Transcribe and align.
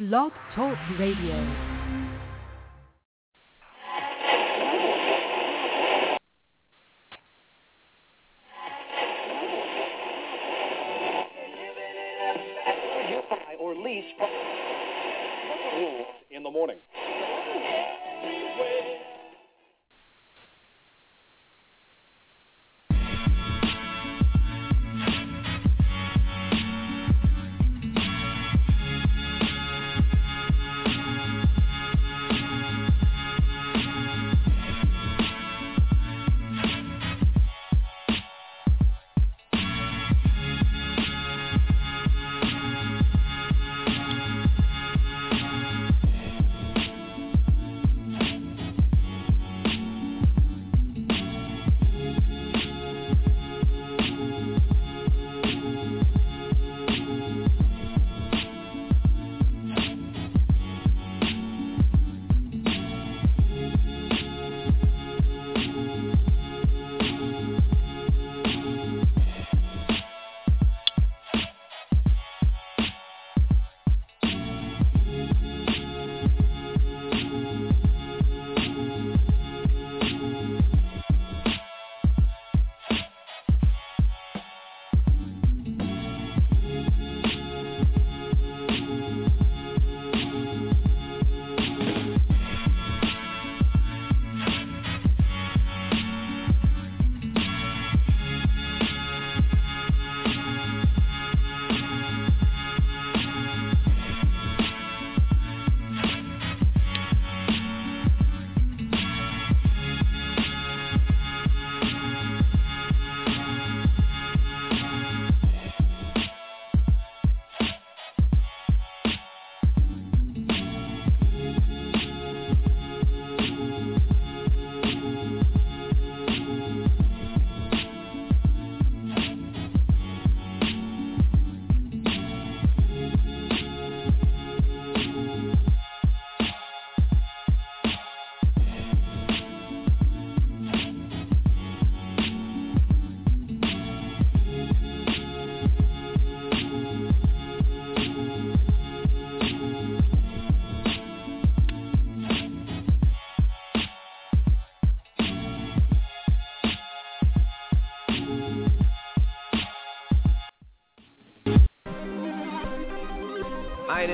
Blog 0.00 0.32
Talk 0.54 0.78
Radio. 0.98 1.69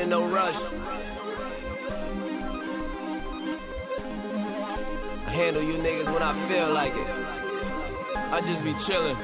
In 0.07 0.11
no 0.11 0.31
rush. 0.31 0.55
I 5.27 5.31
handle 5.35 5.63
you 5.63 5.75
niggas 5.83 6.13
when 6.13 6.23
I 6.23 6.33
feel 6.49 6.73
like 6.73 6.93
it. 6.95 7.09
I 8.17 8.41
just 8.41 8.63
be 8.63 8.73
chillin'. 8.87 9.19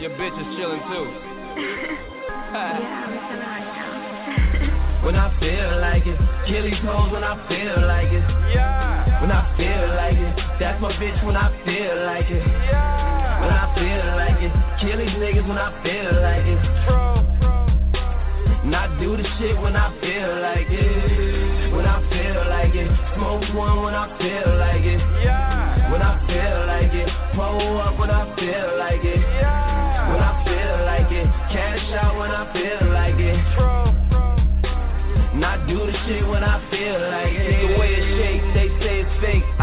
Your 0.00 0.10
bitch 0.18 0.34
is 0.34 0.46
chillin' 0.58 0.82
too. 0.90 1.06
when 5.06 5.14
I 5.14 5.30
feel 5.38 5.78
like 5.78 6.06
it, 6.06 6.18
kill 6.48 6.64
these 6.64 6.82
hoes 6.82 7.12
when 7.12 7.22
I 7.22 7.38
feel 7.48 7.86
like 7.86 8.10
it. 8.10 8.24
Yeah. 8.54 9.20
When 9.20 9.30
I 9.30 9.56
feel 9.56 9.86
like 9.94 10.18
it, 10.18 10.36
that's 10.58 10.82
my 10.82 10.92
bitch 10.94 11.24
when 11.24 11.36
I 11.36 11.48
feel 11.64 12.04
like 12.06 12.26
it. 12.28 12.44
Yeah. 12.44 13.40
When 13.40 13.50
I 13.50 13.72
feel 13.78 14.16
like 14.18 14.42
it, 14.42 14.52
kill 14.80 14.98
these 14.98 15.14
niggas 15.16 15.46
when 15.46 15.58
I 15.58 15.70
feel 15.84 16.10
like 16.20 16.44
it. 16.44 16.58
True. 16.88 17.11
And 18.72 18.80
I 18.80 18.88
do 18.98 19.18
the 19.18 19.24
shit 19.36 19.52
when 19.60 19.76
I 19.76 19.92
feel 20.00 20.32
like 20.40 20.64
it. 20.70 21.74
When 21.76 21.84
I 21.84 22.00
feel 22.08 22.40
like 22.48 22.72
it. 22.72 22.88
Smoke 23.12 23.44
one 23.52 23.84
when 23.84 23.92
I 23.92 24.08
feel 24.16 24.48
like 24.56 24.80
it. 24.80 24.96
Yeah. 25.20 25.92
When 25.92 26.00
I 26.00 26.16
feel 26.24 26.64
like 26.64 26.88
it. 26.88 27.04
Pull 27.36 27.82
up 27.84 27.98
when 28.00 28.08
I 28.08 28.24
feel 28.34 28.78
like 28.80 29.04
it. 29.04 29.20
Yeah. 29.20 30.08
When 30.08 30.24
I 30.24 30.32
feel 30.48 30.88
like 30.88 31.12
it. 31.12 31.28
Cash 31.52 31.84
out 32.00 32.16
when 32.16 32.30
I 32.32 32.48
feel 32.56 32.88
like 32.96 33.20
it. 33.20 33.36
True. 33.52 33.92
And 35.36 35.44
I 35.44 35.60
do 35.68 35.76
the 35.76 35.92
shit 36.08 36.24
when 36.26 36.42
I 36.42 36.56
feel 36.72 36.96
like 37.12 37.28
it. 37.28 37.76
The 37.76 37.76
way 37.76 37.92
it 37.92 38.08
shakes, 38.16 38.31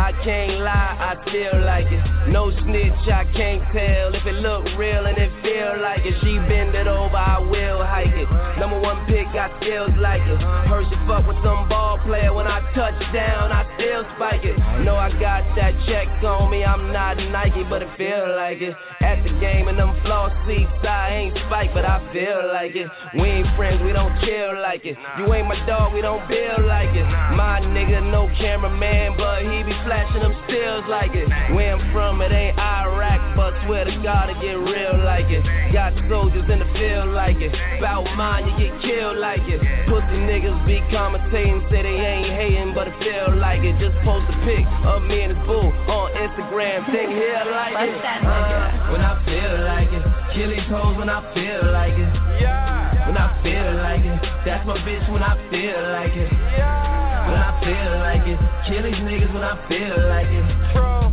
I 0.09 0.23
can't 0.23 0.61
lie, 0.65 0.97
I 0.97 1.13
feel 1.29 1.61
like 1.61 1.85
it. 1.85 2.01
No 2.33 2.49
snitch, 2.49 2.97
I 3.13 3.29
can't 3.37 3.61
tell 3.69 4.09
if 4.09 4.25
it 4.25 4.41
look 4.41 4.65
real 4.75 5.05
and 5.05 5.15
it 5.15 5.29
feel 5.45 5.79
like 5.79 6.01
it. 6.01 6.17
She 6.25 6.33
bend 6.49 6.73
it 6.73 6.87
over, 6.87 7.15
I 7.15 7.37
will 7.37 7.85
hike 7.85 8.17
it. 8.17 8.25
Number 8.57 8.79
one 8.79 9.05
pick, 9.05 9.27
I 9.37 9.53
feels 9.61 9.93
like 10.01 10.25
it. 10.25 10.41
Heard 10.65 10.89
she 10.89 10.97
fuck 11.05 11.27
with 11.27 11.37
some 11.45 11.69
ball 11.69 11.99
player 11.99 12.33
when 12.33 12.47
I 12.47 12.57
touch 12.73 12.97
down, 13.13 13.51
I 13.51 13.69
still 13.77 14.01
spike 14.15 14.41
it. 14.43 14.57
Know 14.81 14.95
I 14.95 15.11
got 15.21 15.45
that 15.55 15.77
check 15.85 16.07
on 16.23 16.49
me, 16.49 16.65
I'm 16.65 16.91
not 16.91 17.17
Nike, 17.17 17.61
but 17.69 17.83
it 17.83 17.95
feel 17.95 18.33
like 18.35 18.61
it. 18.61 18.75
At 19.09 19.23
the 19.23 19.33
game 19.41 19.67
and 19.67 19.73
them 19.73 19.97
floor 20.05 20.29
seats, 20.45 20.69
I 20.85 21.09
ain't 21.09 21.35
spike, 21.49 21.73
but 21.73 21.83
I 21.83 21.97
feel 22.13 22.45
like 22.53 22.75
it. 22.77 22.85
We 23.17 23.41
ain't 23.41 23.49
friends, 23.57 23.81
we 23.81 23.91
don't 23.91 24.13
chill 24.21 24.53
like 24.61 24.85
it. 24.85 24.93
You 25.17 25.25
ain't 25.33 25.49
my 25.49 25.57
dog, 25.65 25.97
we 25.97 26.01
don't 26.05 26.21
build 26.29 26.61
like 26.69 26.93
it. 26.93 27.09
My 27.33 27.57
nigga, 27.57 28.05
no 28.05 28.29
cameraman, 28.37 29.17
but 29.17 29.41
he 29.49 29.65
be 29.65 29.73
flashing 29.81 30.21
them 30.21 30.37
stills 30.45 30.85
like 30.85 31.09
it. 31.17 31.25
Where 31.57 31.73
I'm 31.73 31.81
from, 31.91 32.21
it 32.21 32.29
ain't 32.31 32.53
Iraq, 32.59 33.35
but 33.35 33.57
swear 33.65 33.85
to 33.89 33.97
God, 34.05 34.29
it 34.29 34.37
get 34.45 34.61
real 34.61 35.01
like 35.01 35.25
it. 35.33 35.41
Got 35.73 35.97
soldiers 36.05 36.45
in 36.45 36.61
the 36.61 36.69
field 36.77 37.09
like 37.09 37.41
it. 37.41 37.49
Bout 37.81 38.05
mine, 38.13 38.45
you 38.45 38.53
get 38.61 38.77
killed 38.85 39.17
like 39.17 39.41
it. 39.49 39.57
Pussy 39.89 40.21
niggas 40.21 40.53
be 40.69 40.85
commentating, 40.93 41.65
say 41.73 41.81
they 41.81 41.97
ain't 41.97 42.29
hating, 42.29 42.77
but 42.77 42.85
it 42.85 42.93
feel 43.01 43.33
like 43.33 43.65
it. 43.65 43.73
Just 43.81 43.97
post 44.05 44.29
a 44.29 44.37
pic 44.45 44.69
of 44.85 45.01
me 45.01 45.25
and 45.25 45.33
his 45.33 45.41
boo 45.49 45.73
on 45.89 46.13
Instagram, 46.13 46.85
think 46.93 47.09
here 47.09 47.41
like 47.49 47.73
it. 47.89 47.97
Uh, 48.05 48.98
when 48.99 49.07
I 49.07 49.15
feel 49.23 49.63
like 49.63 49.91
it, 49.95 50.03
kill 50.35 50.49
these 50.51 50.67
hoes 50.67 50.97
when 50.97 51.07
I 51.07 51.23
feel 51.31 51.71
like 51.71 51.95
it. 51.95 52.11
Yeah. 52.43 53.07
When 53.07 53.15
I 53.15 53.31
feel 53.39 53.71
like 53.79 54.03
it, 54.03 54.19
that's 54.43 54.67
my 54.67 54.75
bitch 54.83 55.07
when 55.07 55.23
I 55.23 55.39
feel 55.47 55.79
like 55.95 56.11
it. 56.11 56.27
Yeah. 56.59 57.31
When 57.31 57.39
I 57.39 57.51
feel 57.63 57.91
like 58.03 58.27
it, 58.27 58.39
kill 58.67 58.83
these 58.83 58.99
niggas 58.99 59.31
when 59.31 59.43
I 59.47 59.55
feel 59.71 59.95
like 60.11 60.27
it. 60.27 60.47
True. 60.75 61.07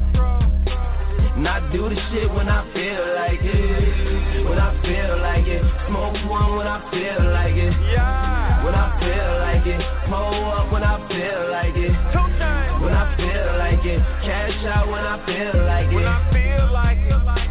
And 1.38 1.46
I 1.46 1.62
do 1.70 1.86
the 1.86 1.94
shit 2.10 2.26
when 2.34 2.48
I 2.48 2.66
feel 2.74 3.06
like 3.14 3.38
it. 3.38 4.42
When 4.50 4.58
I 4.58 4.74
feel 4.82 5.22
like 5.22 5.46
it. 5.46 5.62
Smoke 5.86 6.18
one 6.26 6.58
when 6.58 6.66
I 6.66 6.82
feel 6.90 7.22
like 7.30 7.54
it. 7.54 7.70
Yeah. 7.94 8.66
When 8.66 8.74
I 8.74 8.98
feel 8.98 9.30
like 9.46 9.62
it. 9.62 9.82
Pull 10.10 10.42
up 10.58 10.72
when 10.72 10.82
I 10.82 10.98
feel 11.06 11.54
like 11.54 11.76
it. 11.78 11.94
Two 12.10 12.26
times. 12.42 12.82
When 12.82 12.90
I 12.90 13.14
feel 13.14 13.46
like 13.62 13.84
it. 13.86 14.02
Cash 14.26 14.58
out 14.74 14.90
when 14.90 15.06
I 15.06 15.22
feel 15.22 15.54
like 15.62 15.86
When 15.94 16.02
it. 16.02 16.10
I 16.10 16.18
feel 16.34 16.72
like 16.72 16.98
it. 16.98 17.45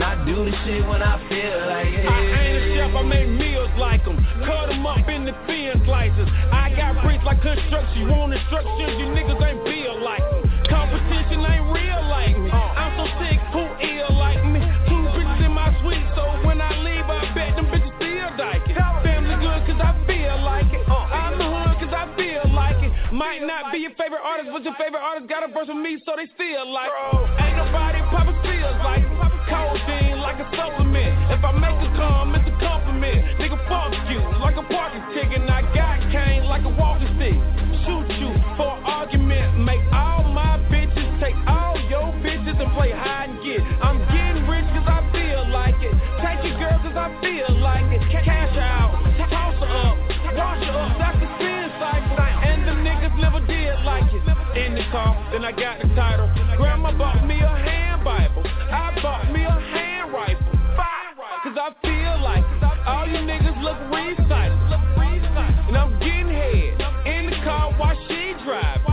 I 0.00 0.24
do 0.24 0.40
the 0.40 0.54
shit 0.64 0.80
when 0.88 1.04
I 1.04 1.20
feel 1.28 1.58
like 1.68 1.92
it. 1.92 2.08
I 2.08 2.18
ain't 2.32 2.56
a 2.56 2.62
chef, 2.80 2.96
I 2.96 3.02
make 3.04 3.28
meals 3.28 3.68
like 3.76 4.00
them. 4.08 4.16
Cut 4.40 4.72
them 4.72 4.86
up 4.88 5.04
in 5.04 5.28
the 5.28 5.36
bin, 5.44 5.76
thin 5.76 5.84
slices. 5.84 6.28
I 6.48 6.72
got 6.72 7.04
bricks 7.04 7.20
like 7.28 7.44
construction. 7.44 8.08
You 8.08 8.08
want 8.08 8.32
instructions, 8.32 8.96
you 8.96 9.12
niggas 9.12 9.36
ain't 9.36 9.60
feel 9.68 10.00
like 10.00 10.24
me. 10.32 10.48
Competition 10.64 11.44
ain't 11.44 11.68
real 11.76 12.02
like 12.08 12.34
me. 12.40 12.48
I'm 12.48 12.92
so 12.96 13.04
sick, 13.20 13.36
who 13.52 13.62
ill 13.62 14.16
like 14.16 14.40
me? 14.48 14.64
Two 14.88 15.02
bitches 15.12 15.44
in 15.44 15.52
my 15.52 15.68
suite, 15.84 16.08
so 16.16 16.24
when 16.48 16.58
I 16.64 16.72
leave, 16.80 17.04
I 17.04 17.28
bet 17.36 17.52
them 17.60 17.68
bitches 17.68 17.92
still 18.00 18.32
diking. 18.40 18.74
Family 19.04 19.36
good, 19.44 19.60
cause 19.70 19.80
I 19.80 19.92
feel 20.08 20.40
like 20.40 20.72
it. 20.72 20.82
I'm 20.88 21.36
the 21.36 21.46
hood, 21.46 21.76
cause 21.84 21.92
I 21.92 22.08
feel 22.16 22.48
like 22.48 22.80
it. 22.80 22.90
Might 23.12 23.44
not 23.44 23.70
be 23.70 23.84
your 23.84 23.94
favorite 24.00 24.24
artist, 24.24 24.48
but 24.56 24.64
your 24.64 24.74
favorite 24.80 25.04
artist 25.04 25.28
got 25.28 25.44
a 25.44 25.52
verse 25.52 25.68
with 25.68 25.76
me, 25.76 26.00
so 26.08 26.16
they 26.16 26.26
still 26.32 26.64
like 26.72 26.88
it. 26.88 27.44
Ain't 27.44 27.60
nobody 27.60 28.00
poppin' 28.08 28.40
seals 28.40 28.80
like 28.80 29.04
Codeine 29.48 30.20
like 30.20 30.38
a 30.38 30.46
supplement. 30.56 31.12
If 31.30 31.44
I 31.44 31.52
make 31.52 31.78
a 31.78 31.90
come, 31.96 32.34
it's 32.34 32.48
a 32.48 32.54
compliment. 32.60 33.38
Nigga, 33.38 33.58
fuck 33.68 33.92
you 34.08 34.20
like 34.40 34.56
a 34.56 34.64
parking 34.68 35.04
ticket. 35.14 35.42
I 35.50 35.62
got 35.74 36.00
cane 36.10 36.44
like 36.44 36.64
a 36.64 36.72
walking 36.72 37.10
stick. 37.16 37.36
Shoot 37.84 38.08
you 38.18 38.30
for 38.56 38.72
argument. 38.86 39.58
Make 39.60 39.82
all 39.92 40.24
my 40.32 40.58
bitches 40.70 41.12
take 41.20 41.36
all 41.46 41.78
your 41.90 42.14
bitches 42.24 42.58
and 42.58 42.72
play 42.74 42.90
hide 42.90 43.30
and 43.30 43.38
get. 43.44 43.60
I'm 43.82 43.98
getting 44.08 44.46
rich 44.48 44.66
cause 44.74 44.88
I 44.88 45.00
feel 45.12 45.48
like 45.50 45.76
it. 45.82 45.94
Take 46.22 46.40
your 46.46 46.58
girl 46.58 46.78
cause 46.82 46.96
I 46.96 47.08
feel 47.20 47.50
like 47.60 47.86
it. 47.91 47.91
In 54.52 54.74
the 54.74 54.84
car, 54.92 55.16
then 55.32 55.46
I 55.46 55.52
got 55.52 55.80
the 55.80 55.88
title. 55.96 56.28
Grandma 56.58 56.92
bought 56.92 57.24
me 57.26 57.40
a 57.40 57.48
hand 57.48 58.04
Bible. 58.04 58.44
I 58.44 58.92
bought 59.00 59.32
me 59.32 59.40
a 59.44 59.48
hand 59.48 60.12
rifle. 60.12 60.44
Cause 61.42 61.56
I 61.56 61.72
feel 61.80 62.20
like 62.20 62.44
it. 62.44 62.62
all 62.86 63.08
you 63.08 63.24
niggas 63.24 63.56
look 63.64 63.80
recycled. 63.88 64.60
And 65.68 65.76
I'm 65.76 65.98
getting 65.98 66.28
head 66.28 66.76
in 67.08 67.30
the 67.32 67.36
car 67.48 67.72
while 67.80 67.96
she 68.06 68.36
drive. 68.44 68.84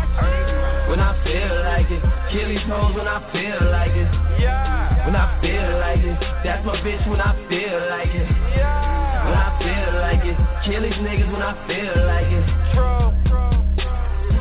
When 0.88 1.02
I 1.04 1.12
feel 1.28 1.52
like 1.68 1.92
it, 1.92 2.02
kill 2.32 2.48
these 2.48 2.64
hoes 2.64 2.96
when 2.96 3.08
I 3.08 3.20
feel 3.36 3.60
like 3.70 3.92
it. 3.92 4.08
Yeah. 4.40 5.06
When 5.06 5.16
I 5.16 5.42
feel 5.44 5.76
like 5.76 6.00
it, 6.00 6.18
that's 6.48 6.66
my 6.66 6.80
bitch 6.80 7.04
when 7.10 7.20
I 7.20 7.36
feel 7.52 7.84
like 7.92 8.16
it. 8.16 8.28
Yeah. 8.56 9.28
When 9.28 9.36
I 9.36 9.50
feel 9.60 9.92
like 10.00 10.24
it, 10.24 10.38
kill 10.64 10.82
these 10.88 11.00
niggas 11.04 11.30
when 11.34 11.44
I 11.44 11.52
feel 11.68 12.08
like 12.08 12.32
it. 12.32 12.48
True. 12.74 13.00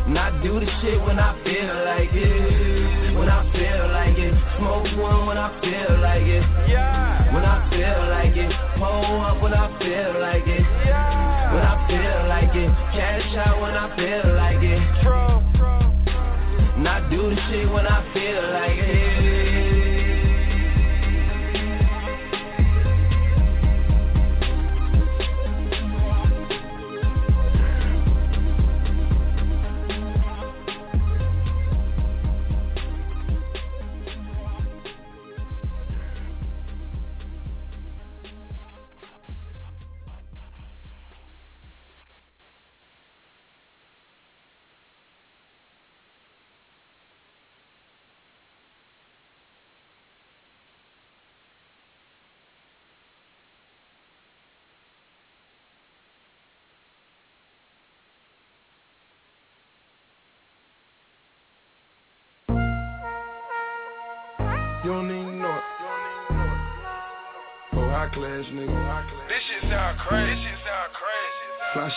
And 0.09 0.19
I 0.19 0.31
do 0.43 0.59
the 0.59 0.65
shit 0.81 0.99
when 1.03 1.19
I 1.19 1.37
feel 1.45 1.85
like 1.85 2.09
it. 2.15 3.15
When 3.15 3.29
I 3.29 3.45
feel 3.53 3.93
like 3.93 4.17
it, 4.17 4.33
smoke 4.57 4.89
one 4.97 5.27
when 5.27 5.37
I 5.37 5.53
feel 5.61 6.01
like 6.01 6.23
it. 6.23 6.41
Yeah. 6.67 7.35
When 7.35 7.45
I 7.45 7.69
feel 7.69 8.09
like 8.09 8.35
it, 8.35 8.51
pull 8.81 9.21
up 9.21 9.43
when 9.43 9.53
I 9.53 9.69
feel 9.79 10.19
like 10.19 10.49
it. 10.49 10.65
Yeah. 10.89 11.53
When 11.53 11.63
I 11.63 11.77
feel 11.85 12.25
like 12.27 12.57
it, 12.57 12.73
cash 12.97 13.37
out 13.37 13.61
when 13.61 13.77
I 13.77 13.95
feel 13.97 14.33
like 14.33 14.65
it. 14.65 14.81
True. 15.05 15.45
And 16.79 16.89
I 16.89 17.05
do 17.11 17.29
the 17.29 17.37
shit 17.51 17.71
when 17.71 17.87
I 17.87 18.01
feel 18.15 18.43
like 18.49 18.79
it. 18.79 19.18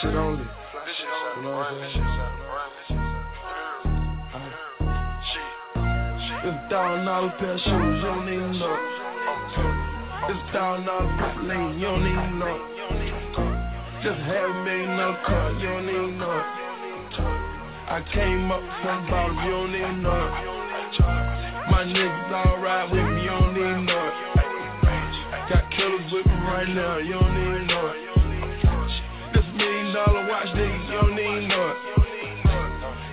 Shit 0.01 0.15
only. 0.15 0.43
You. 0.43 0.47
It's 6.43 6.47
a 6.47 6.69
thousand 6.69 7.05
dollar 7.05 7.29
pair 7.37 7.53
of 7.53 7.59
shoes, 7.59 7.69
you 7.69 8.01
don't 8.01 8.25
know 8.25 8.73
it. 8.73 8.79
It's 10.29 10.39
a 10.39 10.53
thousand 10.53 10.85
dollar 10.85 11.17
purple 11.19 11.43
lane, 11.45 11.79
you 11.79 11.85
don't 11.85 12.07
even 12.07 12.39
know. 12.39 12.57
Just 14.01 14.19
half 14.21 14.49
a 14.49 14.63
million 14.63 14.97
dollar 14.97 15.21
car, 15.25 15.51
you 15.53 15.67
don't 15.67 15.89
even 15.89 16.17
know. 16.17 16.41
I 17.87 18.03
came 18.13 18.51
up 18.51 18.61
from 18.81 19.05
the 19.05 19.11
bottom, 19.11 19.37
you 19.45 19.51
don't 19.51 19.75
even 19.75 20.01
know. 20.01 20.29
My 21.69 21.83
niggas 21.85 22.31
all 22.31 22.57
ride 22.57 22.91
with 22.91 23.05
me, 23.05 23.21
you 23.21 23.29
don't 23.29 23.57
even 23.57 23.85
know. 23.85 24.11
Got 25.49 25.69
killers 25.71 26.11
with 26.11 26.25
me 26.25 26.33
right 26.33 26.69
now, 26.69 26.97
you 26.97 27.13
don't 27.13 27.31
it. 27.37 28.10
This 28.10 28.10
million 29.91 30.13
dollar 30.13 30.27
watch, 30.27 30.47
nigga, 30.47 30.85
you 30.85 31.01
don't 31.01 31.19
even 31.19 31.47
know. 31.47 31.75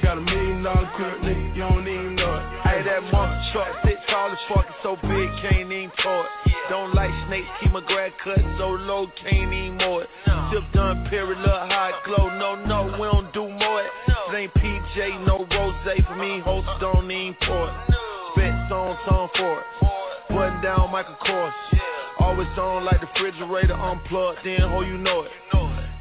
Got 0.03 0.19
a 0.19 0.21
million 0.21 0.63
dollar 0.63 0.91
crib, 0.95 1.21
nigga, 1.23 1.55
you 1.55 1.63
don't 1.63 1.89
even 1.89 2.15
know 2.15 2.35
it. 2.37 2.61
Hey, 2.63 2.83
that 2.85 3.03
monster 3.13 3.53
truck 3.53 3.69
sit 3.85 3.97
tall 4.09 4.31
as 4.31 4.39
fuck, 4.49 4.67
so 4.83 4.97
big, 5.03 5.29
can't 5.43 5.73
even 5.73 5.91
it. 6.25 6.53
Don't 6.71 6.95
like 6.95 7.11
snakes, 7.27 7.49
keep 7.61 7.73
my 7.73 7.81
grad 7.81 8.13
cut 8.23 8.39
so 8.59 8.69
low, 8.71 9.07
can't 9.23 9.53
even 9.53 9.77
mow 9.77 9.99
it. 9.99 10.09
Sip 10.53 10.63
done, 10.73 11.09
little 11.11 11.43
hot 11.43 11.95
glow. 12.05 12.29
No, 12.39 12.55
no, 12.55 12.97
we 12.99 13.07
don't 13.07 13.33
do 13.33 13.49
more 13.49 13.83
it. 13.83 13.91
Ain't 14.35 14.53
PJ, 14.55 15.27
no 15.27 15.47
rose 15.51 15.75
for 16.07 16.17
me, 16.17 16.41
host 16.41 16.69
don't 16.81 17.11
even 17.11 17.35
pour 17.43 17.69
it. 17.69 17.75
Spit 18.33 18.55
song, 18.69 18.97
song 19.09 19.29
for 19.37 19.61
it. 19.61 19.67
Button 20.29 20.63
down, 20.63 20.93
Michael 20.93 21.17
Kors. 21.27 21.53
Always 22.21 22.49
on 22.59 22.85
like 22.85 23.01
the 23.01 23.07
refrigerator 23.07 23.75
unplugged, 23.75 24.41
then 24.45 24.61
ho, 24.61 24.83
you 24.83 24.99
know 24.99 25.23
it. 25.23 25.31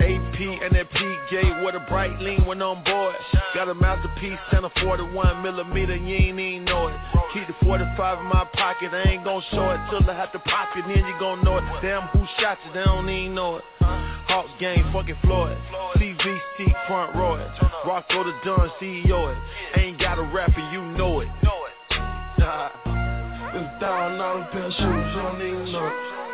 AP 0.07 0.39
and 0.63 0.75
that 0.75 0.89
P 0.91 0.99
gate 1.29 1.63
with 1.63 1.75
a 1.75 1.85
bright 1.89 2.19
lean 2.21 2.45
when 2.45 2.61
on 2.61 2.83
board. 2.83 3.15
Got 3.53 3.67
a 3.69 3.75
masterpiece 3.75 4.39
and 4.51 4.65
a 4.65 4.69
41 4.81 5.43
millimeter, 5.43 5.95
you 5.95 6.15
ain't 6.15 6.39
even 6.39 6.65
know 6.65 6.87
it. 6.87 6.95
Keep 7.33 7.47
the 7.47 7.65
45 7.65 8.19
in 8.19 8.25
my 8.25 8.47
pocket, 8.53 8.93
I 8.93 9.09
ain't 9.09 9.23
gon' 9.23 9.43
show 9.51 9.69
it 9.71 9.79
till 9.89 10.09
I 10.09 10.13
have 10.15 10.31
to 10.31 10.39
pop 10.39 10.69
it, 10.77 10.85
then 10.87 11.05
you 11.05 11.15
gon' 11.19 11.43
know 11.43 11.57
it. 11.57 11.63
Damn, 11.81 12.07
who 12.07 12.25
shot 12.39 12.57
you? 12.65 12.73
They 12.73 12.83
don't 12.83 13.09
even 13.09 13.35
know 13.35 13.57
it. 13.57 13.63
Hawks 13.79 14.49
game, 14.59 14.89
fucking 14.93 15.17
Floyd. 15.23 15.57
CVC 15.97 16.87
front 16.87 17.15
row 17.15 17.35
it. 17.35 17.49
Rocco 17.85 18.23
the 18.23 18.33
Dunn, 18.43 18.69
CEO 18.79 19.35
it. 19.35 19.79
Ain't 19.79 19.99
got 19.99 20.19
a 20.19 20.23
rapper, 20.23 20.61
you 20.71 20.81
know 20.97 21.21
it. 21.21 21.29
Nah. 22.39 22.69
It's 23.55 23.65
a 23.65 23.79
thousand 23.79 24.19
dollar 24.19 24.47
pair 24.51 24.71
shoes, 24.71 24.79
you 24.79 25.21
don't 25.21 25.41
even 25.41 25.71
know 25.71 25.87
it. 25.87 26.26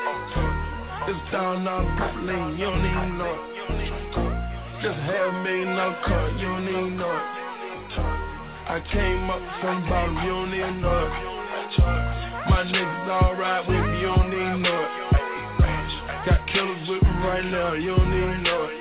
It's 1.05 1.19
dollar 1.33 1.83
purple 1.97 2.23
lane, 2.23 2.55
you 2.57 2.63
don't 2.63 2.79
even 2.79 3.17
know 3.17 3.35
it. 3.35 3.43
Just 4.81 4.95
half 5.03 5.35
million 5.43 5.75
dollar 5.75 5.99
car, 6.05 6.31
you 6.31 6.47
don't 6.47 6.63
even 6.63 6.95
know 6.95 7.11
it. 7.11 7.27
I 8.71 8.79
came 8.87 9.29
up 9.29 9.43
from 9.59 9.83
bottom, 9.89 10.15
you 10.23 10.31
don't 10.31 10.53
even 10.55 10.79
know 10.79 11.03
it. 11.03 11.11
My 12.47 12.63
niggas 12.63 13.09
all 13.11 13.35
ride 13.35 13.67
with 13.67 13.83
me, 13.83 13.99
you 13.99 14.15
don't 14.15 14.31
even 14.31 14.61
know 14.63 14.79
it. 14.79 14.91
Got 16.23 16.47
killers 16.47 16.87
with 16.87 17.03
me 17.03 17.13
right 17.27 17.43
now, 17.51 17.73
you 17.73 17.95
don't 17.99 18.07
even 18.07 18.43
know 18.43 18.63
it. 18.71 18.79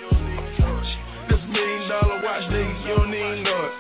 This 1.27 1.43
million 1.51 1.89
dollar 1.91 2.23
watch, 2.23 2.47
nigga, 2.55 2.87
you 2.87 2.95
don't 3.03 3.11
even 3.11 3.43
know 3.43 3.67
it. 3.67 3.75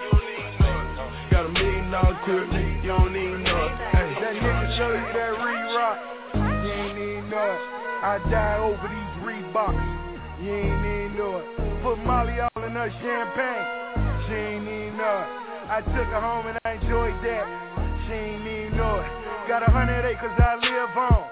Got 1.30 1.46
a 1.46 1.48
million 1.48 1.92
dollar 1.92 2.18
crib, 2.24 2.50
nigga, 2.50 2.82
you 2.82 2.90
don't 2.90 3.14
even 3.14 3.44
know 3.44 3.70
it. 3.70 3.74
Hey. 3.94 4.18
That 4.18 4.34
nigga 4.34 4.76
show 4.76 4.90
you 4.90 5.06
that 5.14 5.31
I 8.02 8.18
die 8.34 8.58
over 8.58 8.82
these 8.82 9.14
Reeboks. 9.22 9.78
You 10.42 10.50
ain't 10.50 10.82
even 10.82 11.14
know 11.14 11.38
it. 11.38 11.46
Put 11.86 12.02
Molly 12.02 12.34
all 12.42 12.58
in 12.66 12.74
her 12.74 12.90
champagne. 12.98 14.26
She 14.26 14.34
ain't 14.34 14.66
even 14.66 14.98
know 14.98 15.22
it. 15.22 15.30
I 15.70 15.78
took 15.86 16.10
her 16.10 16.18
home 16.18 16.50
and 16.50 16.58
I 16.66 16.82
enjoyed 16.82 17.14
that. 17.22 17.46
She 18.02 18.12
ain't 18.18 18.42
even 18.42 18.74
know 18.74 18.98
it. 18.98 19.10
Got 19.46 19.62
a 19.62 19.70
hundred 19.70 20.02
acres 20.02 20.34
I 20.34 20.58
live 20.58 20.98
on. 20.98 21.22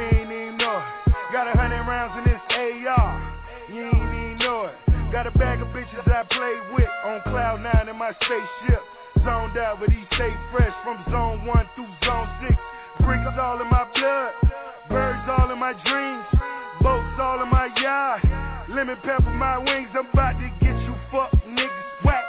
You 0.00 0.04
ain't 0.16 0.32
even 0.32 0.56
know 0.56 0.80
it. 0.80 1.12
Got 1.28 1.44
a 1.44 1.54
hundred 1.60 1.84
rounds 1.84 2.16
in 2.16 2.24
this 2.24 2.40
AR. 2.56 3.12
You 3.68 3.84
ain't 3.92 4.08
even 4.08 4.38
know 4.40 4.72
it. 4.72 5.12
Got 5.12 5.28
a 5.28 5.32
bag 5.36 5.60
of 5.60 5.68
bitches 5.76 6.08
I 6.08 6.24
play 6.24 6.56
with 6.72 6.88
on 7.04 7.20
cloud 7.28 7.60
nine 7.60 7.84
in 7.84 7.96
my 8.00 8.16
spaceship. 8.16 8.80
Zoned 9.28 9.60
out, 9.60 9.76
but 9.76 9.92
he 9.92 10.00
stay 10.16 10.32
fresh 10.56 10.72
from 10.84 11.04
zone 11.12 11.44
one 11.44 11.68
through 11.76 11.92
zone 12.08 12.28
six. 12.40 12.56
Bricks 13.04 13.28
all 13.36 13.60
in 13.60 13.68
my 13.68 13.84
blood, 13.94 14.32
birds 14.88 15.28
all 15.28 15.50
in 15.52 15.58
my 15.58 15.72
dreams, 15.84 16.24
boats 16.82 17.20
all 17.20 17.42
in 17.42 17.48
my 17.50 17.68
yard. 17.80 18.22
Lemon 18.70 18.96
pepper 19.02 19.30
my 19.30 19.58
wings, 19.58 19.88
I'm 19.94 20.06
about 20.12 20.32
to 20.32 20.48
get 20.60 20.76
you 20.82 20.94
fuck 21.10 21.32
niggas 21.46 22.04
whack. 22.04 22.24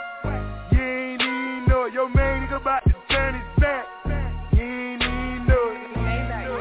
You 0.72 0.82
ain't 0.82 1.20
even 1.22 1.66
know 1.68 1.84
it. 1.84 1.92
Your 1.92 2.08
main 2.08 2.48
nigga 2.48 2.60
about 2.60 2.84
to 2.84 2.94
turn 3.10 3.34
his 3.34 3.60
back. 3.60 3.86
You 4.52 4.62
ain't 4.62 5.02
even 5.02 5.46
know 5.46 5.66
it. 5.72 5.90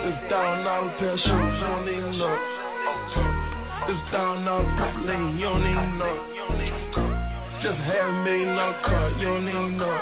It's 0.09 0.29
down 0.29 0.63
dollar 0.63 0.91
pair 0.99 1.17
shoes, 1.17 1.25
you 1.25 1.31
don't 1.31 1.87
even 1.87 2.17
know 2.17 2.33
it. 2.33 2.39
It's 3.89 4.11
down 4.11 4.45
dollar 4.45 4.65
purple 4.77 5.05
lane, 5.05 5.37
you 5.37 5.45
don't 5.45 5.61
even 5.61 5.97
know. 5.97 6.15
Just 7.63 7.79
half 7.87 8.07
a 8.07 8.23
million 8.23 8.55
dollar 8.55 8.81
car, 8.85 9.09
you 9.17 9.25
don't 9.25 9.47
even 9.47 9.77
know. 9.77 9.97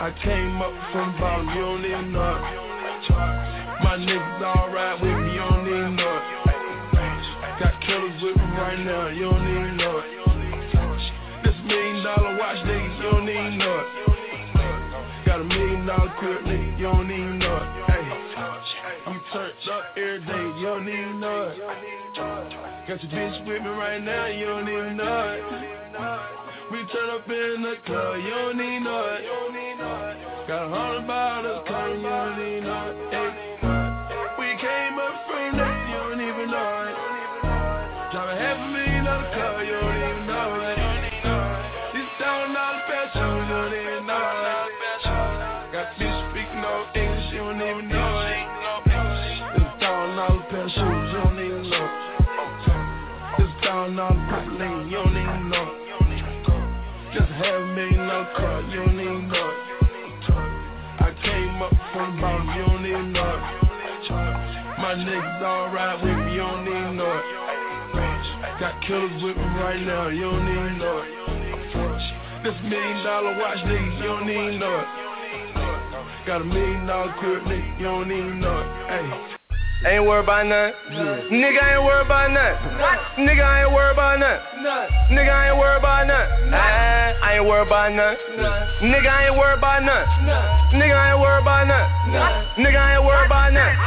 I 0.00 0.12
came 0.24 0.62
up 0.62 0.72
from 0.92 1.18
bottom, 1.20 1.48
you 1.48 1.60
don't 1.60 1.84
even 1.84 2.12
know. 2.12 3.69
My 3.90 3.96
niggas 3.96 4.40
alright 4.40 5.02
with 5.02 5.10
me, 5.10 5.32
you 5.32 5.38
don't 5.40 5.96
know 5.96 6.14
it. 6.14 6.22
Got 7.58 7.74
killers 7.82 8.22
with 8.22 8.36
me 8.36 8.42
right 8.54 8.78
now, 8.78 9.08
you 9.08 9.24
don't 9.24 9.76
know 9.76 9.98
it. 9.98 10.06
This 11.42 11.56
million 11.66 12.04
dollar 12.04 12.38
watch, 12.38 12.58
nigga, 12.70 12.96
you 12.96 13.02
don't 13.10 13.58
know 13.58 13.80
it. 13.80 15.26
Got 15.26 15.40
a 15.40 15.42
million 15.42 15.86
dollar 15.86 16.14
crib, 16.20 16.44
nigga, 16.44 16.78
you 16.78 16.84
don't 16.84 17.08
know 17.40 17.56
it. 17.56 17.66
Hey, 17.90 18.06
you 19.10 19.20
turned 19.32 19.54
up 19.72 19.84
every 19.96 20.20
day, 20.20 20.44
you 20.60 20.66
don't 20.66 20.86
know 21.18 21.50
it. 21.50 21.58
Got 22.86 23.02
your 23.02 23.10
bitch 23.10 23.44
with 23.44 23.60
me 23.60 23.70
right 23.70 24.00
now, 24.00 24.26
you 24.26 24.46
don't 24.46 24.66
know 24.96 25.34
it. 25.34 25.42
We 26.70 26.78
turn 26.94 27.10
up 27.10 27.28
in 27.28 27.62
the 27.62 27.74
club, 27.84 28.18
you 28.22 28.30
don't 28.30 28.84
know 28.84 29.18
it. 29.18 30.46
Got 30.46 30.66
a 30.66 30.68
hundred 30.68 31.06
bottles 31.08 31.66
coming, 31.66 32.00
you 32.00 32.08
don't. 32.08 32.38
Hey, 32.38 33.09
we 33.09 33.09
came 34.60 34.98
up 34.98 35.29
alright 65.42 66.02
with 66.02 66.16
me, 66.16 66.32
you 66.32 66.38
don't 66.38 66.66
even 66.66 66.96
know 66.96 67.10
it. 67.10 68.60
Got 68.60 68.82
killers 68.86 69.22
with 69.22 69.36
me 69.36 69.42
right 69.42 69.80
now, 69.80 70.08
you 70.08 70.22
don't 70.22 70.48
even 70.48 70.78
know 70.78 70.98
it. 70.98 72.44
This 72.44 72.54
million 72.62 73.04
dollar 73.04 73.38
watch, 73.38 73.58
nigga, 73.58 73.98
you 73.98 74.02
don't 74.04 74.30
even 74.30 74.58
know 74.58 74.80
it. 74.80 76.26
Got 76.26 76.42
a 76.42 76.44
million 76.44 76.86
dollar 76.86 77.12
crib, 77.18 77.42
nigga, 77.44 77.78
you 77.78 77.84
don't 77.84 78.12
even 78.12 78.40
know 78.40 78.60
it. 78.60 79.39
Ain't 79.80 80.04
worried 80.04 80.24
about 80.24 80.44
nothing. 80.44 80.76
Nigga 81.32 81.62
ain't 81.72 81.84
worried 81.84 82.04
about 82.04 82.30
nothing. 82.30 83.24
Nigga 83.24 83.64
ain't 83.64 83.72
worried 83.72 83.92
about 83.96 84.18
nothing. 84.20 84.44
Nigga 85.16 85.32
ain't 85.48 85.56
worried 85.56 85.78
about. 85.78 86.04
Ah, 86.52 87.16
I 87.24 87.40
ain't 87.40 87.46
worried 87.46 87.66
about 87.66 87.92
nothing. 87.92 88.20
Nigga 88.92 89.08
ain't 89.24 89.36
worried 89.38 89.56
about 89.58 89.82
nothing. 89.82 90.76
Nigga 90.76 90.96
ain't 91.00 91.20
worried 91.20 91.40
about 91.40 91.66
nothing. 91.66 92.64
Nigga 92.64 92.76
I 92.76 92.94
ain't 92.96 93.04
worried 93.04 93.26
about 93.26 93.52
nothing. 93.52 93.78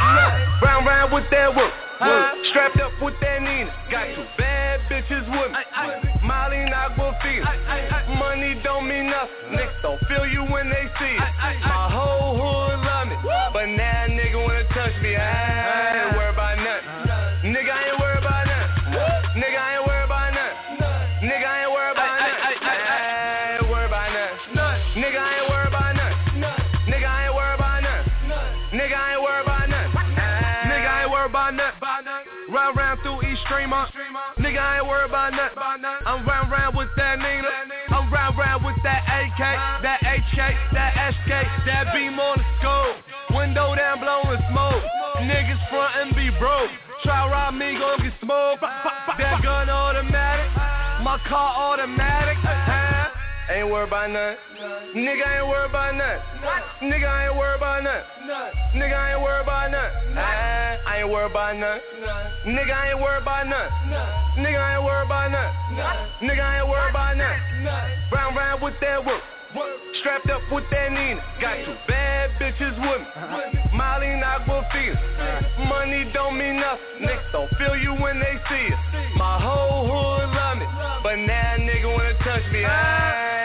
Round 0.62 0.86
round 0.86 1.12
with 1.12 1.30
that 1.30 1.54
work. 1.54 1.72
Strapped 2.50 2.80
up 2.80 2.92
with 3.00 3.14
that 3.20 3.42
Nina. 3.42 3.70
Got 3.90 4.06
two 4.18 4.26
bad 4.36 4.80
bitches 4.90 5.30
with 5.30 5.52
me. 5.52 5.62
Molly 6.26 6.58
and 6.58 6.74
Aquafina. 6.74 8.18
Money 8.18 8.60
don't 8.64 8.88
mean 8.88 9.10
nothing. 9.10 9.54
Niggas 9.54 9.82
don't 9.82 10.00
feel 10.08 10.26
you 10.26 10.42
when 10.42 10.68
they 10.70 10.90
see 10.98 11.14
it. 11.14 11.22
My 11.62 11.86
whole 11.90 12.34
hood 12.34 12.73
Try 47.04 47.28
rob 47.30 47.54
me, 47.54 47.76
gon' 47.78 48.00
get 48.02 48.12
smoked. 48.22 48.62
That 48.62 49.42
gun 49.42 49.68
automatic. 49.68 50.50
My 51.04 51.20
car 51.28 51.52
automatic. 51.52 52.38
Huh? 52.40 52.94
Ain't 53.52 53.68
worried 53.68 53.88
about 53.88 54.08
nothing. 54.08 54.40
Nigga 54.96 55.36
ain't 55.36 55.46
worried 55.46 55.68
about 55.68 55.94
nothing. 55.94 56.88
Nigga 56.88 57.28
ain't 57.28 57.36
worried 57.36 57.56
about 57.60 57.84
nothing. 57.84 58.80
Nigga 58.80 58.96
I 58.96 59.12
ain't 59.12 59.22
worried 59.22 59.42
about 59.42 59.70
nothing. 59.70 60.16
Ah, 60.16 60.80
I 60.88 60.98
ain't 61.00 61.10
worried 61.10 61.30
about 61.30 61.56
nothing. 61.56 61.82
Nigga 62.48 62.72
I 62.72 62.90
ain't 62.90 63.00
worried 63.00 63.22
about 63.22 63.46
nothing. 63.46 63.70
Nigga 64.40 64.58
I 64.58 64.76
ain't 64.76 64.84
worried 64.84 65.04
about 65.04 65.30
nothing. 65.30 66.26
Nigga 66.26 66.40
I 66.40 66.58
ain't 66.60 66.68
worried 66.68 66.90
about 66.90 67.16
nothing. 67.16 67.64
Round 68.12 68.36
round 68.36 68.62
with 68.62 68.74
that 68.80 69.04
work. 69.54 69.78
Strapped 70.00 70.30
up 70.30 70.42
with 70.52 70.64
that 70.70 70.90
Nina. 70.92 71.22
Got 71.40 71.64
two 71.64 71.74
bad 71.88 72.30
bitches 72.40 72.76
with 72.80 73.00
me. 73.00 73.60
Molly 73.72 74.08
and 74.08 74.22
Aquafina. 74.22 75.68
Money 75.68 76.10
don't 76.12 76.36
mean 76.36 76.56
nothing. 76.60 77.06
Niggas 77.08 77.32
don't 77.32 77.50
feel 77.56 77.76
you 77.76 77.94
when 77.94 78.18
they 78.18 78.34
see 78.48 78.68
it. 78.72 78.78
My 79.16 79.40
whole 79.40 79.86
hood 79.86 80.28
love 80.30 80.58
me. 80.58 80.66
But 81.02 81.16
now 81.16 81.56
nigga 81.58 81.92
wanna 81.92 82.18
touch 82.18 82.44
me. 82.52 82.64
I 82.64 83.43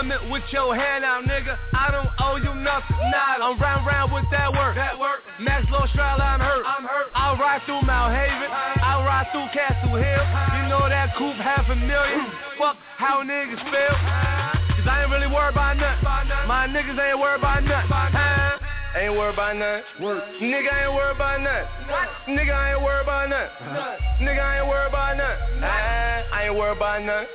Coming 0.00 0.32
with 0.32 0.48
your 0.48 0.72
hand 0.74 1.04
out, 1.04 1.28
nigga. 1.28 1.60
I 1.76 1.92
don't 1.92 2.08
owe 2.24 2.40
you 2.40 2.56
nothing. 2.56 2.96
Nah, 3.12 3.36
I'm 3.36 3.60
round 3.60 3.84
round 3.84 4.08
with 4.10 4.24
that 4.32 4.48
work. 4.48 4.72
That 4.72 4.96
work. 4.98 5.20
Max 5.38 5.68
Low 5.68 5.84
Stroud, 5.92 6.24
I'm 6.24 6.40
hurt. 6.40 6.64
I'm 6.64 6.88
hurt. 6.88 7.12
I'll 7.12 7.36
ride 7.36 7.60
through 7.68 7.84
Mott 7.84 8.08
Haven. 8.08 8.48
I'll 8.80 9.04
ride 9.04 9.28
through 9.28 9.52
Castle 9.52 10.00
Hill. 10.00 10.24
You 10.56 10.72
know 10.72 10.88
that 10.88 11.12
coupe 11.20 11.36
half 11.36 11.68
a 11.68 11.76
million. 11.76 12.32
Fuck 12.56 12.80
how 12.96 13.20
niggas 13.20 13.60
feel. 13.60 13.96
Cause 14.72 14.88
I 14.88 15.04
ain't 15.04 15.12
really 15.12 15.28
worried 15.28 15.52
about 15.52 15.76
nothing. 15.76 16.48
My 16.48 16.64
niggas 16.64 16.96
ain't 16.96 17.20
worried 17.20 17.44
about 17.44 17.60
nothing. 17.68 18.19
Huh? 18.92 18.98
Ain't 18.98 19.12
worried 19.14 19.34
about 19.34 19.56
nothing. 19.56 19.82
Nigga 20.42 20.72
I 20.72 20.84
ain't 20.84 20.94
worried 20.94 21.14
about 21.16 21.40
nothing. 21.40 21.68
Nigga 22.36 22.54
ain't 22.74 22.82
worried 22.82 23.02
about 23.02 23.28
nothing. 23.28 23.50
Nigga 24.26 24.40
I 24.42 24.58
ain't 24.58 24.68
worried 24.68 24.88
about 24.88 25.16
nothing. 25.16 25.62
Ah, 25.62 26.34
I 26.34 26.44
ain't 26.46 26.54
worried 26.56 26.76
about 26.76 27.02
nothing. 27.02 27.26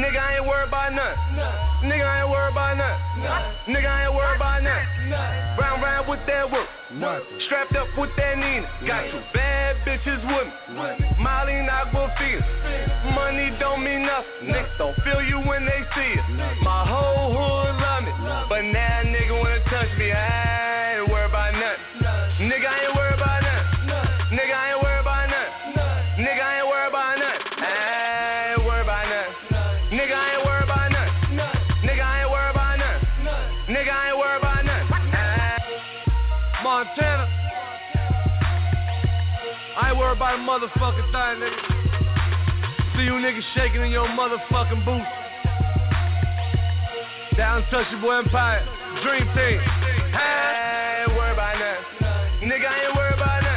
Nigga 0.00 0.18
I 0.18 0.36
ain't 0.36 0.46
worried 0.46 0.68
about 0.68 0.92
nothing. 0.92 1.18
Nigga 1.90 2.06
I 2.06 2.20
ain't 2.22 2.30
worried 2.30 2.52
about 2.52 2.76
nothing. 2.76 3.22
Nigga 3.74 3.86
I 3.86 4.04
ain't 4.06 4.14
worried 4.14 4.36
about 4.36 4.62
nothing. 4.62 4.86
Round 5.58 5.82
round 5.82 6.08
with 6.08 6.20
that 6.26 6.50
work. 6.50 6.68
Strapped 7.46 7.76
up 7.76 7.86
with 7.96 8.10
that 8.16 8.34
Nina. 8.38 8.66
Got 8.86 9.10
two 9.10 9.22
bad 9.32 9.76
bitches 9.86 10.20
with 10.26 10.46
me. 10.46 10.52
Molly 11.22 11.54
and 11.54 11.68
Aquafina. 11.68 13.14
Money 13.14 13.50
don't 13.60 13.82
mean 13.84 14.02
nothing. 14.06 14.50
Niggas 14.50 14.76
don't 14.78 14.96
feel 15.04 15.22
you 15.22 15.38
when 15.46 15.64
they 15.66 15.80
see 15.94 16.18
it. 16.18 16.24
My 16.62 16.84
whole 16.86 17.30
hood 17.30 17.74
love 17.78 18.02
me. 18.04 18.12
But 18.48 18.62
now 18.62 19.02
nigga 19.06 19.29
I 40.30 40.34
ain't 40.34 40.42
a 40.42 40.46
motherfucking 40.46 41.10
thing, 41.10 41.42
nigga. 41.42 42.96
See 42.96 43.02
you 43.02 43.14
niggas 43.14 43.42
shaking 43.56 43.82
in 43.82 43.90
your 43.90 44.06
motherfucking 44.06 44.84
boots. 44.84 45.04
Down 47.36 47.64
Touchable 47.64 48.16
Empire, 48.16 48.64
Dream 49.02 49.26
Team. 49.34 49.60
I 50.14 51.04
ain't 51.08 51.16
worried 51.16 51.32
about 51.32 51.58
nothing. 51.58 52.48
Nigga, 52.48 52.64
I 52.64 52.86
ain't 52.86 52.96
worried 52.96 53.14
about 53.14 53.42
nothing. 53.42 53.50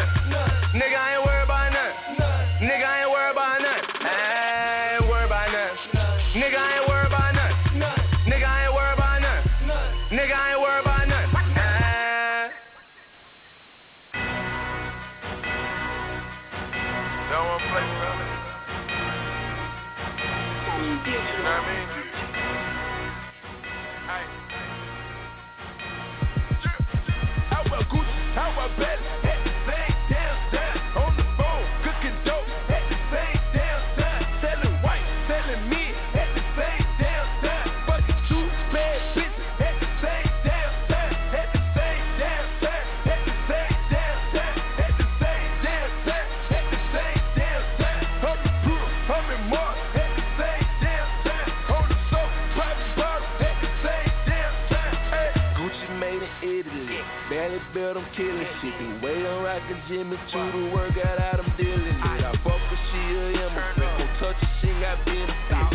but 57.93 58.01
I'm 58.01 58.15
killing 58.15 58.47
shit. 58.61 58.73
The 58.79 59.05
way 59.05 59.27
I'm 59.27 59.43
rockin' 59.43 59.81
Jimmy 59.87 60.17
to 60.17 60.51
the 60.51 60.71
workout, 60.73 61.39
I'm 61.39 61.57
dealing 61.57 61.85
it. 61.85 62.01
I 62.01 62.31
fuck 62.43 62.59
with 62.71 62.79
she 62.91 62.97
a 62.97 63.29
immigrant, 63.29 63.77
Don't 63.77 64.07
touch 64.19 64.35
her, 64.37 64.49
she 64.61 64.67
got 64.81 65.05
benefits. 65.05 65.72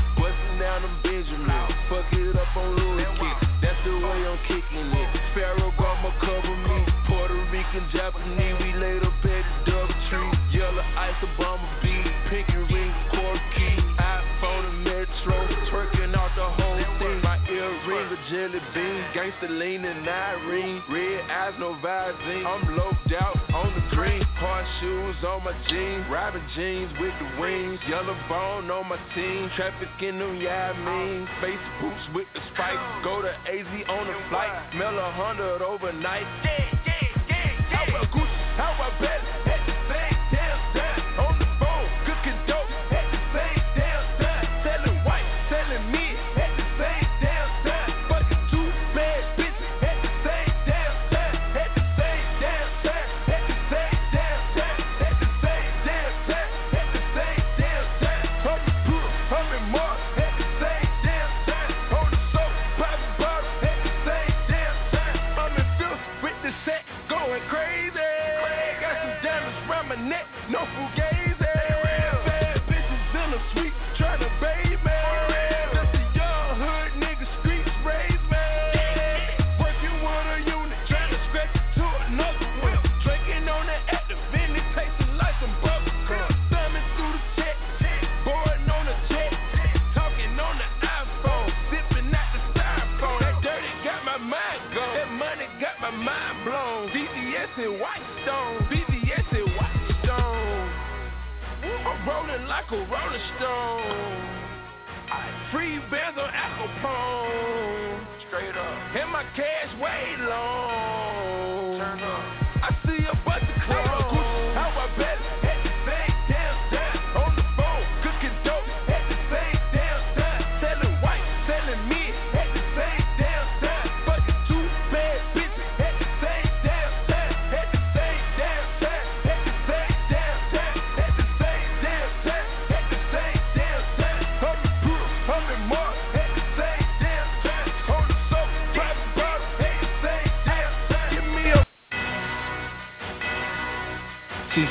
jelly 18.30 18.61
bean, 18.75 19.04
gangsta 19.14 19.49
lean 19.49 19.85
and 19.85 20.06
Irene. 20.06 20.82
Red 20.90 21.30
eyes, 21.30 21.54
no 21.58 21.75
Visine. 21.82 22.44
I'm 22.44 22.76
loped 22.76 23.12
out 23.20 23.37
on 23.54 23.73
the 23.75 23.97
green. 23.97 24.23
Hard 24.37 24.66
shoes 24.80 25.16
on 25.26 25.44
my 25.44 25.52
jeans, 25.68 26.04
robbing 26.11 26.44
jeans 26.54 26.92
with 27.00 27.12
the 27.18 27.40
wings. 27.40 27.78
Yellow 27.88 28.16
bone 28.28 28.70
on 28.70 28.88
my 28.88 28.99
team, 29.14 29.50
traffic 29.56 29.88
in 30.00 30.18
them, 30.18 30.40
yeah, 30.40 30.73
mean. 30.85 31.28
Face 31.40 31.58
boots 31.80 32.04
with 32.14 32.26
the 32.35 32.40
spikes, 32.52 33.04
go 33.04 33.23
to 33.23 33.30
AZ 33.30 33.66
on 33.88 34.06
the 34.06 34.16
flight. 34.28 34.52
Smell 34.73 34.99
a 34.99 35.11
hundred 35.12 35.62
overnight. 35.62 36.23
Yeah, 36.44 36.76
yeah, 36.87 37.00
yeah, 37.28 37.28
yeah. 37.28 37.76
How 37.76 37.85
about 37.88 38.12
Gucci? 38.12 38.56
How 38.56 38.75
about 38.75 39.00
Bentley? 39.00 39.48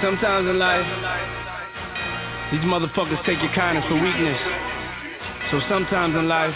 sometimes 0.07 0.47
in 0.47 0.57
life, 0.57 0.87
these 2.53 2.61
motherfuckers 2.61 3.19
take 3.25 3.43
your 3.43 3.51
kindness 3.53 3.83
for 3.89 3.95
weakness. 3.95 4.39
So 5.51 5.59
sometimes 5.67 6.15
in 6.15 6.29
life, 6.29 6.55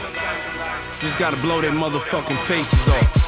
you 1.03 1.09
just 1.09 1.19
gotta 1.19 1.35
blow 1.41 1.59
their 1.59 1.71
motherfucking 1.71 2.47
faces 2.47 2.87
off. 2.87 3.20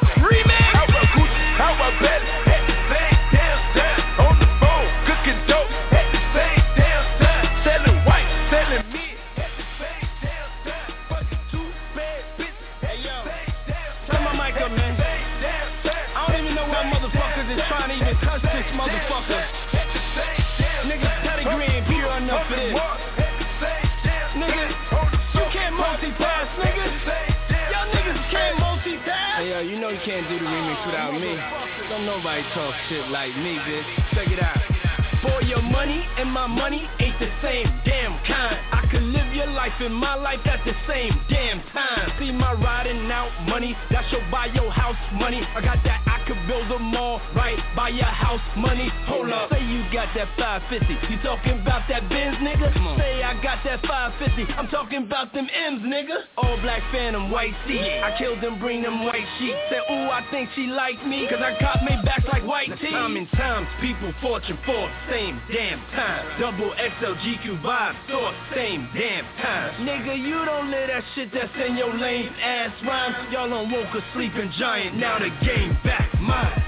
nigga. 56.03 56.23
All 56.37 56.59
black 56.61 56.81
phantom, 56.91 57.31
white 57.31 57.53
seat. 57.67 57.79
I 57.79 58.15
killed 58.17 58.41
them, 58.41 58.59
bring 58.59 58.81
them 58.81 59.03
white 59.05 59.25
sheets. 59.39 59.57
Said, 59.69 59.81
ooh, 59.91 60.09
I 60.09 60.25
think 60.31 60.49
she 60.55 60.67
like 60.67 61.05
me. 61.05 61.27
Cause 61.29 61.39
I 61.41 61.57
caught 61.59 61.83
me 61.83 61.97
back 62.03 62.23
like 62.31 62.45
white 62.45 62.69
tee. 62.79 62.93
I'm 62.93 63.15
in 63.17 63.27
times, 63.27 63.67
people, 63.81 64.13
fortune, 64.21 64.57
for 64.65 64.89
same 65.09 65.41
damn 65.51 65.79
time. 65.91 66.39
Double 66.39 66.73
XL, 66.75 67.13
GQ 67.23 67.61
vibe, 67.61 67.95
thought 68.09 68.35
same 68.55 68.89
damn 68.93 69.25
time. 69.41 69.85
Nigga, 69.85 70.17
you 70.17 70.45
don't 70.45 70.69
live 70.69 70.87
that 70.87 71.03
shit 71.15 71.29
that's 71.33 71.53
in 71.67 71.77
your 71.77 71.93
lame 71.93 72.33
ass 72.41 72.71
rhyme. 72.85 73.31
Y'all 73.31 73.49
don't 73.49 73.71
woke 73.71 73.93
a 73.93 74.01
sleeping 74.13 74.51
giant, 74.59 74.97
now 74.97 75.19
the 75.19 75.29
game 75.45 75.77
back 75.83 76.09
mine. 76.21 76.63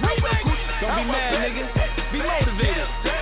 Don't 0.82 0.95
be 0.98 1.04
mad, 1.06 1.39
nigga. 1.39 2.12
Be 2.12 2.19
motivated. 2.19 3.14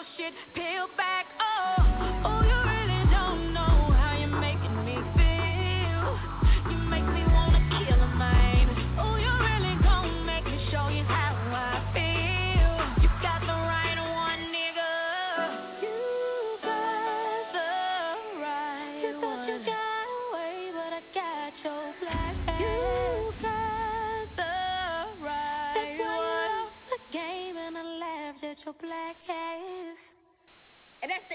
100. 0.00 0.32
Vibing 0.54 0.86
to 0.88 0.96
the 0.96 1.09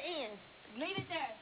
music. 0.05 0.29
This 0.77 0.89
is 0.97 1.03
how 1.09 1.34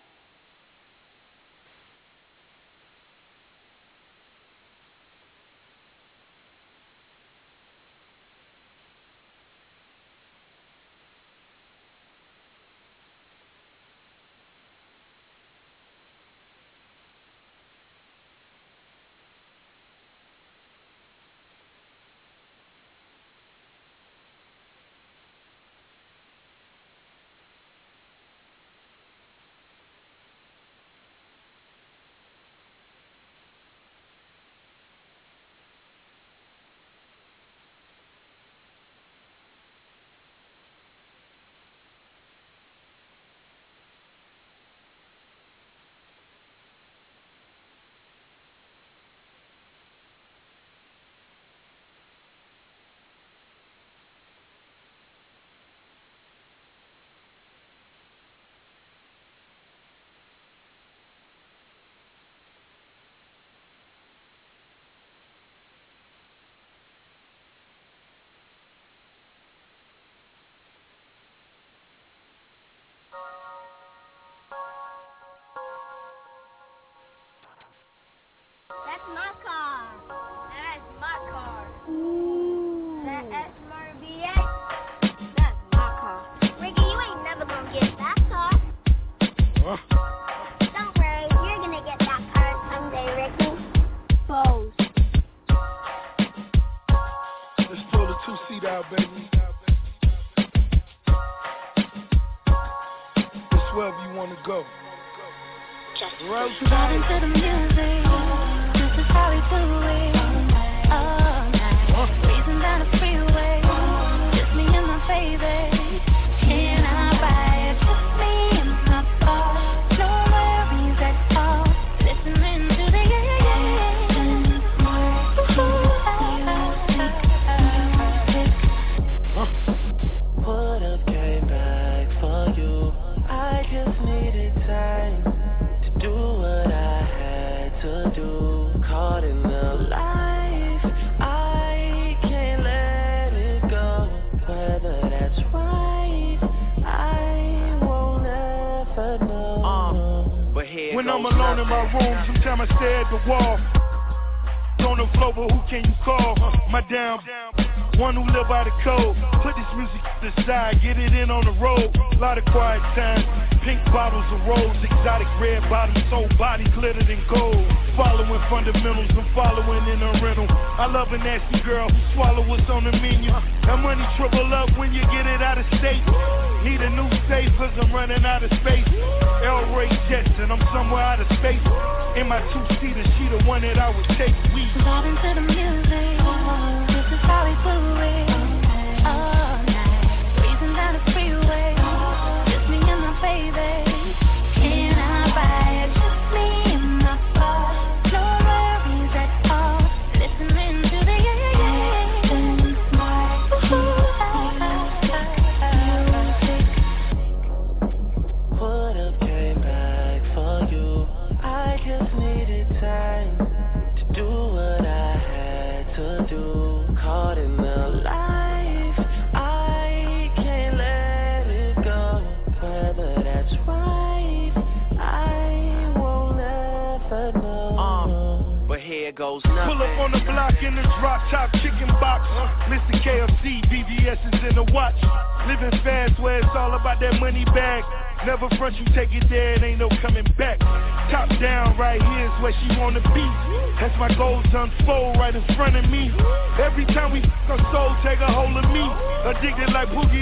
we 249.90 250.06
do 250.08 250.13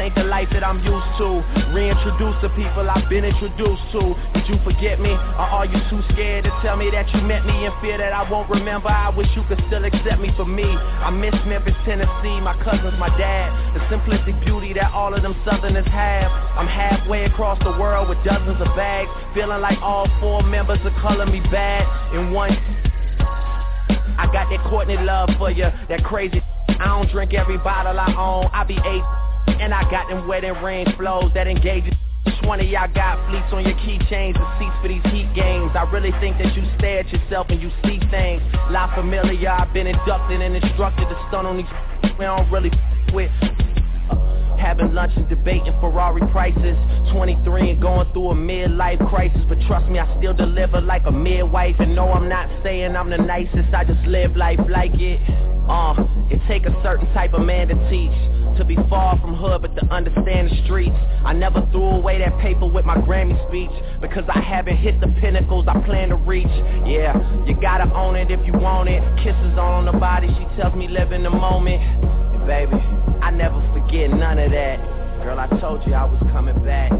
ain't 0.00 0.14
the 0.16 0.24
life 0.24 0.48
that 0.52 0.64
I'm 0.64 0.80
used 0.80 1.12
to. 1.20 1.44
Reintroduce 1.76 2.34
the 2.40 2.48
people 2.56 2.88
I've 2.88 3.08
been 3.08 3.24
introduced 3.24 3.84
to. 3.92 4.16
Did 4.34 4.48
you 4.48 4.56
forget 4.64 4.98
me? 4.98 5.12
Or 5.12 5.46
are 5.60 5.66
you 5.66 5.78
too 5.92 6.00
scared 6.12 6.44
to 6.44 6.52
tell 6.64 6.76
me 6.76 6.90
that 6.90 7.06
you 7.12 7.20
met 7.20 7.44
me 7.44 7.68
in 7.68 7.72
fear 7.80 7.98
that 7.98 8.12
I 8.12 8.24
won't 8.28 8.48
remember? 8.48 8.88
I 8.88 9.10
wish 9.12 9.28
you 9.36 9.44
could 9.44 9.62
still 9.68 9.84
accept 9.84 10.18
me 10.18 10.32
for 10.36 10.48
me. 10.48 10.64
I 10.64 11.10
miss 11.10 11.36
Memphis, 11.46 11.76
Tennessee, 11.84 12.40
my 12.40 12.56
cousins, 12.64 12.96
my 12.98 13.12
dad. 13.20 13.52
The 13.76 13.80
simplistic 13.92 14.40
beauty 14.44 14.72
that 14.74 14.90
all 14.92 15.14
of 15.14 15.22
them 15.22 15.36
southerners 15.44 15.86
have. 15.86 16.32
I'm 16.56 16.66
halfway 16.66 17.24
across 17.24 17.60
the 17.60 17.76
world 17.76 18.08
with 18.08 18.18
dozens 18.24 18.60
of 18.60 18.72
bags. 18.74 19.10
Feeling 19.34 19.60
like 19.60 19.78
all 19.82 20.08
four 20.18 20.42
members 20.42 20.80
are 20.82 20.96
Color 21.00 21.26
Me 21.26 21.40
Badd 21.52 21.84
in 22.16 22.32
one. 22.32 22.56
I 24.18 24.28
got 24.32 24.50
that 24.50 24.64
Courtney 24.68 24.96
love 24.96 25.30
for 25.38 25.50
you, 25.50 25.64
that 25.88 26.04
crazy 26.04 26.42
I 26.80 26.86
don't 26.86 27.10
drink 27.10 27.34
every 27.34 27.58
bottle 27.58 28.00
I 28.00 28.08
own. 28.16 28.48
I 28.54 28.64
be 28.64 28.72
eight, 28.72 29.04
and 29.60 29.74
I 29.74 29.82
got 29.90 30.08
them 30.08 30.26
wedding 30.26 30.54
ring 30.64 30.86
flows 30.96 31.30
that 31.34 31.46
engage. 31.46 31.84
20 32.42 32.66
y'all 32.66 32.88
got 32.94 33.20
fleets 33.28 33.52
on 33.52 33.64
your 33.64 33.76
keychains 33.84 34.36
and 34.36 34.48
seats 34.58 34.76
for 34.80 34.88
these 34.88 35.04
heat 35.12 35.28
games. 35.34 35.70
I 35.74 35.84
really 35.92 36.12
think 36.20 36.38
that 36.38 36.56
you 36.56 36.64
stare 36.78 37.00
at 37.00 37.08
yourself 37.12 37.46
and 37.50 37.60
you 37.60 37.70
see 37.84 38.00
things. 38.10 38.42
La 38.70 38.92
familiar, 38.94 39.50
I've 39.50 39.72
been 39.72 39.86
inducted 39.86 40.40
and 40.40 40.56
instructed 40.56 41.08
to 41.08 41.26
stun 41.28 41.44
on 41.44 41.58
these 41.58 42.12
we 42.18 42.24
don't 42.24 42.50
really 42.50 42.72
with. 43.12 43.30
Having 44.58 44.92
lunch 44.92 45.12
and 45.16 45.26
debating 45.28 45.72
Ferrari 45.80 46.20
prices 46.32 46.76
23 47.12 47.70
and 47.70 47.80
going 47.80 48.12
through 48.12 48.28
a 48.28 48.34
midlife 48.34 49.00
crisis 49.08 49.40
But 49.48 49.56
trust 49.66 49.88
me, 49.90 49.98
I 49.98 50.18
still 50.18 50.34
deliver 50.34 50.82
like 50.82 51.00
a 51.06 51.10
midwife 51.10 51.76
And 51.78 51.96
no, 51.96 52.12
I'm 52.12 52.28
not 52.28 52.46
saying 52.62 52.94
I'm 52.94 53.08
the 53.08 53.16
nicest 53.16 53.72
I 53.72 53.84
just 53.84 54.04
live 54.06 54.36
life 54.36 54.60
like 54.68 54.92
it 54.96 55.18
uh, 55.70 55.94
it 56.30 56.40
take 56.48 56.66
a 56.66 56.82
certain 56.82 57.06
type 57.14 57.32
of 57.32 57.40
man 57.42 57.68
to 57.68 57.74
teach 57.88 58.39
to 58.60 58.64
be 58.64 58.76
far 58.88 59.18
from 59.20 59.34
hood 59.34 59.62
but 59.62 59.74
to 59.74 59.84
understand 59.92 60.50
the 60.50 60.64
streets. 60.64 60.94
I 61.24 61.32
never 61.32 61.66
threw 61.72 61.96
away 61.96 62.18
that 62.18 62.38
paper 62.40 62.66
with 62.66 62.84
my 62.84 62.96
Grammy 62.96 63.36
speech 63.48 63.70
Because 64.00 64.24
I 64.28 64.40
haven't 64.40 64.76
hit 64.76 65.00
the 65.00 65.08
pinnacles 65.20 65.66
I 65.66 65.80
plan 65.80 66.10
to 66.10 66.16
reach. 66.16 66.52
Yeah, 66.86 67.16
you 67.46 67.58
gotta 67.60 67.92
own 67.94 68.16
it 68.16 68.30
if 68.30 68.44
you 68.46 68.52
want 68.52 68.88
it. 68.88 69.02
Kisses 69.18 69.58
on 69.58 69.86
the 69.86 69.92
body, 69.92 70.28
she 70.28 70.60
tells 70.60 70.74
me 70.74 70.88
live 70.88 71.12
in 71.12 71.22
the 71.22 71.30
moment. 71.30 71.80
Baby, 72.46 72.76
I 73.22 73.30
never 73.30 73.60
forget 73.72 74.10
none 74.10 74.38
of 74.38 74.50
that. 74.52 74.78
Girl, 75.24 75.38
I 75.38 75.48
told 75.60 75.86
you 75.86 75.94
I 75.94 76.04
was 76.04 76.20
coming 76.32 76.62
back 76.64 76.92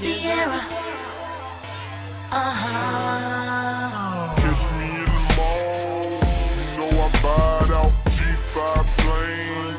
Sierra. 0.00 0.60
Uh-huh. 2.32 3.94
Kiss 4.36 4.60
me 4.74 4.88
in 4.90 5.06
the 5.06 5.22
mall. 5.38 6.18
You 6.50 6.66
know 6.78 6.90
I 6.98 7.08
bought 7.22 7.70
out 7.70 7.92
G5 8.10 8.58
plane. 8.98 9.78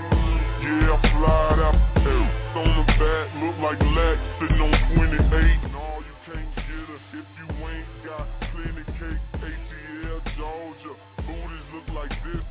Yeah, 0.63 0.95
I 0.95 0.97
fly 1.11 1.67
out. 1.67 1.75
Hey, 1.99 2.23
on 2.55 2.69
the 2.79 2.85
back, 2.95 3.27
look 3.43 3.57
like 3.59 3.81
Lex 3.91 4.17
sitting 4.39 4.61
on 4.63 4.71
28. 4.95 5.75
No, 5.75 5.83
you 5.99 6.15
can't 6.23 6.47
get 6.55 6.63
her 6.63 6.99
if 7.11 7.27
you 7.35 7.47
ain't 7.67 7.91
got 8.07 8.25
plenty 8.55 8.87
cake. 8.95 9.19
ATL, 9.35 10.19
Georgia. 10.37 10.93
Booties 11.27 11.67
look 11.75 11.87
like 11.93 12.15
this 12.23 12.43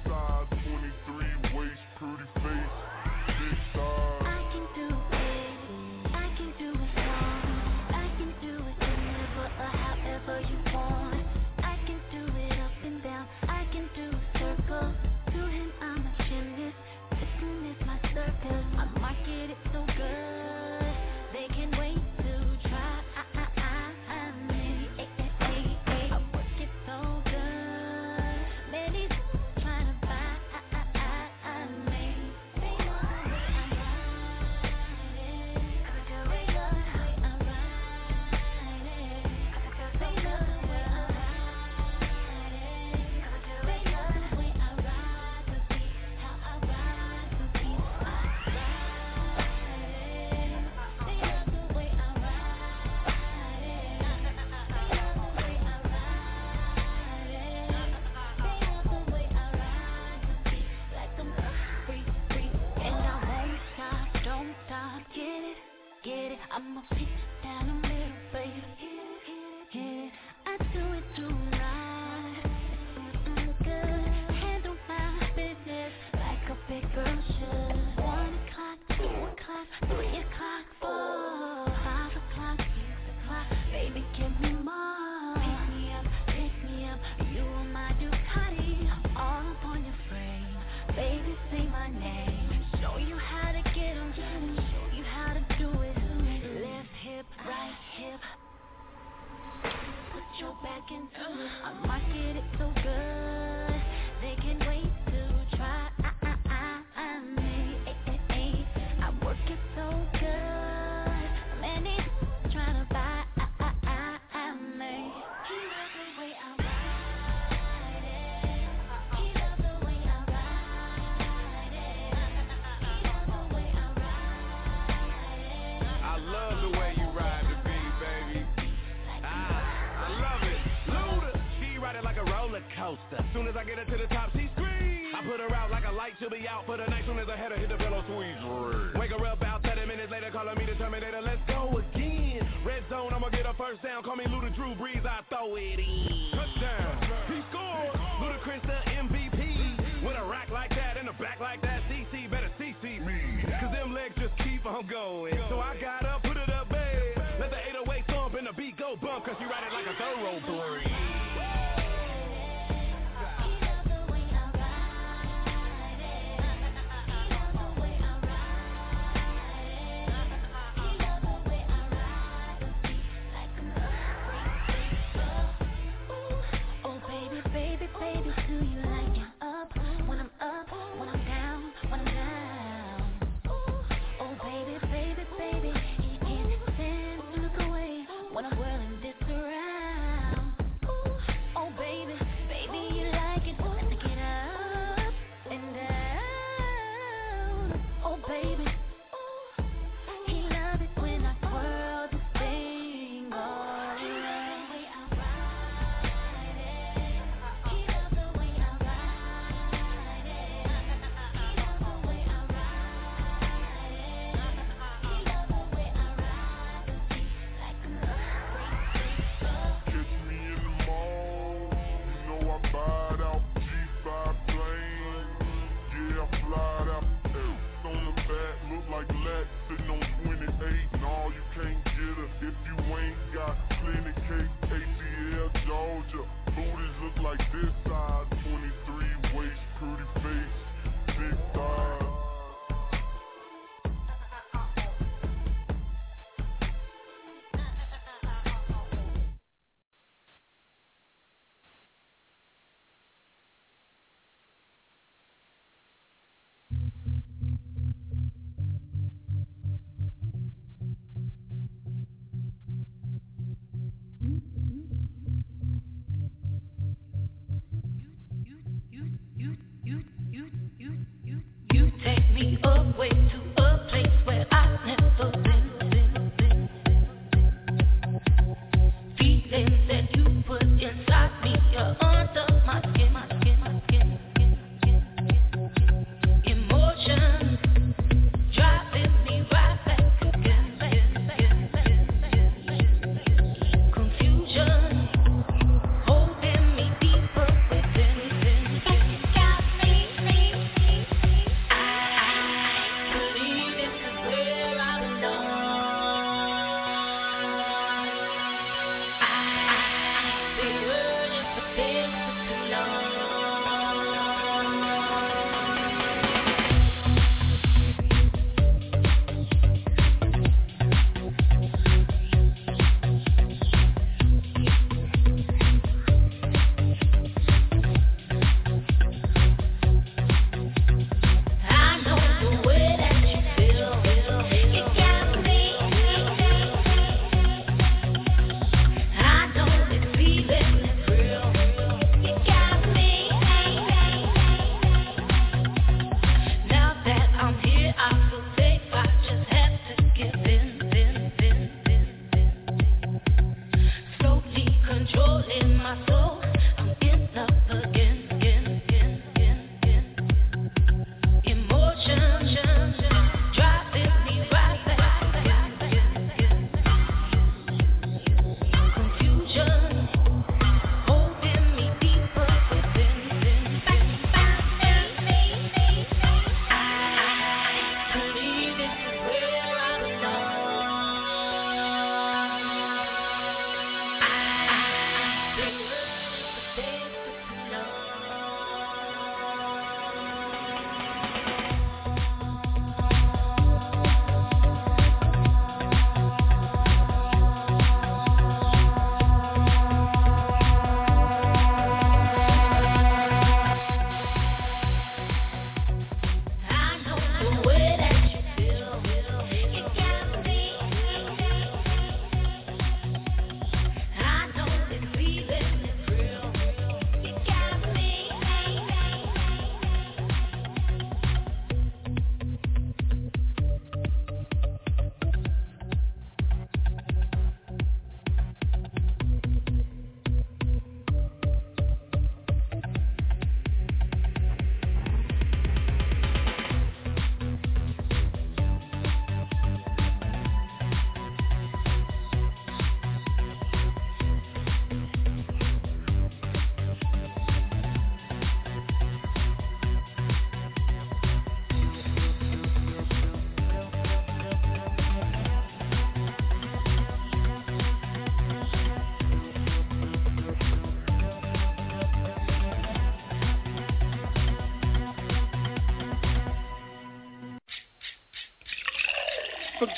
out 136.55 136.67
for 136.67 136.77
the 136.77 136.94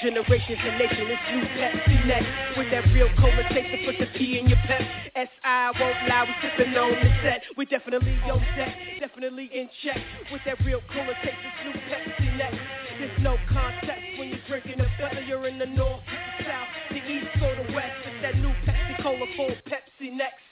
generations 0.02 0.58
to 0.62 0.70
nation. 0.78 1.06
It's 1.08 1.26
new 1.32 1.44
Pepsi 1.56 2.06
next 2.06 2.58
with 2.58 2.70
that 2.70 2.84
real 2.92 3.08
cola 3.18 3.42
chaser. 3.50 3.78
Put 3.84 3.98
the 3.98 4.06
P 4.18 4.38
in 4.38 4.48
your 4.48 4.58
pep. 4.66 4.82
S.I. 5.14 5.72
won't 5.80 5.96
lie, 6.08 6.24
we 6.28 6.34
sipping 6.42 6.76
on 6.76 6.92
the 6.92 7.10
set. 7.22 7.42
We 7.56 7.64
definitely 7.64 8.18
on 8.24 8.40
deck, 8.56 8.76
definitely 9.00 9.48
in 9.52 9.68
check 9.82 9.98
with 10.30 10.42
that 10.44 10.58
real 10.64 10.80
cola 10.92 11.14
chaser. 11.22 11.36
It's 11.40 11.60
new 11.64 11.76
Pepsi 11.88 12.36
next. 12.36 12.58
There's 12.98 13.22
no 13.22 13.36
context 13.48 14.18
when 14.18 14.28
you're 14.28 14.46
drinking 14.48 14.80
it, 14.80 14.88
whether 15.00 15.20
you're 15.22 15.46
in 15.48 15.58
the 15.58 15.66
north, 15.66 16.00
the 16.06 16.44
south, 16.44 16.68
the 16.90 17.00
east, 17.04 17.28
or 17.42 17.54
the 17.56 17.72
west. 17.72 17.96
It's 18.04 18.22
that 18.22 18.36
new 18.36 18.52
Pepsi 18.64 19.02
Cola 19.02 19.26
full 19.36 19.54
Pepsi 19.68 20.12
next. 20.12 20.44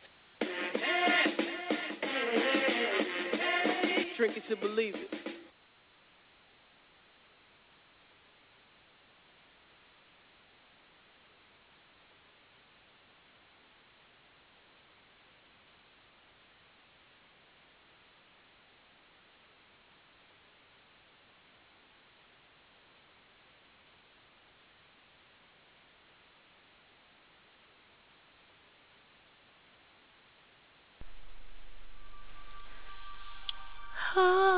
Drink 4.17 4.37
it 4.37 4.45
to 4.49 4.57
believe 4.57 4.95
it. 4.95 5.24
love. 34.25 34.54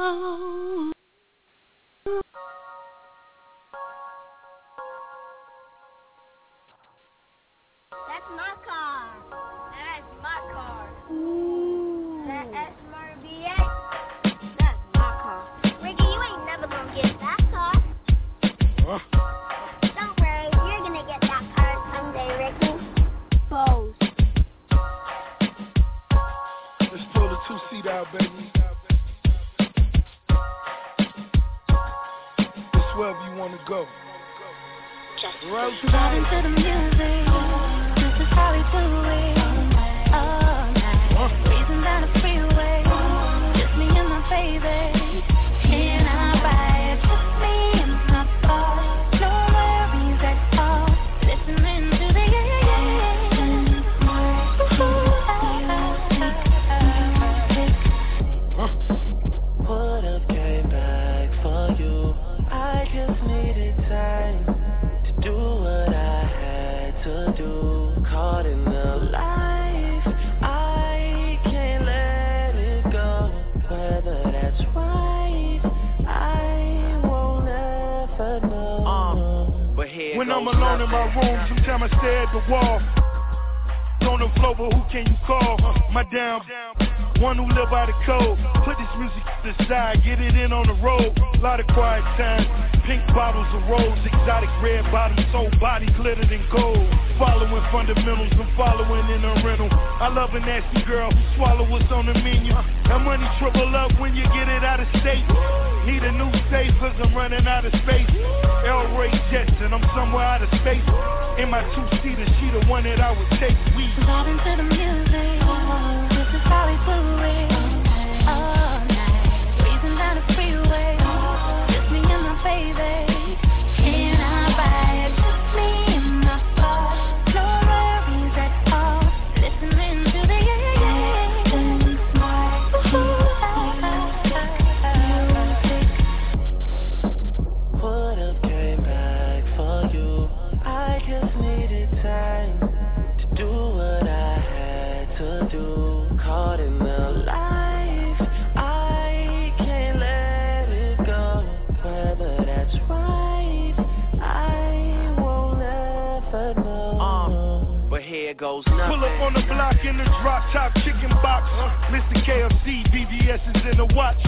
Know. 156.55 157.89
but 157.91 158.03
here 158.03 158.35
goes 158.35 158.63
nothing. 158.67 158.87
Pull 158.87 159.05
up 159.05 159.21
on 159.21 159.35
the 159.35 159.43
block 159.51 159.75
in 159.83 159.97
the 159.99 160.05
drop 160.23 160.47
top 160.53 160.75
chicken 160.87 161.11
box. 161.23 161.43
Mr. 161.91 162.23
KFC, 162.23 162.87
VVS 162.95 163.43
is 163.57 163.63
in 163.73 163.77
the 163.79 163.87
watch. 163.95 164.19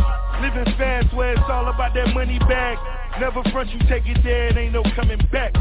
Living 0.42 0.66
fast 0.76 1.14
where 1.14 1.32
it's 1.32 1.48
all 1.48 1.68
about 1.68 1.94
that 1.94 2.14
money 2.14 2.38
bag. 2.50 2.78
Never 3.20 3.42
front 3.50 3.70
you 3.70 3.78
take 3.88 4.06
it 4.06 4.18
there, 4.22 4.48
it 4.48 4.56
ain't 4.56 4.72
no 4.72 4.82
coming 4.94 5.18
back. 5.30 5.54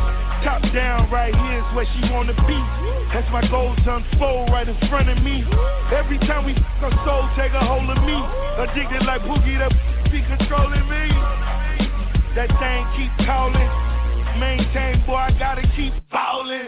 Top 0.44 0.62
down 0.74 1.10
right 1.12 1.34
here 1.34 1.60
is 1.62 1.76
where 1.76 1.86
she 1.86 2.12
wanna 2.12 2.34
be. 2.46 2.60
As 3.14 3.26
my 3.32 3.46
goals 3.50 3.78
unfold 3.86 4.50
right 4.50 4.68
in 4.68 4.78
front 4.90 5.10
of 5.10 5.18
me. 5.22 5.46
Every 5.94 6.18
time 6.26 6.46
we 6.46 6.54
f- 6.54 6.64
her 6.82 6.94
soul 7.06 7.30
take 7.38 7.54
a 7.54 7.62
hold 7.66 7.90
of 7.90 8.02
me. 8.02 8.18
Addicted 8.62 9.06
like 9.06 9.22
Boogie, 9.22 9.58
that 9.62 9.74
be 10.10 10.22
controlling 10.26 10.86
me. 10.90 11.06
That 12.34 12.50
thing 12.58 12.82
keep 12.98 13.14
calling. 13.26 13.87
Maintain, 14.40 15.04
boy, 15.06 15.16
I 15.16 15.32
gotta 15.40 15.64
keep 15.76 15.94
ballin'. 16.12 16.68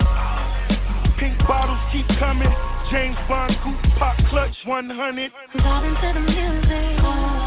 Pink 1.19 1.37
bottles 1.47 1.79
keep 1.91 2.07
coming. 2.17 2.49
James 2.91 3.17
Bond 3.27 3.55
coupe 3.63 3.93
pop 3.99 4.17
clutch 4.29 4.55
100. 4.65 5.31
Vibing 5.55 6.01
to 6.01 6.13
the 6.13 6.19
music. 6.19 7.38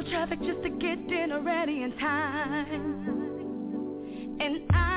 Through 0.00 0.10
traffic 0.10 0.40
just 0.40 0.62
to 0.62 0.70
get 0.70 1.08
dinner 1.08 1.40
ready 1.40 1.82
in 1.82 1.92
time. 1.98 2.66
And 4.40 4.60
I 4.70 4.89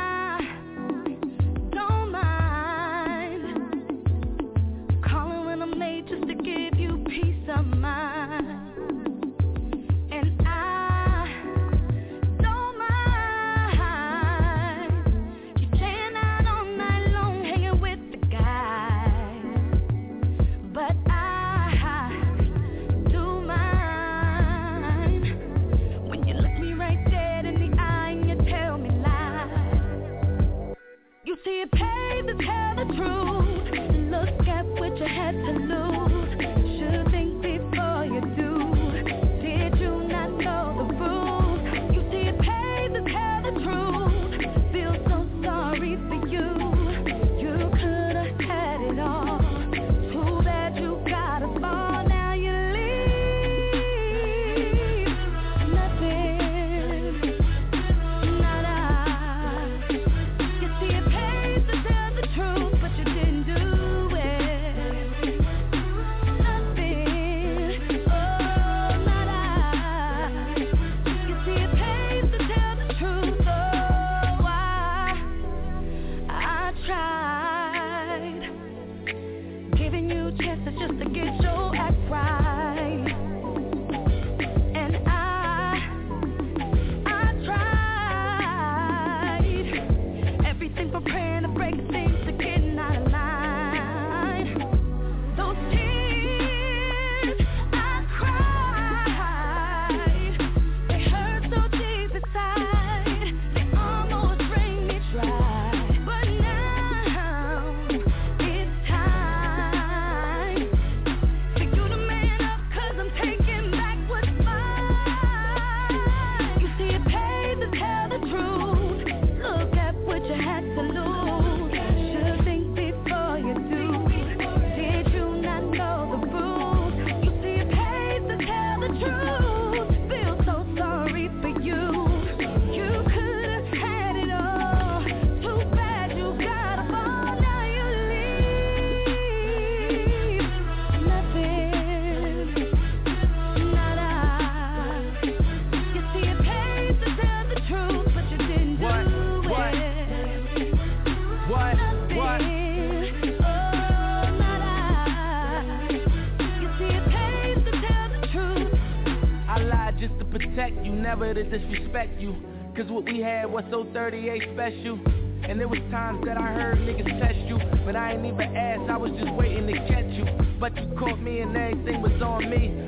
nigga 161.16 161.34
to 161.36 161.44
disrespect 161.44 162.20
you. 162.20 162.36
Cause 162.76 162.86
what 162.90 163.06
we 163.06 163.20
had 163.20 163.46
was 163.46 163.64
so 163.70 163.86
38 163.94 164.42
special. 164.54 165.00
And 165.44 165.60
there 165.60 165.68
was 165.68 165.80
times 165.92 166.24
that 166.26 166.38
I 166.38 166.54
heard 166.54 166.78
niggas 166.80 167.20
test 167.20 167.38
you 167.50 167.60
But 167.86 167.98
I 167.98 168.14
ain't 168.14 168.26
even 168.26 168.56
asked, 168.56 168.90
I 168.90 168.96
was 168.96 169.12
just 169.12 169.34
waiting 169.34 169.68
to 169.68 169.74
catch 169.90 170.06
you 170.06 170.26
But 170.58 170.74
you 170.78 170.90
caught 170.98 171.20
me 171.20 171.42
and 171.42 171.56
everything 171.58 172.02
was 172.02 172.22
on 172.22 172.50
me 172.50 172.83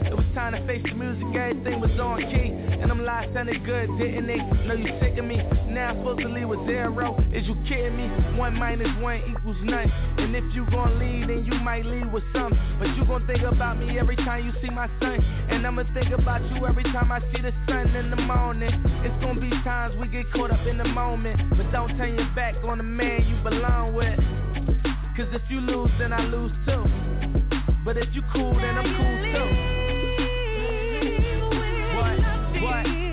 Time 0.45 0.61
to 0.61 0.67
face 0.67 0.83
the 0.85 0.93
music, 0.93 1.25
everything 1.33 1.81
was 1.81 1.89
on 1.97 2.21
key 2.29 2.53
And 2.53 2.91
them 2.91 3.03
lies 3.03 3.33
sounded 3.33 3.65
good, 3.65 3.89
didn't 3.97 4.27
they? 4.27 4.37
Know 4.69 4.75
you 4.77 4.93
sick 5.01 5.17
of 5.17 5.25
me, 5.25 5.37
now 5.73 5.89
I'm 5.89 5.97
supposed 5.97 6.21
to 6.21 6.29
leave 6.29 6.47
with 6.47 6.61
zero 6.69 7.17
Is 7.33 7.47
you 7.47 7.57
kidding 7.67 7.97
me? 7.97 8.05
One 8.37 8.53
minus 8.53 8.93
one 9.01 9.25
equals 9.25 9.57
none 9.63 9.89
And 10.21 10.35
if 10.35 10.45
you 10.53 10.69
gon' 10.69 10.99
leave, 11.01 11.33
then 11.33 11.49
you 11.49 11.57
might 11.65 11.83
leave 11.83 12.11
with 12.13 12.21
some 12.31 12.53
But 12.77 12.93
you 12.93 13.05
gon' 13.09 13.25
think 13.25 13.41
about 13.41 13.79
me 13.79 13.97
every 13.97 14.15
time 14.17 14.45
you 14.45 14.53
see 14.61 14.69
my 14.69 14.85
son 15.01 15.17
And 15.49 15.65
I'ma 15.65 15.81
think 15.95 16.13
about 16.13 16.45
you 16.53 16.67
every 16.67 16.83
time 16.93 17.11
I 17.11 17.21
see 17.33 17.41
the 17.41 17.49
sun 17.65 17.95
in 17.97 18.11
the 18.11 18.21
morning 18.21 18.69
It's 19.01 19.17
gonna 19.25 19.41
be 19.41 19.49
times 19.65 19.95
we 19.97 20.07
get 20.09 20.31
caught 20.31 20.51
up 20.51 20.61
in 20.67 20.77
the 20.77 20.85
moment 20.85 21.57
But 21.57 21.71
don't 21.71 21.97
turn 21.97 22.13
your 22.13 22.29
back 22.35 22.53
on 22.61 22.77
the 22.77 22.83
man 22.83 23.25
you 23.25 23.41
belong 23.41 23.95
with. 23.95 24.13
Cause 25.17 25.25
if 25.33 25.41
you 25.49 25.59
lose, 25.59 25.89
then 25.97 26.13
I 26.13 26.21
lose 26.21 26.51
too. 26.67 26.85
But 27.83 27.97
if 27.97 28.13
you 28.13 28.21
cool, 28.31 28.53
then 28.53 28.77
I'm 28.77 28.93
cool 28.93 29.33
too. 29.33 29.64
What? 32.65 33.04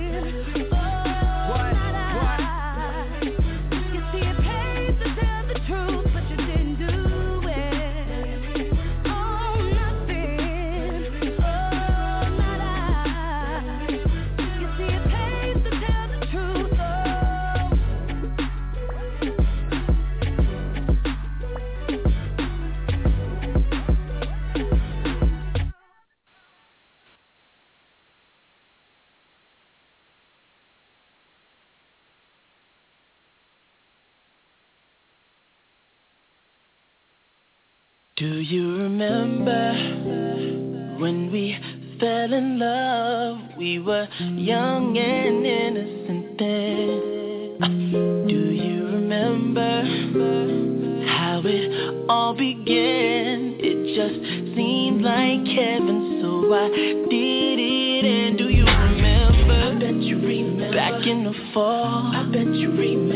Do 38.22 38.38
you 38.38 38.76
remember 38.76 39.72
when 41.00 41.32
we 41.32 41.58
fell 41.98 42.32
in 42.32 42.56
love? 42.56 43.38
We 43.58 43.80
were 43.80 44.06
young 44.20 44.96
and 44.96 45.44
innocent 45.44 46.38
then. 46.38 48.28
Do 48.28 48.52
you 48.52 48.84
remember 48.84 49.82
how 51.04 51.42
it 51.44 52.08
all 52.08 52.34
began? 52.34 53.56
It 53.58 53.96
just 53.96 54.54
seemed 54.54 55.02
like 55.02 55.44
heaven, 55.58 56.20
so 56.22 56.54
I 56.54 56.68
did 57.10 57.58
it. 57.58 58.04
And 58.04 58.38
do 58.38 58.50
you 58.50 58.64
remember? 58.64 59.52
I 59.52 59.74
bet 59.80 60.00
you 60.00 60.20
remember. 60.20 60.70
Back 60.76 61.04
in 61.08 61.24
the 61.24 61.34
fall, 61.52 62.12
I 62.14 62.22
bet 62.32 62.54
you 62.54 62.70
remember. 62.70 63.11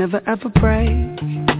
never 0.00 0.22
ever 0.26 0.48
break. 0.48 1.59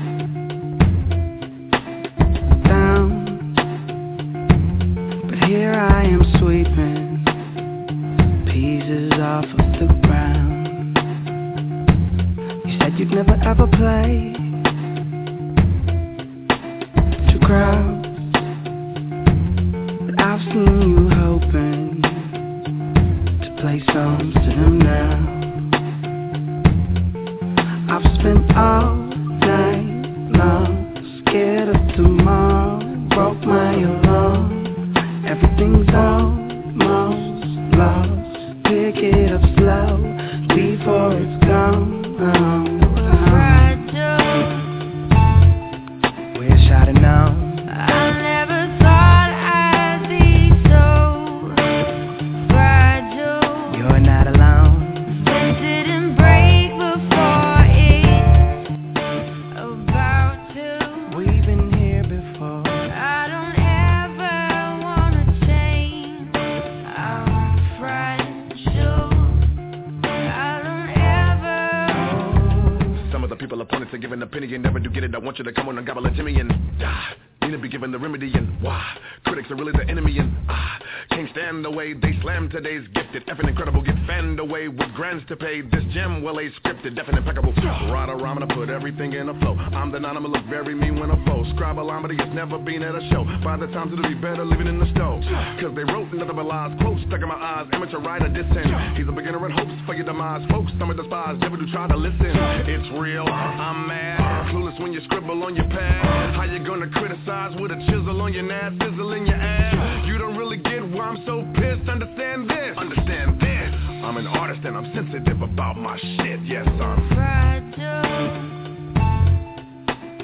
The 93.61 93.67
times 93.77 93.93
it'll 93.93 94.09
be 94.09 94.15
better 94.15 94.43
living 94.43 94.67
in 94.67 94.81
the 94.81 94.89
stove. 94.97 95.21
Cause 95.61 95.77
they 95.77 95.85
wrote 95.85 96.09
nothing 96.17 96.35
but 96.35 96.47
lies, 96.47 96.73
quotes 96.81 97.05
stuck 97.05 97.21
in 97.21 97.29
my 97.29 97.37
eyes, 97.37 97.69
amateur 97.75 98.01
writer 98.01 98.25
dissing. 98.33 98.97
He's 98.97 99.07
a 99.07 99.13
beginner 99.13 99.45
in 99.45 99.53
hopes 99.53 99.77
for 99.85 99.95
your 99.95 100.07
demise. 100.07 100.49
Folks, 100.49 100.73
some 100.79 100.91
are 100.91 100.97
despised, 100.97 101.41
never 101.41 101.59
do 101.59 101.71
try 101.71 101.87
to 101.87 101.95
listen. 101.95 102.33
It's 102.65 102.89
real, 102.99 103.29
I'm 103.29 103.87
mad, 103.87 104.49
clueless 104.49 104.81
when 104.81 104.95
you 104.95 105.03
scribble 105.05 105.43
on 105.45 105.55
your 105.57 105.69
pad. 105.69 106.35
How 106.37 106.45
you 106.45 106.65
gonna 106.65 106.89
criticize 106.89 107.53
with 107.61 107.71
a 107.71 107.77
chisel 107.85 108.23
on 108.23 108.33
your 108.33 108.45
nab, 108.45 108.81
sizzling 108.81 109.27
your 109.27 109.37
ass? 109.37 110.07
You 110.09 110.17
don't 110.17 110.39
really 110.39 110.57
get 110.57 110.81
why 110.81 111.13
I'm 111.13 111.23
so 111.27 111.45
pissed, 111.53 111.87
understand 111.87 112.49
this. 112.49 112.79
Understand 112.79 113.39
this. 113.43 113.75
I'm 114.09 114.17
an 114.17 114.27
artist 114.27 114.65
and 114.65 114.75
I'm 114.75 114.91
sensitive 114.95 115.43
about 115.43 115.77
my 115.77 115.99
shit, 115.99 116.41
yes 116.47 116.67
I'm 116.67 117.09
fragile. 117.13 118.41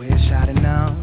Wish 0.00 0.32
I'd 0.32 0.48
have 0.48 0.56
known 0.56 0.95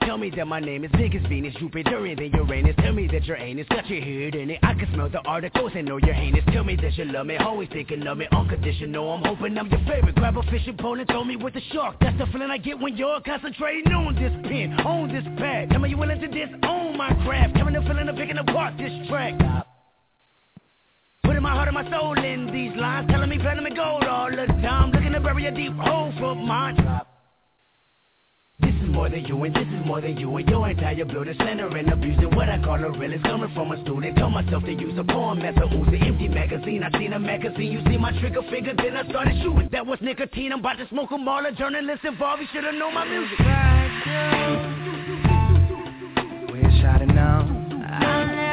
Tell 0.00 0.18
me 0.18 0.30
that 0.36 0.46
my 0.46 0.60
name 0.60 0.84
is 0.84 0.90
biggest 0.92 1.26
Venus 1.28 1.54
Jupiter 1.58 2.04
and 2.06 2.18
then 2.18 2.30
Uranus. 2.32 2.74
Tell 2.78 2.92
me 2.92 3.06
that 3.08 3.24
your 3.24 3.36
anus 3.36 3.66
got 3.68 3.88
your 3.88 4.00
head 4.00 4.34
in 4.34 4.50
it. 4.50 4.58
I 4.62 4.74
can 4.74 4.88
smell 4.92 5.08
the 5.08 5.20
articles 5.20 5.72
and 5.74 5.86
know 5.86 5.98
your 5.98 6.14
heinous. 6.14 6.44
Tell 6.52 6.64
me 6.64 6.76
that 6.76 6.96
you 6.96 7.04
love 7.04 7.26
me 7.26 7.36
Always 7.36 7.68
thinking 7.70 8.06
of 8.06 8.18
me 8.18 8.26
Unconditional. 8.32 9.12
I'm 9.12 9.24
hoping 9.24 9.58
I'm 9.58 9.68
your 9.68 9.80
favorite. 9.86 10.14
Grab 10.14 10.36
a 10.36 10.42
fishing 10.44 10.76
pole 10.76 10.98
and 10.98 11.06
throw 11.08 11.24
me 11.24 11.36
with 11.36 11.54
a 11.56 11.60
shark. 11.72 11.96
That's 12.00 12.16
the 12.18 12.26
feeling 12.26 12.50
I 12.50 12.58
get 12.58 12.78
when 12.78 12.96
you're 12.96 13.20
concentrating 13.20 13.92
on 13.92 14.14
this 14.14 14.32
pen 14.48 14.72
On 14.80 15.08
this 15.08 15.24
pad. 15.38 15.70
Tell 15.70 15.80
me 15.80 15.90
you 15.90 15.96
willing 15.96 16.20
to 16.20 16.28
disown 16.28 16.96
my 16.96 17.12
craft? 17.24 17.56
Having 17.56 17.74
the 17.74 17.82
feeling 17.82 18.08
of 18.08 18.16
picking 18.16 18.38
apart 18.38 18.76
this 18.78 18.92
track. 19.08 19.34
Putting 21.22 21.42
my 21.42 21.50
heart 21.50 21.68
and 21.68 21.74
my 21.74 21.88
soul 21.90 22.18
in 22.18 22.50
these 22.52 22.74
lines. 22.76 23.08
Telling 23.10 23.28
me 23.28 23.38
platinum 23.38 23.66
and 23.66 23.76
gold 23.76 24.04
all 24.04 24.30
the 24.30 24.46
time. 24.62 24.90
Looking 24.92 25.12
to 25.12 25.20
bury 25.20 25.46
a 25.46 25.50
deep 25.50 25.74
hole 25.74 26.12
for 26.18 26.34
my 26.34 26.72
drop 26.72 27.13
more 28.94 29.10
than 29.10 29.24
you, 29.24 29.42
and 29.44 29.54
this 29.54 29.66
is 29.66 29.86
more 29.86 30.00
than 30.00 30.16
you, 30.16 30.36
and 30.36 30.48
your 30.48 30.70
entire 30.70 31.04
building 31.04 31.34
slander 31.36 31.66
and 31.76 31.92
abusing. 31.92 32.30
What 32.34 32.48
I 32.48 32.58
call 32.62 32.82
a 32.82 32.90
real 32.90 33.12
is 33.12 33.20
coming 33.22 33.52
from 33.54 33.72
a 33.72 33.82
student. 33.82 34.16
Tell 34.16 34.30
myself 34.30 34.62
to 34.64 34.72
use 34.72 34.96
a 34.98 35.04
poem 35.04 35.42
as 35.42 35.56
a 35.56 35.64
ooze, 35.74 36.00
empty 36.00 36.28
magazine. 36.28 36.82
I 36.84 36.96
seen 36.98 37.12
a 37.12 37.18
magazine, 37.18 37.72
you 37.72 37.82
see 37.86 37.98
my 37.98 38.12
trigger 38.20 38.42
finger, 38.50 38.72
then 38.76 38.96
I 38.96 39.06
started 39.08 39.36
shooting. 39.42 39.68
That 39.72 39.84
was 39.86 39.98
nicotine, 40.00 40.52
I'm 40.52 40.60
about 40.60 40.78
to 40.78 40.88
smoke 40.88 41.10
them 41.10 41.26
all. 41.26 41.44
A 41.44 41.52
journalist 41.52 42.04
involved, 42.04 42.42
you 42.42 42.48
should've 42.52 42.74
known 42.74 42.94
my 42.94 43.04
music. 43.04 43.38
Wish 46.52 46.84
I'd 46.84 47.00
have 47.00 47.08
known. 47.08 47.82
I- 47.82 48.43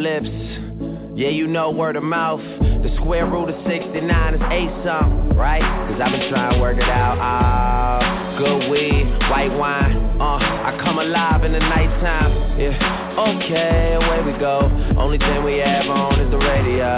lips. 0.00 0.28
Yeah, 1.14 1.28
you 1.28 1.46
know 1.46 1.70
word 1.70 1.96
of 1.96 2.02
mouth. 2.02 2.40
The 2.40 2.90
square 2.96 3.26
root 3.26 3.50
of 3.50 3.56
69 3.68 4.34
is 4.34 4.40
8 4.40 4.84
something, 4.84 5.36
right? 5.36 5.60
Cause 5.60 6.00
I've 6.00 6.12
been 6.12 6.30
trying 6.32 6.54
to 6.54 6.60
work 6.60 6.78
it 6.78 6.88
out. 6.88 7.18
Ah, 7.20 8.36
good 8.38 8.70
weed, 8.70 9.04
white 9.28 9.52
wine. 9.52 9.96
Uh, 10.18 10.40
I 10.40 10.80
come 10.82 10.98
alive 10.98 11.44
in 11.44 11.52
the 11.52 11.58
nighttime. 11.58 12.32
Yeah, 12.58 13.36
okay, 13.36 14.00
away 14.00 14.24
we 14.24 14.38
go. 14.38 14.64
Only 14.96 15.18
thing 15.18 15.44
we 15.44 15.58
have 15.58 15.86
on 15.88 16.20
is 16.20 16.30
the 16.30 16.38
radio. 16.38 16.88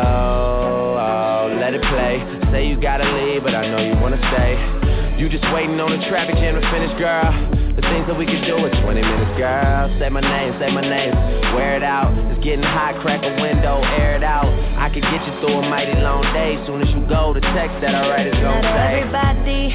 Oh, 1.03 1.59
let 1.59 1.75
it 1.75 1.83
play. 1.83 2.23
Say 2.53 2.69
you 2.69 2.81
gotta 2.81 3.11
leave, 3.19 3.43
but 3.43 3.55
I 3.55 3.67
know 3.67 3.83
you 3.83 4.01
wanna 4.01 4.23
stay. 4.31 5.19
You 5.19 5.29
just 5.29 5.45
waiting 5.53 5.81
on 5.81 5.91
the 5.91 6.07
traffic 6.09 6.37
jam 6.37 6.55
to 6.55 6.71
finish, 6.71 6.97
girl. 6.99 7.62
The 7.73 7.81
things 7.89 8.05
that 8.05 8.19
we 8.19 8.27
can 8.29 8.45
do 8.45 8.61
in 8.61 8.73
20 8.85 9.01
minutes, 9.01 9.33
girl. 9.41 9.89
Say 9.97 10.13
my 10.13 10.21
name, 10.21 10.53
say 10.61 10.69
my 10.69 10.85
name. 10.85 11.17
Wear 11.57 11.81
it 11.81 11.83
out. 11.83 12.13
It's 12.29 12.45
getting 12.45 12.63
hot, 12.63 13.01
crack 13.01 13.25
a 13.25 13.33
window, 13.41 13.81
air 13.97 14.17
it 14.17 14.23
out. 14.23 14.45
I 14.77 14.93
could 14.93 15.01
get 15.01 15.25
you 15.25 15.33
through 15.41 15.57
a 15.57 15.65
mighty 15.73 15.97
long 16.05 16.21
day. 16.37 16.61
Soon 16.69 16.85
as 16.85 16.91
you 16.93 17.01
go, 17.09 17.33
the 17.33 17.41
text 17.41 17.81
that 17.81 17.97
I 17.97 18.13
write 18.13 18.29
is 18.29 18.37
gonna 18.37 18.61
say. 18.61 19.09
everybody 19.09 19.73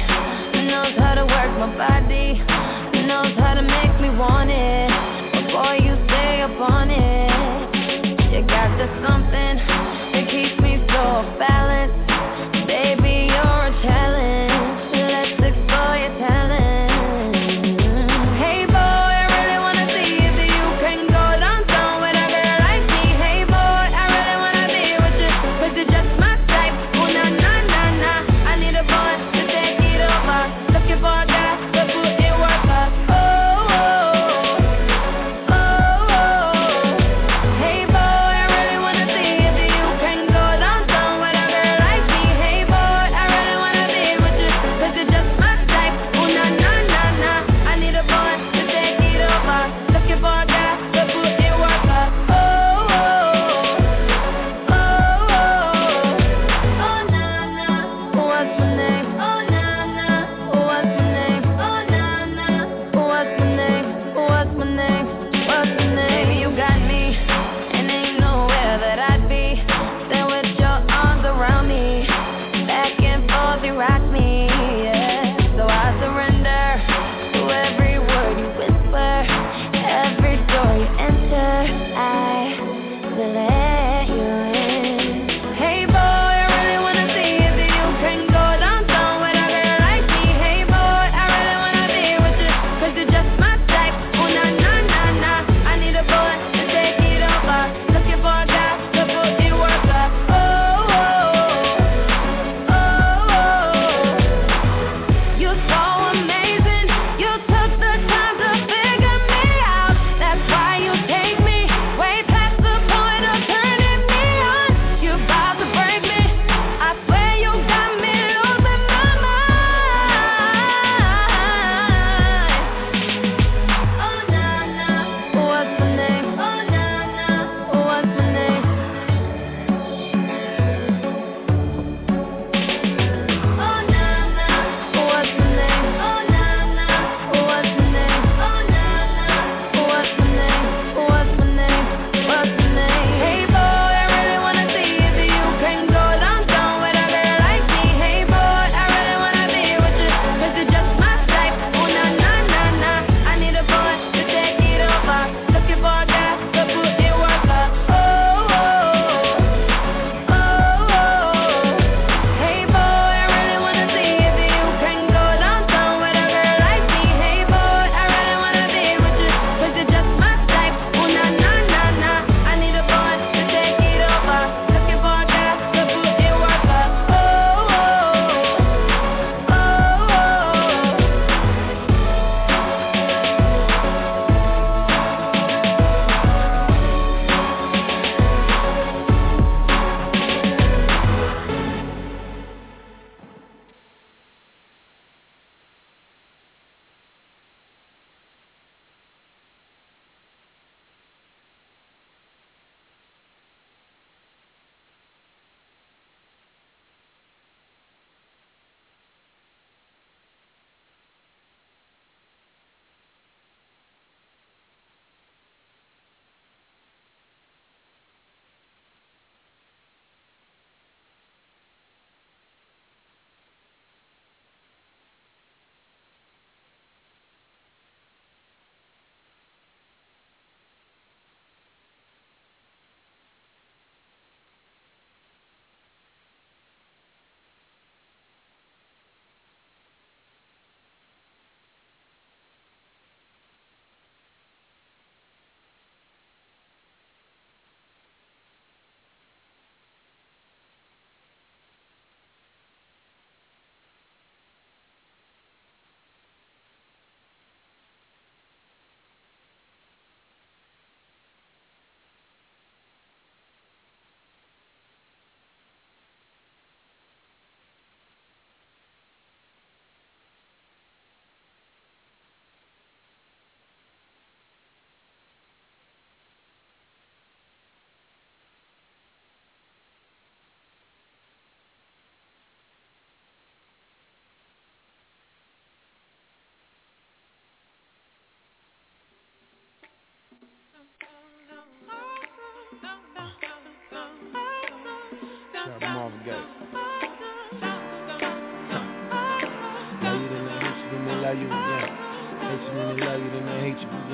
knows 0.70 0.94
how 0.94 1.18
to 1.18 1.26
work 1.26 1.50
my 1.58 1.74
body, 1.74 2.38
knows 3.02 3.34
how 3.34 3.58
to 3.58 3.66
make 3.66 3.94
me 3.98 4.14
want 4.14 4.54
it. 4.54 4.94
Before 5.34 5.74
you 5.74 5.98
stay 6.06 6.46
up 6.46 6.54
on 6.54 6.94
it, 6.94 8.30
you 8.30 8.46
got 8.46 8.78
just 8.78 8.94
something 9.02 9.58
that 10.14 10.24
keeps 10.30 10.54
me 10.62 10.78
so 10.86 11.26
balanced. 11.42 12.17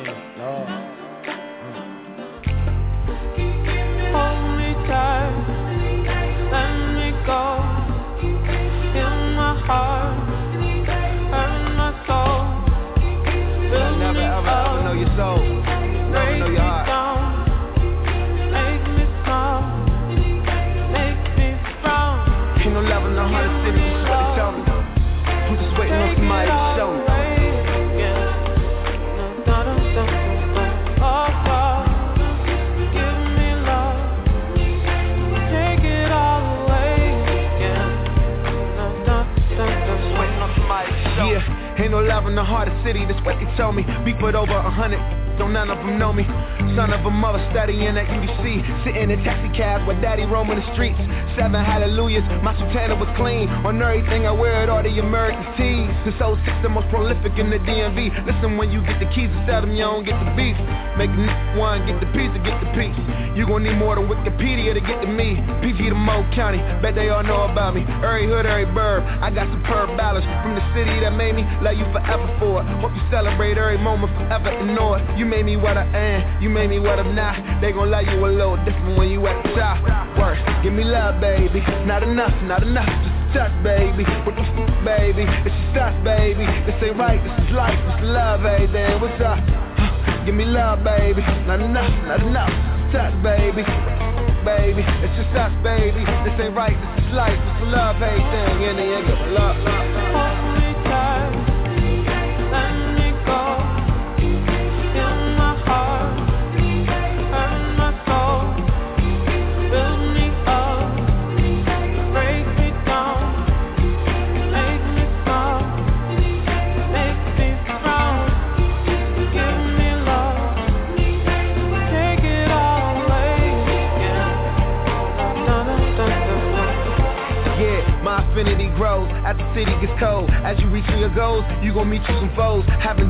Again. 0.00 0.16
Lord. 0.38 0.73
Don't 45.38 45.52
none 45.52 45.70
of 45.70 45.78
them 45.78 45.98
know 45.98 46.12
me. 46.12 46.24
Son 46.76 46.92
of 46.92 47.04
a 47.06 47.10
mother 47.10 47.38
studying 47.50 47.96
at 47.96 48.06
UDC, 48.06 48.84
sitting 48.84 49.10
in 49.10 49.18
taxi 49.22 49.50
cabs 49.56 49.86
with 49.86 50.00
daddy 50.00 50.24
roaming 50.24 50.58
the 50.58 50.66
streets. 50.74 50.98
Seven 51.38 51.62
hallelujahs, 51.62 52.24
my 52.42 52.56
sultana 52.58 52.94
was 52.94 53.10
clean. 53.16 53.48
On 53.66 53.80
everything 53.80 54.26
I 54.26 54.32
wear 54.32 54.62
it, 54.62 54.68
all 54.68 54.82
the 54.82 54.98
American 54.98 55.44
tees. 55.58 55.90
The 56.06 56.12
soul 56.18 56.38
six, 56.44 56.54
the 56.62 56.68
most 56.68 56.88
prolific 56.90 57.38
in 57.38 57.50
the 57.50 57.58
DMV. 57.58 58.26
Listen, 58.26 58.56
when 58.56 58.70
you 58.70 58.80
get 58.86 58.98
the 58.98 59.10
keys 59.14 59.30
to 59.30 59.40
sell 59.46 59.62
them, 59.62 59.74
you 59.74 59.84
don't 59.84 60.04
get 60.04 60.18
the 60.18 60.30
beef. 60.34 60.56
Make 60.98 61.10
one, 61.58 61.86
get 61.86 61.98
the 62.00 62.10
pizza, 62.14 62.38
get 62.42 62.58
the 62.62 62.70
piece. 62.74 63.03
You 63.34 63.46
gon' 63.46 63.64
need 63.64 63.74
more 63.74 63.98
than 63.98 64.06
Wikipedia 64.06 64.74
to 64.74 64.80
get 64.80 65.02
to 65.02 65.10
me. 65.10 65.34
PG 65.62 65.90
to 65.90 65.94
Mo 65.94 66.22
County, 66.34 66.58
bet 66.80 66.94
they 66.94 67.10
all 67.10 67.22
know 67.22 67.50
about 67.50 67.74
me. 67.74 67.82
Every 68.02 68.26
hood, 68.30 68.46
every 68.46 68.66
burb, 68.66 69.02
I 69.02 69.30
got 69.30 69.50
superb 69.50 69.98
balance 69.98 70.24
from 70.42 70.54
the 70.54 70.62
city 70.70 71.02
that 71.02 71.10
made 71.18 71.34
me 71.34 71.42
love 71.58 71.74
you 71.74 71.84
forever 71.90 72.30
for 72.38 72.62
it. 72.62 72.66
Hope 72.78 72.94
you 72.94 73.02
celebrate 73.10 73.58
every 73.58 73.78
moment 73.78 74.14
forever 74.14 74.54
and 74.54 74.74
know 74.74 74.94
it. 74.94 75.02
You 75.18 75.26
made 75.26 75.46
me 75.46 75.56
what 75.56 75.76
I 75.76 75.82
am, 75.82 76.42
you 76.42 76.48
made 76.48 76.70
me 76.70 76.78
what 76.78 76.98
I'm 76.98 77.14
not. 77.14 77.60
They 77.60 77.72
gon' 77.72 77.90
love 77.90 78.06
you 78.06 78.22
a 78.24 78.30
little 78.30 78.56
different 78.62 78.96
when 78.96 79.10
you 79.10 79.26
at 79.26 79.42
the 79.42 79.50
top. 79.58 79.82
Give 80.62 80.72
me 80.72 80.84
love, 80.84 81.20
baby. 81.20 81.60
Not 81.84 82.02
enough, 82.02 82.32
not 82.44 82.62
enough. 82.62 82.88
Just 82.88 83.34
touch, 83.34 83.52
baby. 83.62 84.04
What 84.24 84.34
the 84.34 84.40
f, 84.40 84.84
baby? 84.86 85.26
It's 85.44 85.52
just 85.74 85.76
us, 85.76 85.94
baby. 86.04 86.46
This 86.64 86.80
ain't 86.80 86.96
right, 86.96 87.20
this 87.20 87.34
is 87.44 87.52
life, 87.52 87.76
this 87.84 88.00
is 88.00 88.08
love, 88.08 88.40
hey, 88.40 88.66
then 88.72 89.00
what's 89.00 89.20
up? 89.20 89.36
Give 90.24 90.34
me 90.34 90.46
love, 90.46 90.82
baby. 90.82 91.20
Not 91.44 91.60
enough, 91.60 91.92
not 92.06 92.22
enough. 92.22 92.63
A 92.94 93.10
baby. 93.24 93.64
Baby, 94.44 94.84
it's 94.86 95.16
just 95.18 95.34
us, 95.34 95.50
baby. 95.64 96.04
This 96.22 96.38
ain't 96.38 96.54
right, 96.54 96.78
this 96.94 97.06
is 97.06 97.12
life, 97.12 97.34
this 97.34 97.66
is 97.66 97.74
love, 97.74 97.96
hey, 97.96 98.22
thing. 98.30 98.62
In 98.62 98.76
the 98.76 98.82
end, 98.82 99.06
give 99.08 99.18
me 99.18 99.93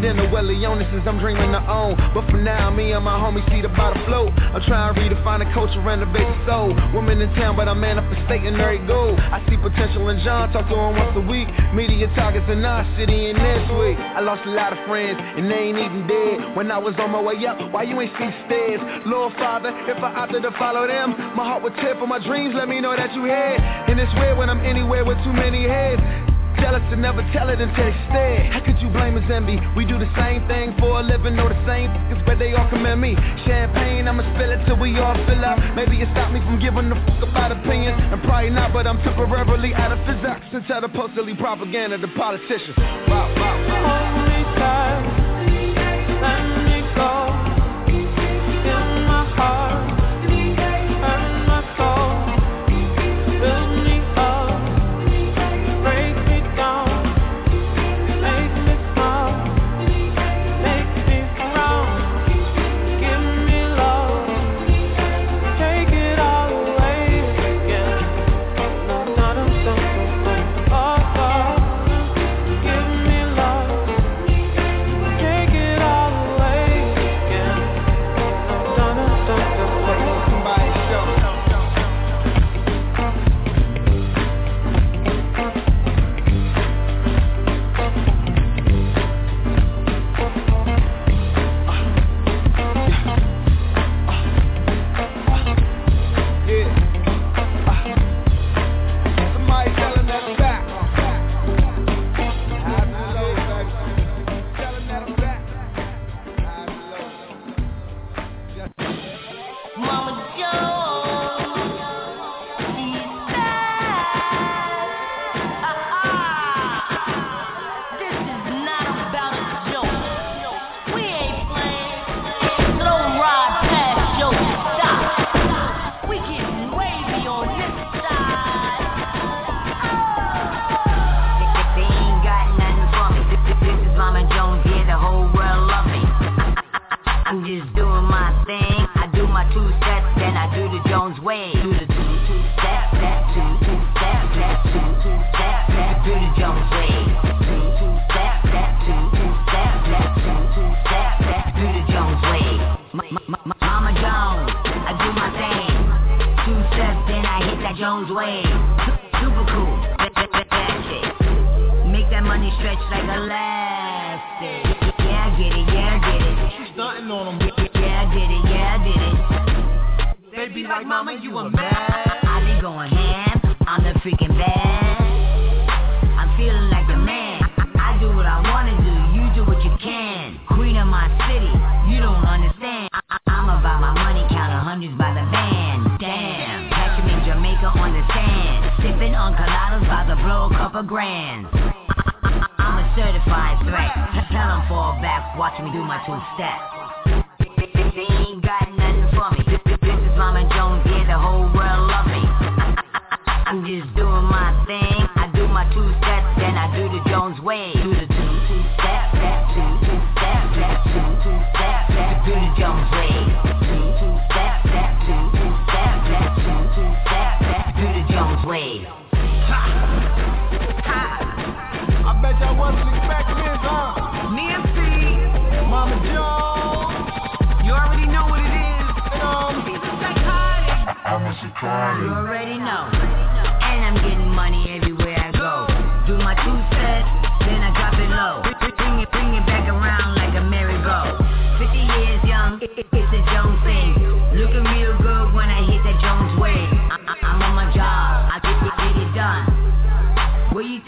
dinner 0.04 0.28
with 0.28 0.44
Leonis 0.44 0.84
I'm 1.08 1.18
dreaming 1.18 1.52
to 1.56 1.64
own. 1.64 1.96
But 2.12 2.28
for 2.28 2.36
now, 2.36 2.68
me 2.68 2.92
and 2.92 3.02
my 3.02 3.16
homies 3.16 3.48
see 3.48 3.64
the 3.64 3.72
bottom 3.72 4.04
float. 4.04 4.36
I'm 4.36 4.60
trying 4.68 4.92
to 4.92 5.00
redefine 5.00 5.40
the 5.40 5.48
culture, 5.56 5.80
renovate 5.80 6.28
the 6.28 6.38
soul. 6.44 6.76
Women 6.92 7.24
in 7.24 7.32
town, 7.32 7.56
but 7.56 7.68
I'm 7.72 7.80
manifesting 7.80 8.44
every 8.52 8.84
goal. 8.84 9.16
I 9.16 9.40
see 9.48 9.56
potential 9.56 10.08
in 10.12 10.20
John, 10.20 10.52
talk 10.52 10.68
to 10.68 10.76
him 10.76 11.00
once 11.00 11.16
a 11.16 11.24
week. 11.24 11.48
Media 11.72 12.12
targets 12.12 12.44
in 12.52 12.60
our 12.64 12.84
city 13.00 13.32
and 13.32 13.40
this 13.40 13.64
week. 13.80 13.96
I 13.96 14.20
lost 14.20 14.44
a 14.44 14.52
lot 14.52 14.76
of 14.76 14.84
friends, 14.84 15.16
and 15.16 15.48
they 15.50 15.72
ain't 15.72 15.80
even 15.80 16.04
dead. 16.04 16.52
When 16.54 16.70
I 16.70 16.76
was 16.76 16.92
on 17.00 17.10
my 17.10 17.22
way 17.22 17.40
up, 17.48 17.56
why 17.72 17.88
you 17.88 17.96
ain't 17.96 18.12
see 18.20 18.28
stairs? 18.44 18.80
Lord 19.08 19.32
Father, 19.40 19.72
if 19.88 19.96
I 20.04 20.12
opted 20.20 20.44
to 20.44 20.52
follow 20.60 20.86
them, 20.86 21.16
my 21.32 21.48
heart 21.48 21.62
would 21.62 21.74
tear 21.80 21.96
for 21.96 22.06
my 22.06 22.20
dreams. 22.20 22.52
Let 22.52 22.68
me 22.68 22.80
know 22.80 22.94
that 22.94 23.08
you 23.14 23.24
here. 23.24 23.56
And 23.88 23.98
it's 23.98 24.12
weird 24.20 24.36
when 24.36 24.50
I'm 24.50 24.60
anywhere 24.60 25.04
with 25.04 25.16
too 25.24 25.32
many 25.32 25.64
heads. 25.64 26.23
Jealous 26.60 26.82
to 26.90 26.96
never 26.96 27.22
tell 27.32 27.48
it 27.50 27.60
until 27.60 27.84
they 27.84 27.96
stare. 28.10 28.50
How 28.52 28.60
could 28.64 28.78
you 28.80 28.88
blame 28.88 29.16
us 29.16 29.24
envy? 29.30 29.58
We 29.76 29.84
do 29.84 29.98
the 29.98 30.10
same 30.16 30.46
thing 30.46 30.74
for 30.78 31.00
a 31.00 31.02
living, 31.02 31.36
know 31.36 31.48
the 31.48 31.58
same 31.66 31.90
things, 31.92 32.22
but 32.26 32.38
they 32.38 32.54
all 32.54 32.68
commend 32.70 33.00
me. 33.00 33.16
Champagne, 33.44 34.08
I'ma 34.08 34.22
spill 34.34 34.52
it 34.52 34.64
till 34.66 34.78
we 34.78 34.98
all 34.98 35.14
fill 35.26 35.44
up. 35.44 35.58
Maybe 35.74 36.00
it 36.00 36.08
stopped 36.12 36.32
me 36.32 36.40
from 36.40 36.60
giving 36.60 36.90
a 36.90 36.98
fuck 37.06 37.28
about 37.28 37.52
opinions, 37.52 37.98
and 37.98 38.22
probably 38.22 38.50
not, 38.50 38.72
but 38.72 38.86
I'm 38.86 38.98
temporarily 39.02 39.74
out 39.74 39.92
of 39.92 40.00
physics 40.06 40.46
since 40.52 40.64
I 40.70 40.80
supposedly 40.80 41.34
propaganda 41.34 41.98
to 41.98 42.08
politicians. 42.16 42.76
Wow, 43.08 43.32
wow, 43.36 43.56
wow. 43.68 44.14
Somebody 44.54 45.13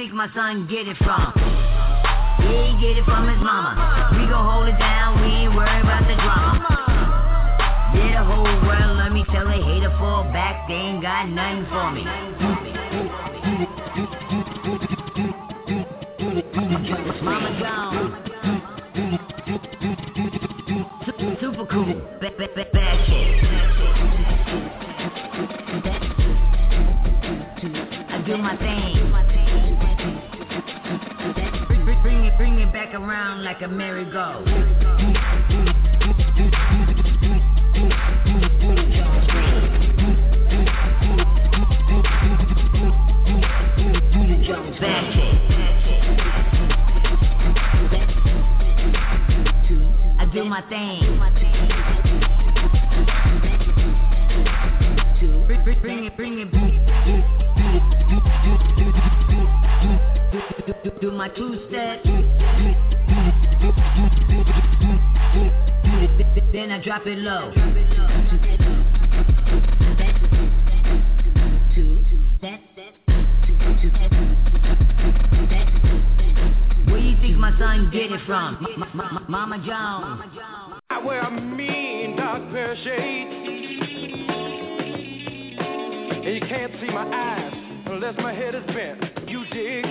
freak 0.07 0.15
my 0.15 0.29
son 0.35 0.67
get 0.69 0.87
it 0.89 0.97
from. 0.99 1.33
He 2.39 2.79
get 2.81 2.97
it 2.99 3.05
from 3.05 3.29
his 3.29 3.39
mama. 3.43 4.11
We 4.13 4.27
gon' 4.29 4.45
hold 4.45 4.69
it 4.69 4.79
down, 4.79 5.21
we 5.23 5.29
ain't 5.29 5.55
worried 5.55 5.83
about 5.83 6.07
the 6.07 6.15
drama. 6.15 6.85
Yeah, 7.95 8.21
the 8.21 8.25
whole 8.25 8.45
world 8.67 8.97
let 8.99 9.13
me 9.13 9.25
tell 9.33 9.47
a 9.49 9.53
hater 9.53 9.95
fall 9.99 10.25
back, 10.33 10.69
they 10.69 10.75
ain't 10.75 11.03
got 11.03 11.29
nothing 11.29 11.67
for 11.67 11.91
me. 11.93 12.05
Mama 17.23 17.61
gone. 17.61 18.23
Super 21.41 21.67
cool, 21.67 21.95
bad, 22.21 22.37
bad, 22.39 22.55
bad, 22.55 22.73
bad 22.73 23.07
shit. 23.07 23.45
I 28.09 28.23
do 28.27 28.37
my 28.37 28.57
thing. 28.57 29.36
around 32.97 33.45
like 33.45 33.61
a 33.61 33.69
merry-go. 33.69 34.43
I 50.19 50.25
do 50.33 50.45
my 50.45 50.63
thing. 50.71 51.21
Bring 55.83 56.05
it, 56.07 56.17
bring 56.17 56.39
it, 56.39 56.51
bring 56.51 56.75
it 56.75 57.37
do 61.01 61.11
my 61.13 61.29
two 61.29 61.67
step. 61.69 62.86
Then 66.53 66.73
I 66.73 66.83
drop 66.83 67.07
it 67.07 67.19
low. 67.19 67.53
Where 76.87 76.99
you 76.99 77.17
think 77.21 77.37
my 77.37 77.59
son 77.59 77.91
get 77.93 78.11
it 78.11 78.21
from? 78.27 78.67
Mama 79.29 79.59
Jones. 79.59 80.23
I 80.89 81.05
wear 81.05 81.21
a 81.21 81.31
mean 81.31 82.17
dark 82.17 82.51
pair 82.51 82.73
of 82.73 82.79
shades. 82.79 83.31
And 86.25 86.35
you 86.35 86.41
can't 86.41 86.73
see 86.81 86.87
my 86.87 87.07
eyes 87.13 87.53
unless 87.87 88.17
my 88.19 88.33
head 88.33 88.55
is 88.55 88.65
bent. 88.67 89.29
You 89.29 89.45
dig? 89.53 89.85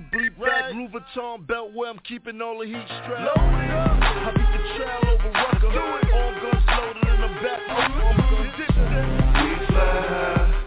Bleep 0.00 0.36
right. 0.38 0.50
back, 0.50 0.74
Louis 0.74 0.88
Vuitton 0.88 1.46
belt 1.46 1.72
where 1.72 1.88
I'm 1.88 1.98
keeping 2.00 2.40
all 2.42 2.58
the 2.58 2.66
heat 2.66 2.84
strapped. 2.86 3.38
Load 3.38 3.62
it 3.62 3.70
up. 3.70 3.98
I 4.02 4.32
beat 4.34 4.50
the 4.50 4.58
trail 4.74 5.02
over 5.06 5.30
record. 5.30 5.74
All 6.14 6.32
guns 6.42 6.66
loaded 6.66 7.06
in 7.14 7.20
the 7.20 7.28
back. 7.40 7.60
I'm, 7.68 7.92
gonna 7.94 8.50
this. 8.58 8.74
We 8.74 9.66
fly 9.66 10.02
high. 10.08 10.63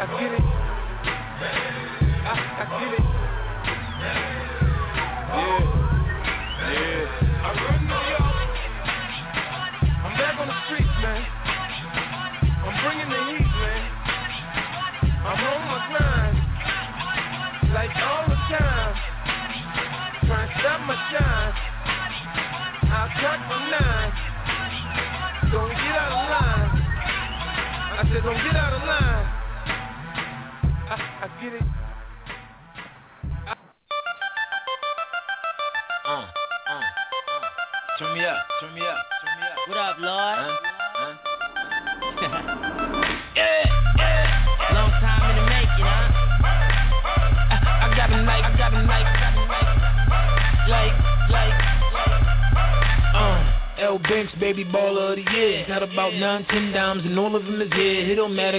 I 0.00 0.06
get 0.18 0.32
it. 0.32 0.49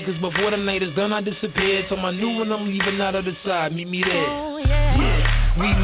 cause 0.06 0.20
before 0.20 0.52
the 0.52 0.58
night 0.58 0.84
is 0.84 0.96
done, 0.96 1.14
I 1.14 1.22
disappeared. 1.22 1.86
So 1.90 1.96
my 1.96 2.12
new 2.12 2.40
one 2.40 2.52
I'm 2.52 2.66
leaving 2.66 3.00
out 3.02 3.16
of 3.16 3.26
the 3.26 3.36
side, 3.46 3.74
meet 3.74 3.88
me 3.88 4.04
there. 4.04 4.28
Oh, 4.28 4.58
yeah. 4.58 4.98
yeah. 5.00 5.32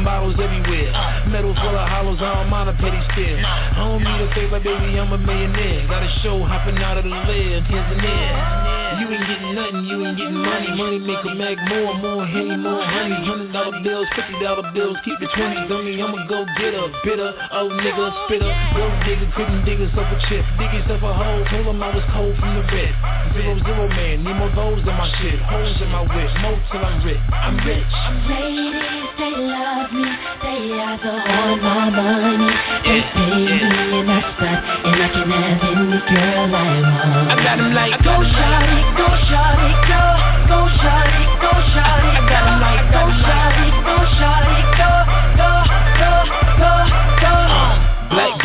Models 0.02 0.34
everywhere. 0.40 0.92
Metals 1.28 1.28
Metal 1.28 1.54
full 1.54 1.76
of 1.76 1.88
hollows, 1.88 2.18
I 2.20 2.34
don't 2.34 2.50
mind 2.50 2.70
a 2.70 2.72
petty 2.74 3.00
stare. 3.12 3.44
I 3.44 3.76
don't 3.76 4.02
need 4.02 4.20
a 4.20 4.34
favor, 4.34 4.60
baby, 4.60 4.98
I'm 4.98 5.12
a 5.12 5.18
millionaire. 5.18 5.86
Got 5.86 6.02
a 6.02 6.20
show 6.22 6.42
hopping 6.44 6.78
out 6.78 6.96
of 6.96 7.04
the 7.04 7.10
lid, 7.10 7.64
Tanzania. 7.64 8.57
You 8.98 9.06
ain't 9.14 9.26
getting 9.30 9.54
nothing, 9.54 9.84
you 9.86 9.96
ain't 10.06 10.18
getting 10.18 10.34
money. 10.34 10.74
Money 10.74 10.98
make 10.98 11.22
a 11.22 11.34
mag 11.34 11.58
more, 11.70 11.94
more 12.02 12.26
henny, 12.26 12.56
more 12.56 12.82
honey. 12.82 13.14
Hundred 13.22 13.52
dollar 13.52 13.78
bills, 13.82 14.06
fifty 14.14 14.34
dollar 14.42 14.66
bills, 14.74 14.96
keep 15.04 15.14
the 15.20 15.28
twenties 15.38 15.70
on 15.70 15.86
me. 15.86 16.02
I'ma 16.02 16.26
go 16.26 16.44
get 16.58 16.74
a 16.74 16.90
bitter, 17.06 17.30
oh 17.52 17.70
nigga, 17.78 18.06
spitter. 18.26 18.50
Go 18.74 18.90
digger, 19.06 19.30
couldn't 19.38 19.64
dig 19.64 19.78
yourself 19.78 20.10
a 20.10 20.18
chip. 20.26 20.42
Dig 20.58 20.72
yourself 20.74 21.02
a 21.02 21.12
hole, 21.14 21.44
told 21.46 21.66
him 21.70 21.82
I 21.82 21.94
was 21.94 22.04
cold 22.10 22.34
from 22.42 22.58
the 22.58 22.64
red. 22.74 22.92
Zero 23.38 23.54
zero 23.62 23.88
man, 23.88 24.24
need 24.24 24.34
more 24.34 24.50
those 24.50 24.82
in 24.82 24.94
my 24.98 25.06
shit. 25.22 25.38
Holes 25.46 25.78
in 25.78 25.88
my 25.94 26.02
whip, 26.02 26.30
more 26.42 26.58
till 26.74 26.82
I'm 26.82 26.98
rich. 27.06 27.22
I'm 27.30 27.56
rich. 27.62 27.86
Ladies, 28.26 29.07
they 29.18 29.34
love 29.34 29.92
me, 29.92 30.06
they 30.42 30.78
are 30.78 30.96
the 31.02 31.10
on 31.10 31.60
my 31.62 31.90
money. 31.90 32.50
They 32.86 33.00
pay 33.12 33.34
me 33.34 33.98
and 33.98 34.10
I 34.10 34.20
spot, 34.32 34.58
and 34.86 35.02
I 35.02 35.08
can 35.12 35.30
have 35.30 35.62
any 35.68 35.98
girl 36.08 36.54
I 36.54 36.66
want. 36.86 37.30
I 37.30 37.36
got 37.42 37.58
like 37.74 37.98
go 38.04 38.14
shawty, 38.22 38.80
go 38.96 39.08
shawty, 39.28 39.70
go, 39.90 40.02
go 40.50 40.58
shawty, 40.78 41.24
go 41.42 41.52
shawty, 41.74 42.10
I 42.14 42.22
got 42.30 42.44
'em 42.46 42.60
like 42.62 42.84
go 42.94 43.02
shawty, 43.24 43.68
go 43.88 43.96
shawty, 44.18 44.58
go, 44.78 44.90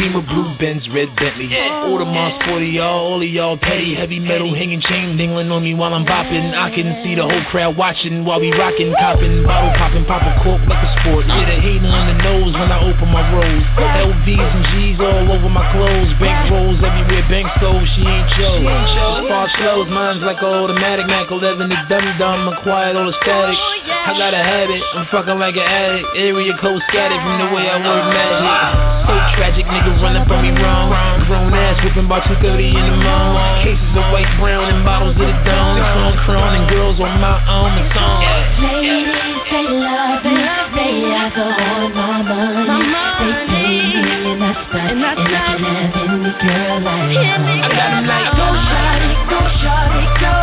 Beamer, 0.03 0.19
blue 0.27 0.51
Benz, 0.59 0.83
red 0.91 1.15
Bentley. 1.15 1.47
All 1.55 1.95
the 1.95 2.03
sporty, 2.43 2.75
y'all, 2.75 3.15
all 3.15 3.23
of 3.23 3.29
y'all 3.29 3.55
petty. 3.55 3.95
Heavy 3.95 4.19
metal 4.19 4.51
hanging 4.51 4.83
chain 4.83 5.15
dingling 5.15 5.47
on 5.47 5.63
me 5.63 5.71
while 5.79 5.95
I'm 5.95 6.03
bopping. 6.03 6.51
I 6.51 6.75
can 6.75 6.91
see 7.07 7.15
the 7.15 7.23
whole 7.23 7.43
crowd 7.47 7.79
watching 7.79 8.27
while 8.27 8.43
we 8.43 8.51
rocking, 8.51 8.91
copping, 8.99 9.47
bottle 9.47 9.71
popping, 9.79 10.03
pop 10.03 10.19
a 10.27 10.35
cork 10.43 10.59
like 10.67 10.83
a 10.83 10.91
sport. 10.99 11.23
Get 11.31 11.47
a 11.47 11.55
hater 11.55 11.87
on 11.87 12.11
the 12.11 12.19
nose 12.19 12.51
when 12.51 12.67
I 12.67 12.83
open 12.83 13.15
my 13.15 13.23
rolls. 13.31 13.63
LVs 13.79 14.43
and 14.43 14.65
G's 14.75 14.99
all 14.99 15.39
over 15.39 15.47
my 15.47 15.63
clothes. 15.71 16.11
Bank 16.19 16.51
rolls 16.51 16.83
everywhere, 16.83 17.23
bank 17.31 17.47
stove, 17.63 17.87
she 17.95 18.03
ain't. 18.03 18.27
As 18.27 19.31
far 19.31 19.47
as 19.47 19.87
mine's 19.87 20.19
like 20.19 20.43
a 20.43 20.51
automatic. 20.51 21.07
Mac 21.07 21.31
11, 21.31 21.71
the 21.71 21.79
dumb 21.87 22.07
dumb, 22.19 22.51
acquired 22.51 22.99
all 22.99 23.07
the 23.07 23.15
static. 23.23 23.55
I 23.55 24.11
got 24.19 24.35
a 24.35 24.43
habit, 24.43 24.83
I'm 24.99 25.07
fucking 25.07 25.39
like 25.39 25.55
an 25.55 25.63
addict. 25.63 26.07
Area 26.19 26.51
code 26.59 26.83
scattered 26.91 27.23
from 27.23 27.39
the 27.39 27.55
way 27.55 27.71
I 27.71 27.79
work 27.79 28.03
magic. 28.11 28.92
So 29.03 29.13
tragic, 29.35 29.65
nigga 29.67 29.99
running 30.01 30.25
from 30.25 30.41
me 30.41 30.51
wrong. 30.61 30.87
Grown 31.27 31.53
ass 31.53 31.75
whipping 31.83 32.05
about 32.05 32.23
230 32.27 32.71
in 32.71 32.73
the 32.73 32.97
morning. 33.03 33.63
Cases 33.63 33.91
of 33.99 34.05
white, 34.15 34.31
brown, 34.39 34.71
and 34.71 34.83
bottles 34.85 35.11
of 35.15 35.27
the 35.27 35.35
dome. 35.43 35.75
Chrome, 35.75 36.17
chrome, 36.23 36.53
and 36.55 36.65
girls 36.69 36.99
on 36.99 37.19
my 37.19 37.35
own. 37.51 37.71
The 37.75 37.83
song. 37.91 38.23
Ladies, 38.63 39.11
they 39.51 39.67
love 39.67 40.23
me, 40.23 40.39
they 40.75 41.11
are 41.11 41.31
the 41.35 41.47
on 41.51 41.91
my 41.93 42.23
money. 42.23 42.79
They 43.19 43.33
pay 43.51 43.91
me 43.91 44.31
and 44.33 44.43
I 44.43 44.51
spot, 44.63 44.87
and 44.87 45.03
I 45.03 45.13
can 45.19 45.27
have 45.27 45.95
any 45.99 46.31
girl 46.39 46.79
I 46.79 46.95
want. 46.95 47.11
I 47.13 47.69
got 47.75 47.91
'em 47.91 48.07
like 48.07 48.31
go 48.39 48.47
shawty, 48.67 49.11
go 49.29 49.39
shawty, 49.59 50.03
go, 50.23 50.33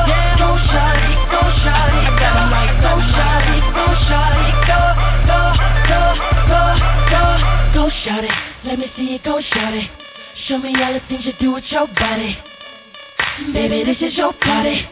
go 0.41 0.51
shawty, 0.69 1.15
go 1.33 1.41
shawty, 1.65 2.01
I 2.01 2.13
got 2.21 2.35
'em 2.37 2.49
like 2.53 2.75
go 2.85 2.93
shawty, 3.15 3.57
go 3.73 3.87
shawty, 4.07 4.49
go, 4.69 4.81
go, 5.31 5.41
go, 5.91 6.03
go, 6.51 6.63
go, 7.11 7.23
go 7.75 7.83
shawty. 8.05 8.50
Let 8.63 8.79
me 8.79 8.93
see 8.95 9.13
you 9.13 9.19
go 9.25 9.41
shawty. 9.41 9.89
Show 10.47 10.59
me 10.59 10.75
all 10.83 10.93
the 10.93 11.01
things 11.09 11.25
you 11.25 11.33
do 11.41 11.53
with 11.53 11.65
your 11.71 11.87
body. 11.87 12.37
Baby, 13.55 13.85
this 13.85 13.97
is 14.03 14.19
your 14.19 14.35
party. 14.35 14.87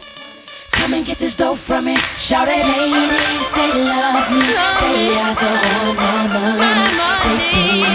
Come 0.73 0.93
and 0.93 1.05
get 1.05 1.19
this 1.19 1.33
dough 1.37 1.57
from 1.67 1.85
me. 1.85 1.95
Shout 2.27 2.47
it, 2.47 2.65
ladies, 2.65 3.13
they 3.53 3.71
love 3.77 4.31
me. 4.31 4.41
They 4.41 5.13
are 5.21 5.35
the 5.35 5.49
on 5.69 5.95
my 5.97 6.25
money. 6.57 6.97
They 7.29 7.37
pay 7.53 7.77
me 7.77 7.89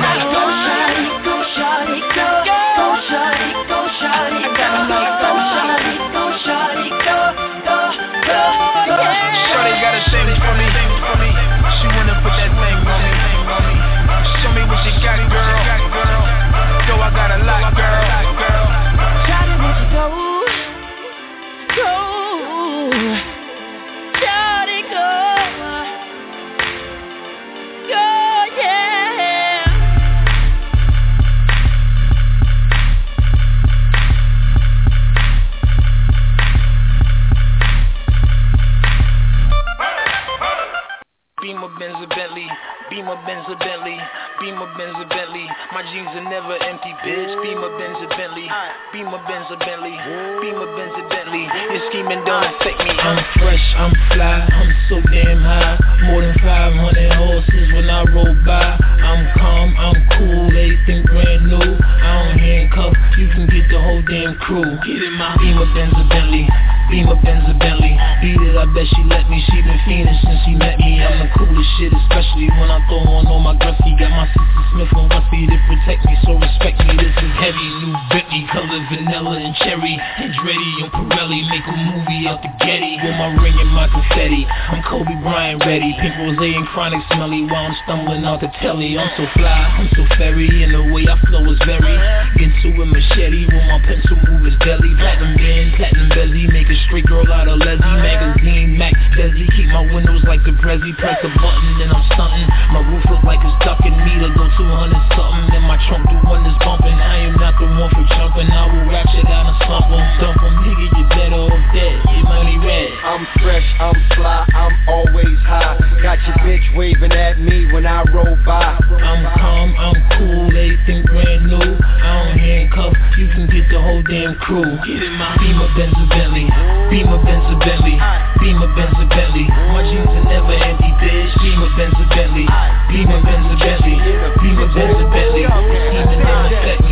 Beamer 41.50 41.70
Benz 41.80 41.96
a 41.96 42.06
Bentley, 42.06 42.48
Beamer 42.92 43.18
Benz 43.26 43.44
a 43.50 43.56
Bentley, 43.58 43.98
Beamer 44.40 44.70
Benz 44.78 44.96
a 45.02 45.06
Bentley. 45.10 45.48
My 45.70 45.86
jeans 45.86 46.10
are 46.18 46.26
never 46.26 46.58
empty, 46.66 46.98
bitch. 47.06 47.30
Beamer 47.46 47.70
Benz 47.78 48.02
a 48.02 48.10
Bentley, 48.18 48.50
Beamer 48.92 49.22
Benz 49.30 49.46
a 49.54 49.58
Bentley, 49.62 49.94
Beamer 50.42 50.66
Benz 50.74 50.98
a 50.98 51.06
Bentley. 51.06 51.46
Your 51.46 51.84
scheming 51.94 52.26
don't 52.26 52.42
affect 52.42 52.82
me. 52.82 52.90
I'm 52.90 53.22
fresh, 53.38 53.66
I'm 53.78 53.94
fly, 54.10 54.50
I'm 54.50 54.72
so 54.90 54.98
damn 55.14 55.46
high. 55.46 55.78
More 56.10 56.26
than 56.26 56.34
500 56.42 57.14
horses 57.22 57.70
when 57.78 57.86
I 57.86 58.02
roll 58.18 58.34
by. 58.50 58.82
I'm 58.82 59.30
calm, 59.38 59.70
I'm 59.78 59.98
cool, 60.18 60.50
everything 60.50 61.06
brand 61.06 61.46
new. 61.46 61.62
I 61.62 62.10
don't 62.18 62.40
handcuff, 62.42 62.94
you 63.22 63.30
can 63.30 63.46
get 63.46 63.70
the 63.70 63.78
whole 63.78 64.02
damn 64.10 64.42
crew. 64.42 64.66
Get 64.66 65.06
in 65.06 65.14
my 65.22 65.38
Beamer 65.38 65.70
Benz 65.78 65.94
a 65.94 66.04
Bentley, 66.10 66.50
Beamer 66.90 67.22
Benz 67.22 67.46
a 67.46 67.54
Bentley. 67.54 67.94
Beat 68.26 68.42
it, 68.42 68.58
I 68.58 68.66
bet 68.74 68.90
she 68.90 69.06
let 69.06 69.30
me. 69.30 69.38
She 69.46 69.62
been 69.62 69.78
fiending 69.86 70.18
since 70.26 70.42
she 70.50 70.58
met 70.58 70.82
me. 70.82 70.98
I'm 70.98 71.22
the 71.22 71.30
coolest 71.38 71.70
shit, 71.78 71.94
especially 71.94 72.50
when 72.58 72.74
I 72.74 72.82
throw 72.90 73.06
on 73.06 73.30
all 73.30 73.38
my 73.38 73.54
Gretzky. 73.54 73.94
Got 74.02 74.10
my 74.18 74.26
sister 74.34 74.60
Smith 74.74 74.94
and 74.98 75.10
Westy 75.10 75.59
protect 75.68 76.06
me, 76.06 76.16
so 76.24 76.38
respect 76.38 76.80
me. 76.86 76.96
This 76.96 77.16
is 77.16 77.32
heavy, 77.40 77.68
new 77.84 77.94
Bentley, 78.14 78.44
color 78.52 78.82
vanilla 78.88 79.36
and 79.40 79.56
cherry. 79.64 79.96
Andretti 80.22 80.72
and 80.84 80.92
Pirelli 80.92 81.42
make 81.50 81.66
a 81.68 81.76
movie 81.76 82.28
out 82.28 82.42
the 82.44 82.52
Getty 82.64 83.00
with 83.02 83.16
my 83.16 83.34
ring 83.40 83.58
and 83.58 83.72
my 83.72 83.88
confetti. 83.88 84.46
I'm 84.48 84.84
Kobe 84.84 85.16
Bryant 85.24 85.64
ready, 85.66 85.96
pink 86.00 86.16
rose 86.20 86.38
and 86.40 86.68
chronic 86.72 87.02
smelly 87.12 87.44
while 87.48 87.72
I'm 87.72 87.76
stumbling 87.84 88.24
out 88.26 88.42
the 88.42 88.52
telly. 88.62 88.98
I'm 88.98 89.10
so 89.18 89.26
fly, 89.34 89.60
I'm 89.80 89.90
so 89.96 90.04
fairy, 90.16 90.48
and 90.64 90.76
the 90.76 90.84
way 90.94 91.08
I 91.08 91.16
flow 91.28 91.44
is 91.50 91.60
very 91.66 91.96
into 92.40 92.76
a 92.82 92.86
machete 92.86 93.46
with 93.48 93.66
my 93.68 93.80
pencil 93.84 94.18
move 94.28 94.46
is 94.48 94.58
deadly. 94.64 94.94
Platinum 94.96 95.36
band, 95.36 95.68
platinum 95.76 96.10
bezzy, 96.12 96.46
make 96.52 96.70
a 96.70 96.78
straight 96.88 97.06
girl 97.06 97.26
out 97.32 97.48
of 97.48 97.60
Leslie. 97.60 98.00
Magazine, 98.00 98.78
Mac, 98.78 98.94
Desi, 99.18 99.48
keep 99.56 99.68
my 99.74 99.86
windows 99.94 100.24
like 100.28 100.44
the 100.44 100.52
Prezi. 100.60 100.96
Press 100.98 101.18
a 101.24 101.30
button 101.40 101.82
and 101.82 101.92
I'm 101.92 102.04
stunting. 102.14 102.48
My 102.72 102.82
roof 102.86 103.04
look 103.10 103.24
like 103.24 103.40
it's 103.44 103.58
ducking 103.66 103.98
me 103.98 104.14
to 104.20 104.30
go 104.36 104.46
200 104.58 105.16
something. 105.16 105.49
And 105.54 105.66
my 105.66 105.78
trunk 105.88 106.08
do 106.10 106.18
wonders 106.30 106.58
bumping. 106.60 106.94
I 106.94 107.26
am 107.26 107.36
not 107.36 107.58
the 107.60 107.66
one 107.66 107.90
for 107.90 108.06
jumping. 108.16 108.50
I 108.50 108.66
will 108.72 108.86
ratchet 108.90 109.26
out 109.28 109.48
and 109.48 109.58
slump 109.66 109.90
'em, 109.90 110.04
dump 110.22 110.44
'em. 110.44 110.54
Nigga, 110.64 110.86
you 110.98 111.04
better 111.10 111.42
off 111.50 111.74
dead. 111.74 112.02
Your 112.14 112.24
money 112.24 112.58
red. 112.60 112.90
I'm 113.04 113.26
fresh, 113.42 113.66
I'm 113.80 113.96
fly, 114.16 114.46
I'm 114.54 114.76
always 114.88 115.40
high. 115.40 115.78
Got 116.04 116.20
your 116.28 116.38
bitch 116.46 116.76
waving 116.76 117.12
at 117.12 117.40
me 117.40 117.72
when 117.74 117.88
I 117.88 118.04
roll 118.14 118.38
by. 118.46 118.78
I'm 119.02 119.26
calm, 119.40 119.76
I'm 119.80 119.98
cool, 120.18 120.46
everything 120.46 121.04
brand 121.06 121.48
new. 121.48 121.58
I 121.58 122.24
don't 122.24 122.38
handcuff, 122.38 122.94
you 123.18 123.28
can 123.30 123.48
get 123.48 123.68
the 123.70 123.82
whole 123.82 124.04
damn 124.04 124.36
crew. 124.36 124.78
Get 124.86 125.02
in 125.02 125.14
my 125.18 125.36
Beamer 125.38 125.74
Benz 125.76 125.98
Bentley, 126.10 126.48
Beamer 126.92 127.18
Benz 127.26 127.50
Bentley, 127.66 127.98
Beamer 128.40 128.72
Benz 128.72 128.96
a 128.96 129.06
Bentley. 129.06 129.46
My 129.76 129.84
jeans 129.84 130.08
are 130.08 130.24
never 130.24 130.56
empty, 130.56 130.92
bitch. 131.04 131.32
Beamer 131.44 131.72
Benz 131.76 131.96
a 132.00 132.06
Bentley, 132.08 132.48
Beamer 132.88 133.20
Benz 133.20 133.46
a 133.52 133.56
Bentley, 133.60 134.00
Beamer 134.40 134.68
Benz 134.72 134.96
a 134.96 135.06
Bentley. 135.12 135.46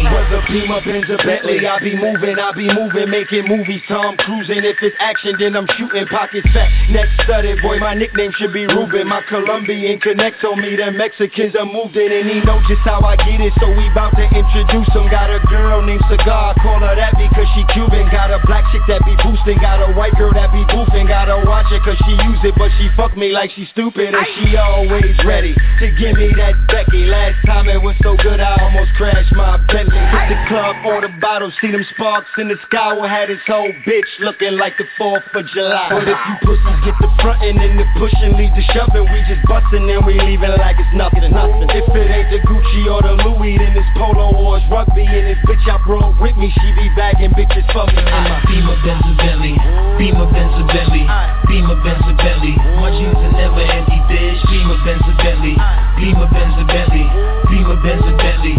Whether 0.07 0.43
Beamer, 0.47 0.81
Benz, 0.83 1.09
or 1.09 1.19
Bentley, 1.23 1.63
I 1.67 1.79
be 1.79 1.95
moving, 1.95 2.39
I 2.39 2.51
be 2.51 2.67
moving, 2.67 3.09
making 3.09 3.47
movies, 3.47 3.81
Tom 3.87 4.15
cruising. 4.17 4.63
If 4.63 4.79
it's 4.81 4.95
action, 4.99 5.35
then 5.39 5.55
I'm 5.55 5.67
shooting, 5.75 6.07
pockets 6.07 6.47
fat, 6.51 6.67
Next 6.91 7.15
studded. 7.23 7.59
Boy, 7.61 7.79
my 7.79 7.93
nickname 7.95 8.31
should 8.35 8.51
be 8.51 8.67
Ruben. 8.67 9.07
My 9.07 9.23
Colombian 9.27 9.99
connects 9.99 10.43
on 10.43 10.59
me, 10.59 10.75
Them 10.75 10.95
Mexicans 10.97 11.55
are 11.55 11.67
moved 11.67 11.95
in, 11.95 12.11
and 12.11 12.27
he 12.27 12.39
know 12.43 12.59
just 12.67 12.83
how 12.87 12.99
I 13.03 13.15
get 13.15 13.39
it. 13.39 13.51
So 13.59 13.67
we 13.71 13.87
bout 13.95 14.15
to 14.15 14.27
introduce 14.31 14.87
him. 14.95 15.07
Got 15.11 15.31
a 15.31 15.39
girl 15.47 15.83
named 15.83 16.03
Cigar, 16.11 16.55
call 16.59 16.79
her 16.79 16.95
that 16.95 17.15
because 17.15 17.47
she 17.55 17.63
Cuban. 17.71 18.07
Got 18.11 18.31
a 18.31 18.39
black 18.47 18.63
chick 18.71 18.83
that 18.87 19.03
be 19.03 19.15
boosting, 19.23 19.59
got 19.59 19.83
a 19.83 19.91
white 19.95 20.15
girl 20.15 20.31
that 20.35 20.51
be 20.51 20.63
boofing. 20.71 21.07
Gotta 21.37 21.49
watch 21.53 21.69
it 21.69 21.83
cause 21.85 21.97
she 22.01 22.17
using 22.17 22.49
it, 22.49 22.55
but 22.57 22.71
she 22.81 22.89
fuck 22.97 23.13
me 23.13 23.29
like 23.29 23.51
she 23.53 23.69
stupid 23.69 24.09
and 24.09 24.25
she 24.41 24.57
always 24.57 25.13
ready 25.21 25.53
to 25.53 25.85
give 25.93 26.17
me 26.17 26.33
that 26.33 26.57
Becky. 26.65 27.05
Last 27.05 27.37
time 27.45 27.69
it 27.69 27.77
was 27.77 27.93
so 28.01 28.17
good, 28.17 28.41
I 28.41 28.57
almost 28.57 28.89
crashed 28.97 29.29
my 29.37 29.61
Bentley. 29.69 30.01
Hit 30.01 30.33
the 30.33 30.37
club, 30.49 30.73
order 30.81 31.13
bottles, 31.21 31.53
see 31.61 31.69
them 31.69 31.85
sparks 31.93 32.33
in 32.41 32.49
the 32.49 32.57
sky. 32.65 32.97
We 32.97 33.05
had 33.05 33.29
his 33.29 33.37
whole 33.45 33.69
bitch 33.85 34.09
looking 34.17 34.57
like 34.57 34.81
the 34.81 34.89
4th 34.97 35.29
of 35.29 35.45
July. 35.53 35.93
But 35.93 36.09
if 36.09 36.17
you 36.17 36.35
pussies 36.41 36.79
get 36.81 36.97
the 37.05 37.09
frontin' 37.21 37.61
and 37.61 37.77
the 37.77 37.85
pushing 38.01 38.33
leads 38.33 38.57
to 38.57 38.63
shoving, 38.73 39.05
we 39.05 39.21
just 39.29 39.45
bustin' 39.45 39.85
and 39.85 40.01
we 40.09 40.17
leaving 40.17 40.57
like 40.57 40.81
it's 40.81 40.89
nothing. 40.97 41.21
nothing. 41.29 41.69
If 41.69 41.85
it 41.93 42.09
ain't 42.09 42.33
the 42.33 42.41
Gucci 42.49 42.89
or 42.89 43.05
the 43.05 43.13
Louis, 43.13 43.61
then 43.61 43.77
it's 43.77 43.85
polo 43.93 44.33
or 44.33 44.57
it's 44.57 44.65
rugby. 44.73 45.05
And 45.05 45.29
this 45.29 45.41
bitch 45.45 45.61
I 45.69 45.77
brought 45.85 46.17
with 46.17 46.33
me, 46.41 46.49
she 46.49 46.67
be 46.73 46.89
bagging 46.97 47.37
bitches 47.37 47.69
for 47.69 47.85
me. 47.85 48.01
Beamer 48.49 48.77
Benz 48.81 49.05
Bentley, 49.21 49.53
Beamer 50.01 50.25
Benz 50.33 50.57
Bentley, 50.73 51.05
Beamer 51.47 51.75
Benz 51.83 52.03
a 52.03 52.13
Bentley. 52.13 52.55
My 52.79 52.91
jeans 52.91 53.15
are 53.15 53.31
never 53.31 53.61
empty, 53.61 53.99
bitch. 54.11 54.39
Beamer 54.49 54.79
Benz 54.83 55.03
a 55.07 55.13
Bentley, 55.17 55.55
Beamer 55.97 56.27
Benz 56.31 56.55
a 56.59 56.65
Bentley, 56.65 57.05
Beamer 57.49 57.79
Benz 57.81 58.03
a 58.03 58.13
Bentley. 58.17 58.55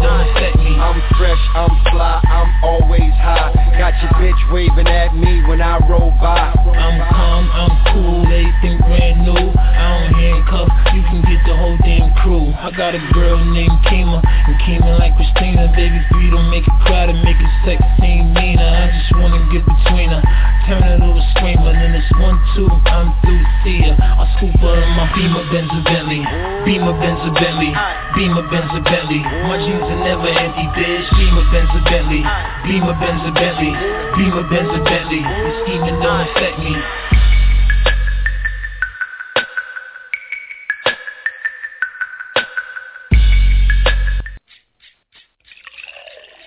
Don't 0.00 0.20
affect 0.28 0.53
me. 0.53 0.53
I'm 0.80 1.00
fresh, 1.18 1.42
I'm 1.54 1.70
fly, 1.90 2.20
I'm 2.24 2.50
always 2.62 3.14
high. 3.20 3.52
Got 3.78 3.94
your 4.02 4.12
bitch 4.18 4.52
waving 4.52 4.86
at 4.86 5.14
me 5.14 5.42
when 5.46 5.60
I 5.62 5.78
roll 5.88 6.10
by. 6.20 6.54
I'm 6.54 6.98
calm, 7.10 7.44
I'm 7.50 7.74
cool, 7.92 8.22
everything 8.26 8.78
brand 8.86 9.24
new. 9.24 9.50
I 9.54 10.08
don't 10.08 10.14
handcuff, 10.14 10.68
you 10.94 11.02
can 11.02 11.20
get 11.26 11.40
the 11.46 11.56
whole 11.56 11.78
damn 11.82 12.12
crew. 12.22 12.52
I 12.54 12.70
got 12.70 12.94
a 12.94 13.02
girl 13.12 13.38
named 13.44 13.78
Kima, 13.86 14.22
and 14.22 14.56
Kima 14.66 14.98
like 14.98 15.14
Christina. 15.16 15.70
Baby, 15.74 16.00
three 16.12 16.30
don't 16.30 16.50
make 16.50 16.66
it 16.66 16.78
cry 16.86 17.06
to 17.06 17.14
make 17.24 17.38
it 17.38 17.52
sex 17.66 17.82
seem 18.00 18.32
meaner. 18.34 18.62
I 18.62 18.90
just 18.90 19.10
wanna 19.18 19.42
get 19.50 19.66
between 19.66 20.10
her, 20.10 20.22
turn 20.66 20.82
her 20.82 20.98
to 20.98 21.08
a 21.14 21.22
screamer. 21.34 21.72
Then 21.72 21.94
it's 21.94 22.10
one, 22.18 22.38
two, 22.54 22.70
I'm 22.90 23.14
through, 23.22 23.42
see 23.64 23.82
her. 23.88 23.96
I 23.98 24.24
scoop 24.36 24.54
her 24.58 24.76
in 24.78 24.90
my 24.94 25.06
Beamer 25.14 25.44
Benz 25.50 25.72
Bentley, 25.84 26.22
Beamer 26.64 26.94
Benz 26.98 27.22
Bentley, 27.34 27.70
Beamer 28.14 28.46
Benz 28.50 28.72
Bentley. 28.86 29.20
My 29.48 29.58
jeans 29.60 29.82
are 29.82 30.02
never 30.02 30.30
empty, 30.30 30.63
bitch. 30.72 31.06
Beamer 31.18 31.46
Benz 31.52 31.70
a 31.74 31.80
Bentley, 31.84 32.22
Beamer 32.64 32.96
Benz 33.00 33.22
a 33.26 33.32
Bentley, 33.32 33.72
Beamer 34.16 34.48
Benz 34.48 34.70
a 34.72 34.80
Bentley. 34.84 35.20
The 35.20 35.52
scheming 35.64 36.00
don't 36.00 36.28
affect 36.28 36.58
me. 36.58 36.74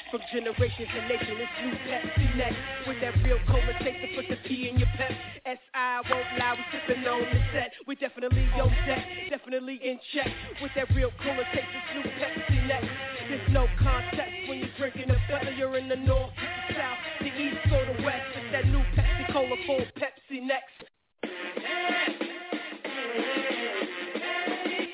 From 0.09 0.21
generations 0.31 0.87
to 0.95 1.01
nation, 1.07 1.35
it's 1.35 1.51
new 1.61 1.75
Pepsi 1.85 2.37
next. 2.37 2.57
With 2.87 3.01
that 3.01 3.13
real 3.23 3.39
cola 3.45 3.73
taste 3.83 3.99
to 4.01 4.15
put 4.15 4.29
the 4.29 4.37
P 4.47 4.69
in 4.69 4.77
your 4.79 4.87
pep. 4.95 5.11
S.I. 5.45 6.01
won't 6.09 6.39
lie, 6.39 6.55
we 6.55 6.63
sipping 6.71 7.05
on 7.05 7.21
the 7.21 7.39
set. 7.51 7.71
We 7.85 7.95
definitely 7.95 8.47
on 8.55 8.69
deck, 8.87 9.05
definitely 9.29 9.79
in 9.83 9.99
check. 10.13 10.31
With 10.61 10.71
that 10.75 10.89
real 10.95 11.11
cola 11.21 11.43
taste, 11.53 11.67
it's 11.75 12.05
new 12.05 12.11
Pepsi 12.19 12.67
next. 12.67 13.16
There's 13.29 13.51
no 13.51 13.67
contest 13.77 14.47
when 14.47 14.59
you're 14.59 14.69
drinking 14.77 15.11
a 15.11 15.17
whether 15.29 15.51
you're 15.51 15.77
in 15.77 15.89
the 15.89 15.97
north, 15.97 16.31
the 16.69 16.75
south, 16.75 16.97
the 17.19 17.27
east, 17.27 17.57
or 17.65 17.85
the 17.93 18.01
west. 18.01 18.23
It's 18.35 18.51
that 18.53 18.65
new 18.67 18.79
Pepsi 18.95 19.33
Cola 19.33 19.55
full 19.65 19.81
Pepsi 19.97 20.41
next. 20.41 20.85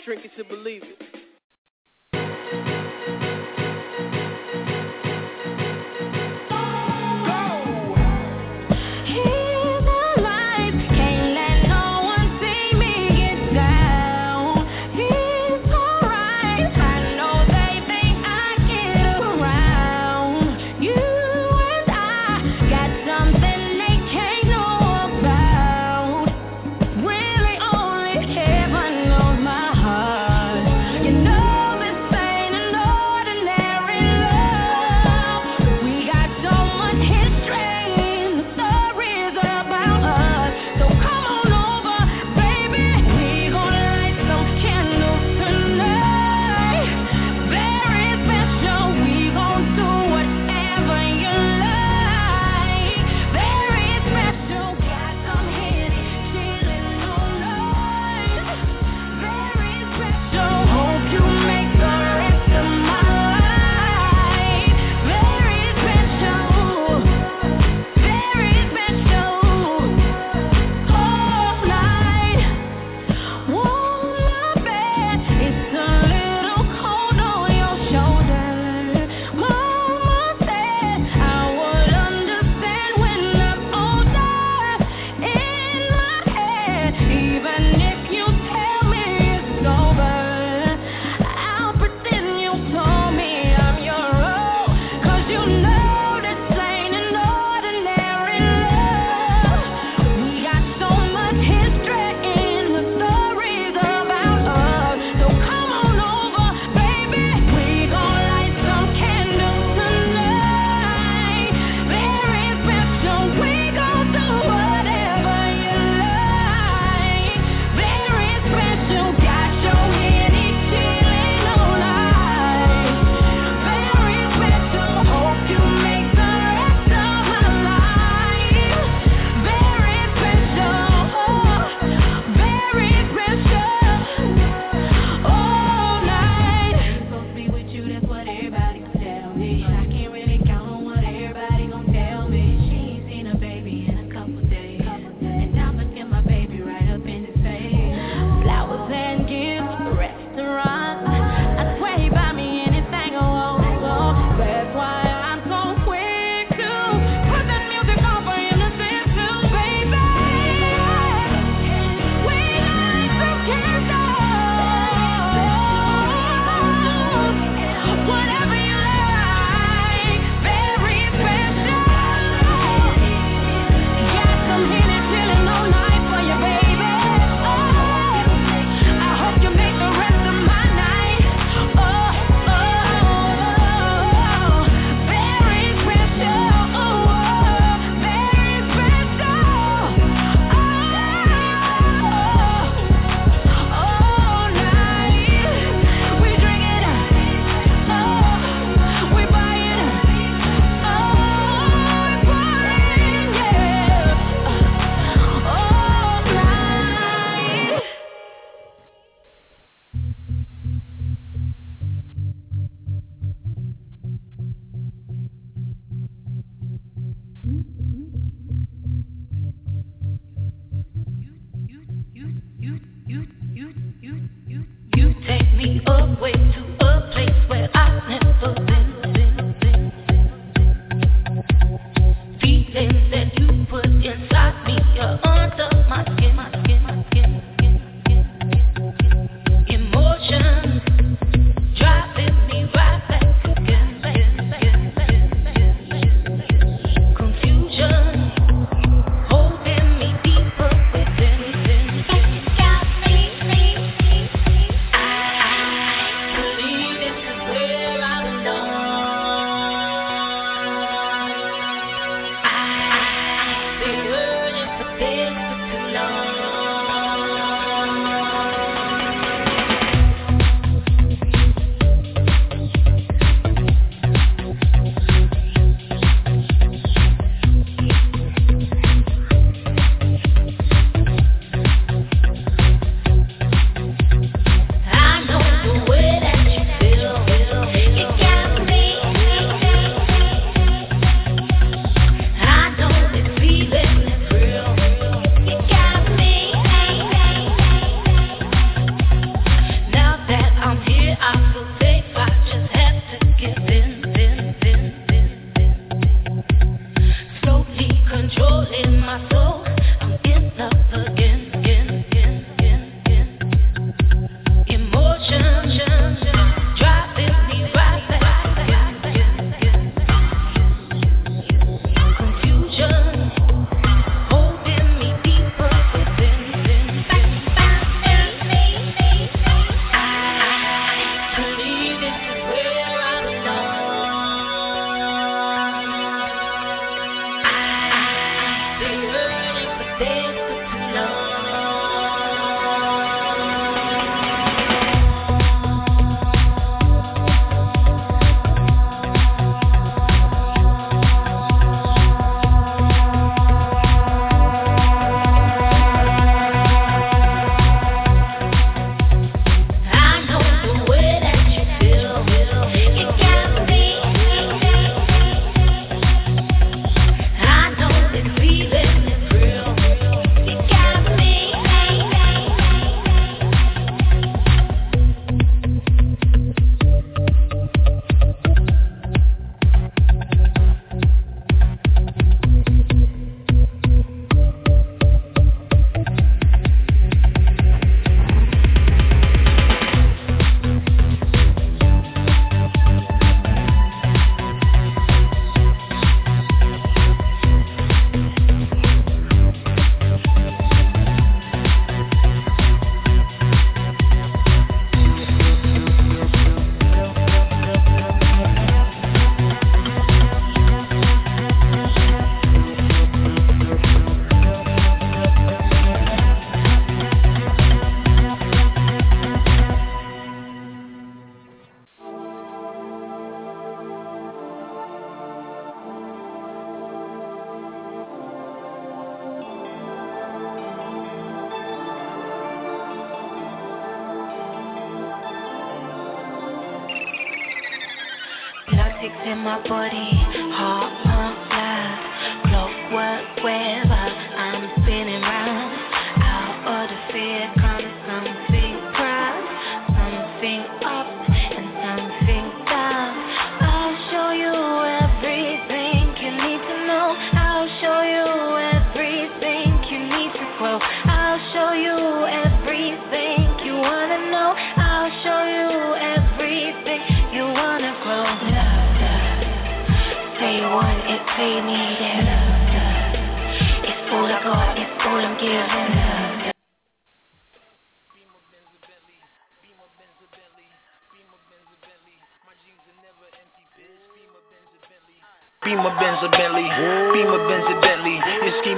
Drink 0.04 0.26
it 0.26 0.32
to 0.38 0.44
believe 0.46 0.82
it. 0.82 1.13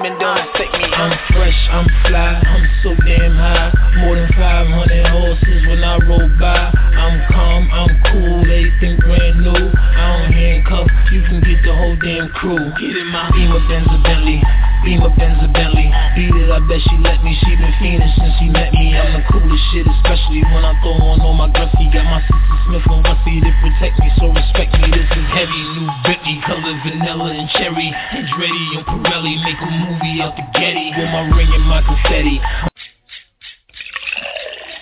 Your 0.06 0.14
scheming 0.14 0.20
don't 0.20 0.38
affect 0.38 0.74
me. 0.74 0.84
I'm 0.84 1.18
fresh, 1.34 1.68
I'm 1.72 1.88
fly, 2.06 2.42
I'm 2.46 2.70
so 2.84 2.96
damn 3.06 3.36
high. 3.36 3.74
More 3.98 4.16
than 4.16 4.30
500 4.34 5.08
horses 5.08 5.68
when 5.68 5.84
I 5.84 5.98
roll 6.06 6.30
by. 6.40 6.72
I'm 6.94 7.26
calm, 7.34 7.70
I'm 7.72 7.90
cool, 8.12 8.46
they 8.46 8.70
everything 8.70 8.98
brand 9.00 9.42
new. 9.42 9.72
I 9.74 10.22
don't 10.22 10.34
handcuff, 10.34 10.88
you 11.12 11.22
can 11.24 11.42
get 11.42 11.64
the 11.64 11.74
whole 11.74 11.96
damn 11.98 12.30
crew. 12.30 12.58
Get 12.78 12.98
in 12.98 13.08
my 13.08 13.32
Beamer 13.32 13.68
Benz 13.68 13.88
or 13.90 14.02
Bentley, 14.04 14.42
Beamer 14.86 15.10
Benz 15.18 15.42
or 15.42 15.50
Bentley. 15.50 15.90
Beat 16.14 16.30
it, 16.30 16.54
I 16.54 16.62
bet 16.70 16.78
she 16.78 16.96
let 17.02 17.26
me. 17.26 17.34
She 17.42 17.58
been 17.58 17.74
fiending 17.82 18.14
since 18.22 18.38
she 18.38 18.48
met 18.54 18.70
me. 18.70 18.94
I'm 18.94 19.18
the 19.18 19.26
coolest 19.34 19.66
shit, 19.74 19.90
especially 19.90 20.46
when 20.46 20.62
I 20.62 20.78
throw 20.86 21.02
on 21.10 21.26
all 21.26 21.34
my 21.34 21.50
gruffy. 21.50 21.90
Got 21.90 22.06
my 22.06 22.22
sister 22.22 22.58
Smith 22.70 22.86
and 22.86 23.02
Wessie 23.02 23.42
to 23.42 23.52
protect 23.66 23.98
me, 23.98 24.14
so 24.22 24.30
respect 24.30 24.78
me. 24.78 24.94
This 24.94 25.10
is 25.10 25.28
heavy, 25.34 25.62
new 25.74 25.90
Bentley, 26.06 26.38
color 26.46 26.78
vanilla 26.86 27.34
and 27.34 27.50
cherry. 27.58 27.90
Andretti 28.14 28.78
on 28.78 29.02
Pirelli, 29.02 29.42
make 29.42 29.58
a 29.58 29.70
movie 29.74 30.22
out 30.22 30.38
the 30.38 30.46
Getty. 30.54 30.94
With 30.94 31.10
my 31.10 31.34
ring 31.34 31.50
and 31.50 31.66
my 31.66 31.82
confetti. 31.82 32.38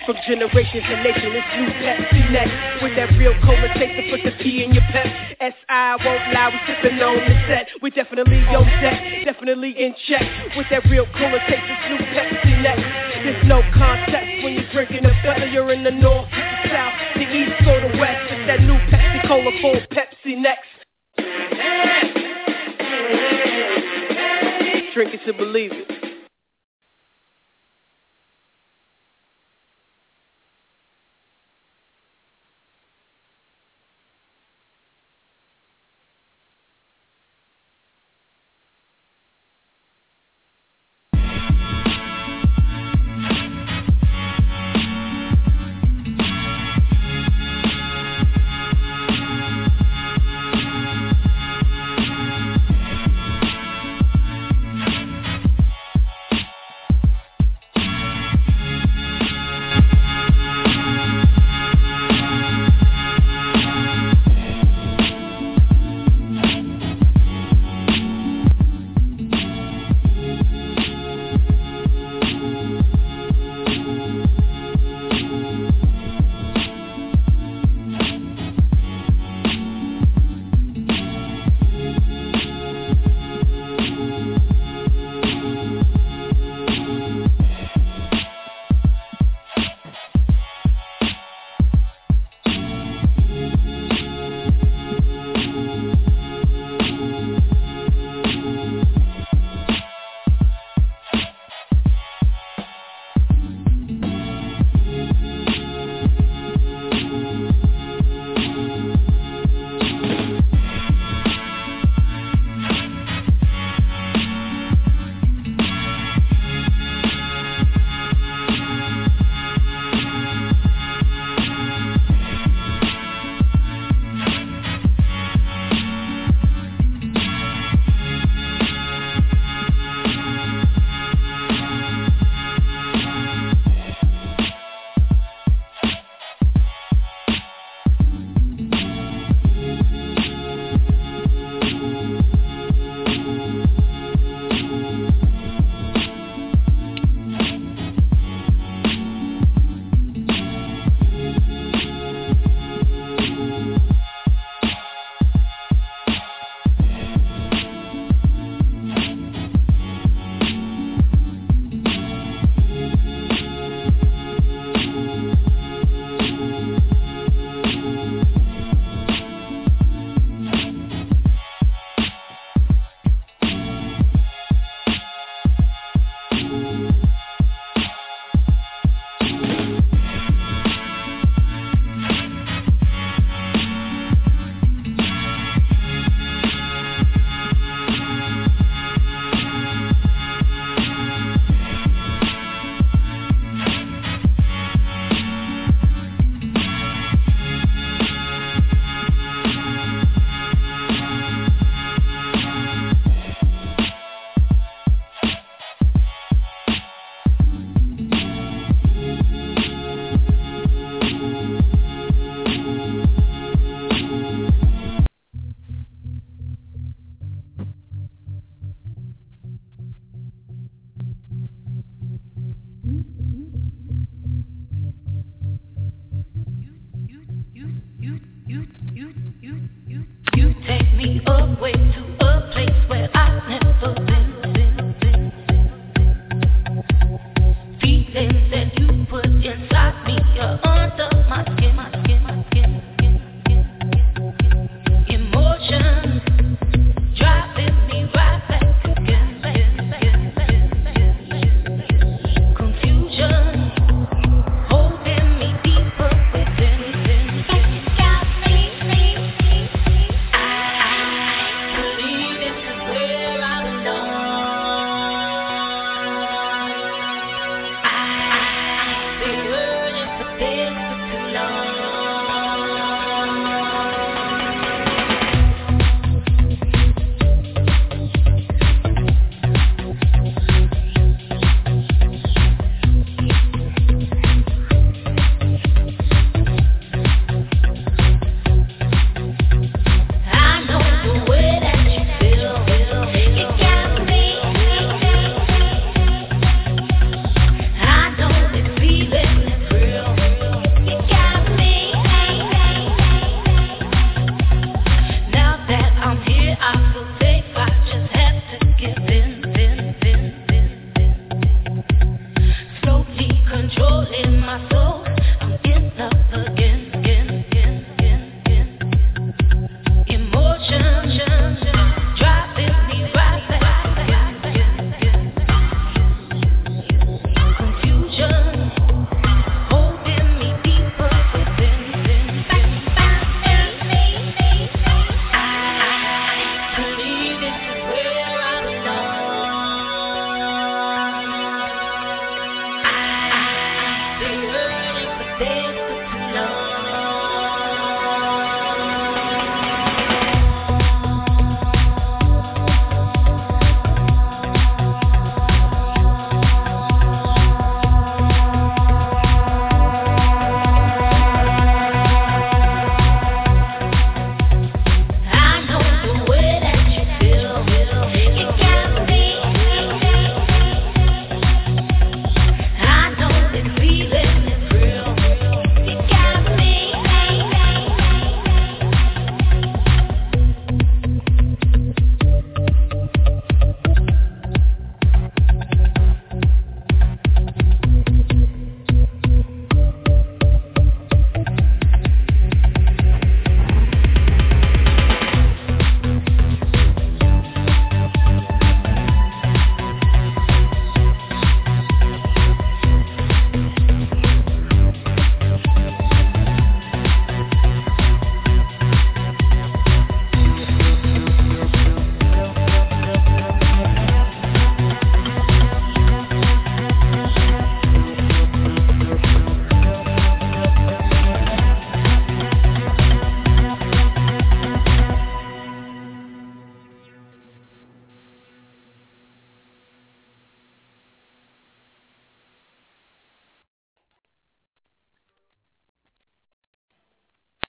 From 0.06 0.16
generations 0.28 0.84
to 0.84 0.96
nation, 1.00 1.32
it's 1.32 1.48
new 1.56 1.68
Pepsi 1.80 2.30
next. 2.30 2.84
With 2.84 2.92
that 2.96 3.16
real 3.16 3.32
cola 3.40 3.72
taste 3.72 3.96
to 3.96 4.04
put 4.12 4.20
the 4.20 4.36
P 4.36 4.62
in 4.62 4.74
your 4.74 4.84
pep. 4.92 5.08
S.I. 5.40 5.96
won't 6.04 6.28
lie, 6.28 6.52
we 6.52 6.60
sipping 6.68 7.00
on 7.00 7.16
the 7.24 7.32
set. 7.48 7.68
We 7.80 7.88
definitely 7.88 8.44
on 8.52 8.68
deck, 8.84 9.24
definitely 9.24 9.72
in 9.72 9.94
check. 10.06 10.20
With 10.56 10.66
that 10.68 10.84
real 10.92 11.06
cola 11.16 11.40
taste, 11.48 11.64
it's 11.64 11.88
new 11.88 12.04
Pepsi 12.12 12.52
next. 12.60 12.84
There's 13.24 13.46
no 13.48 13.62
context 13.72 14.44
when 14.44 14.52
you're 14.60 14.70
drinking 14.72 15.08
it, 15.08 15.16
whether 15.24 15.46
you're 15.46 15.72
in 15.72 15.84
the 15.84 15.96
north, 15.96 16.28
the 16.28 16.68
south, 16.68 16.92
the 17.16 17.24
east, 17.24 17.64
or 17.64 17.80
the 17.80 17.96
west. 17.96 18.28
It's 18.28 18.44
that 18.44 18.60
new 18.60 18.76
Pepsi 18.92 19.24
Cola 19.24 19.50
full 19.64 19.80
Pepsi 19.88 20.36
next. 20.36 20.68
Drink 24.92 25.14
it 25.14 25.24
to 25.24 25.32
believe 25.32 25.72
it. 25.72 26.03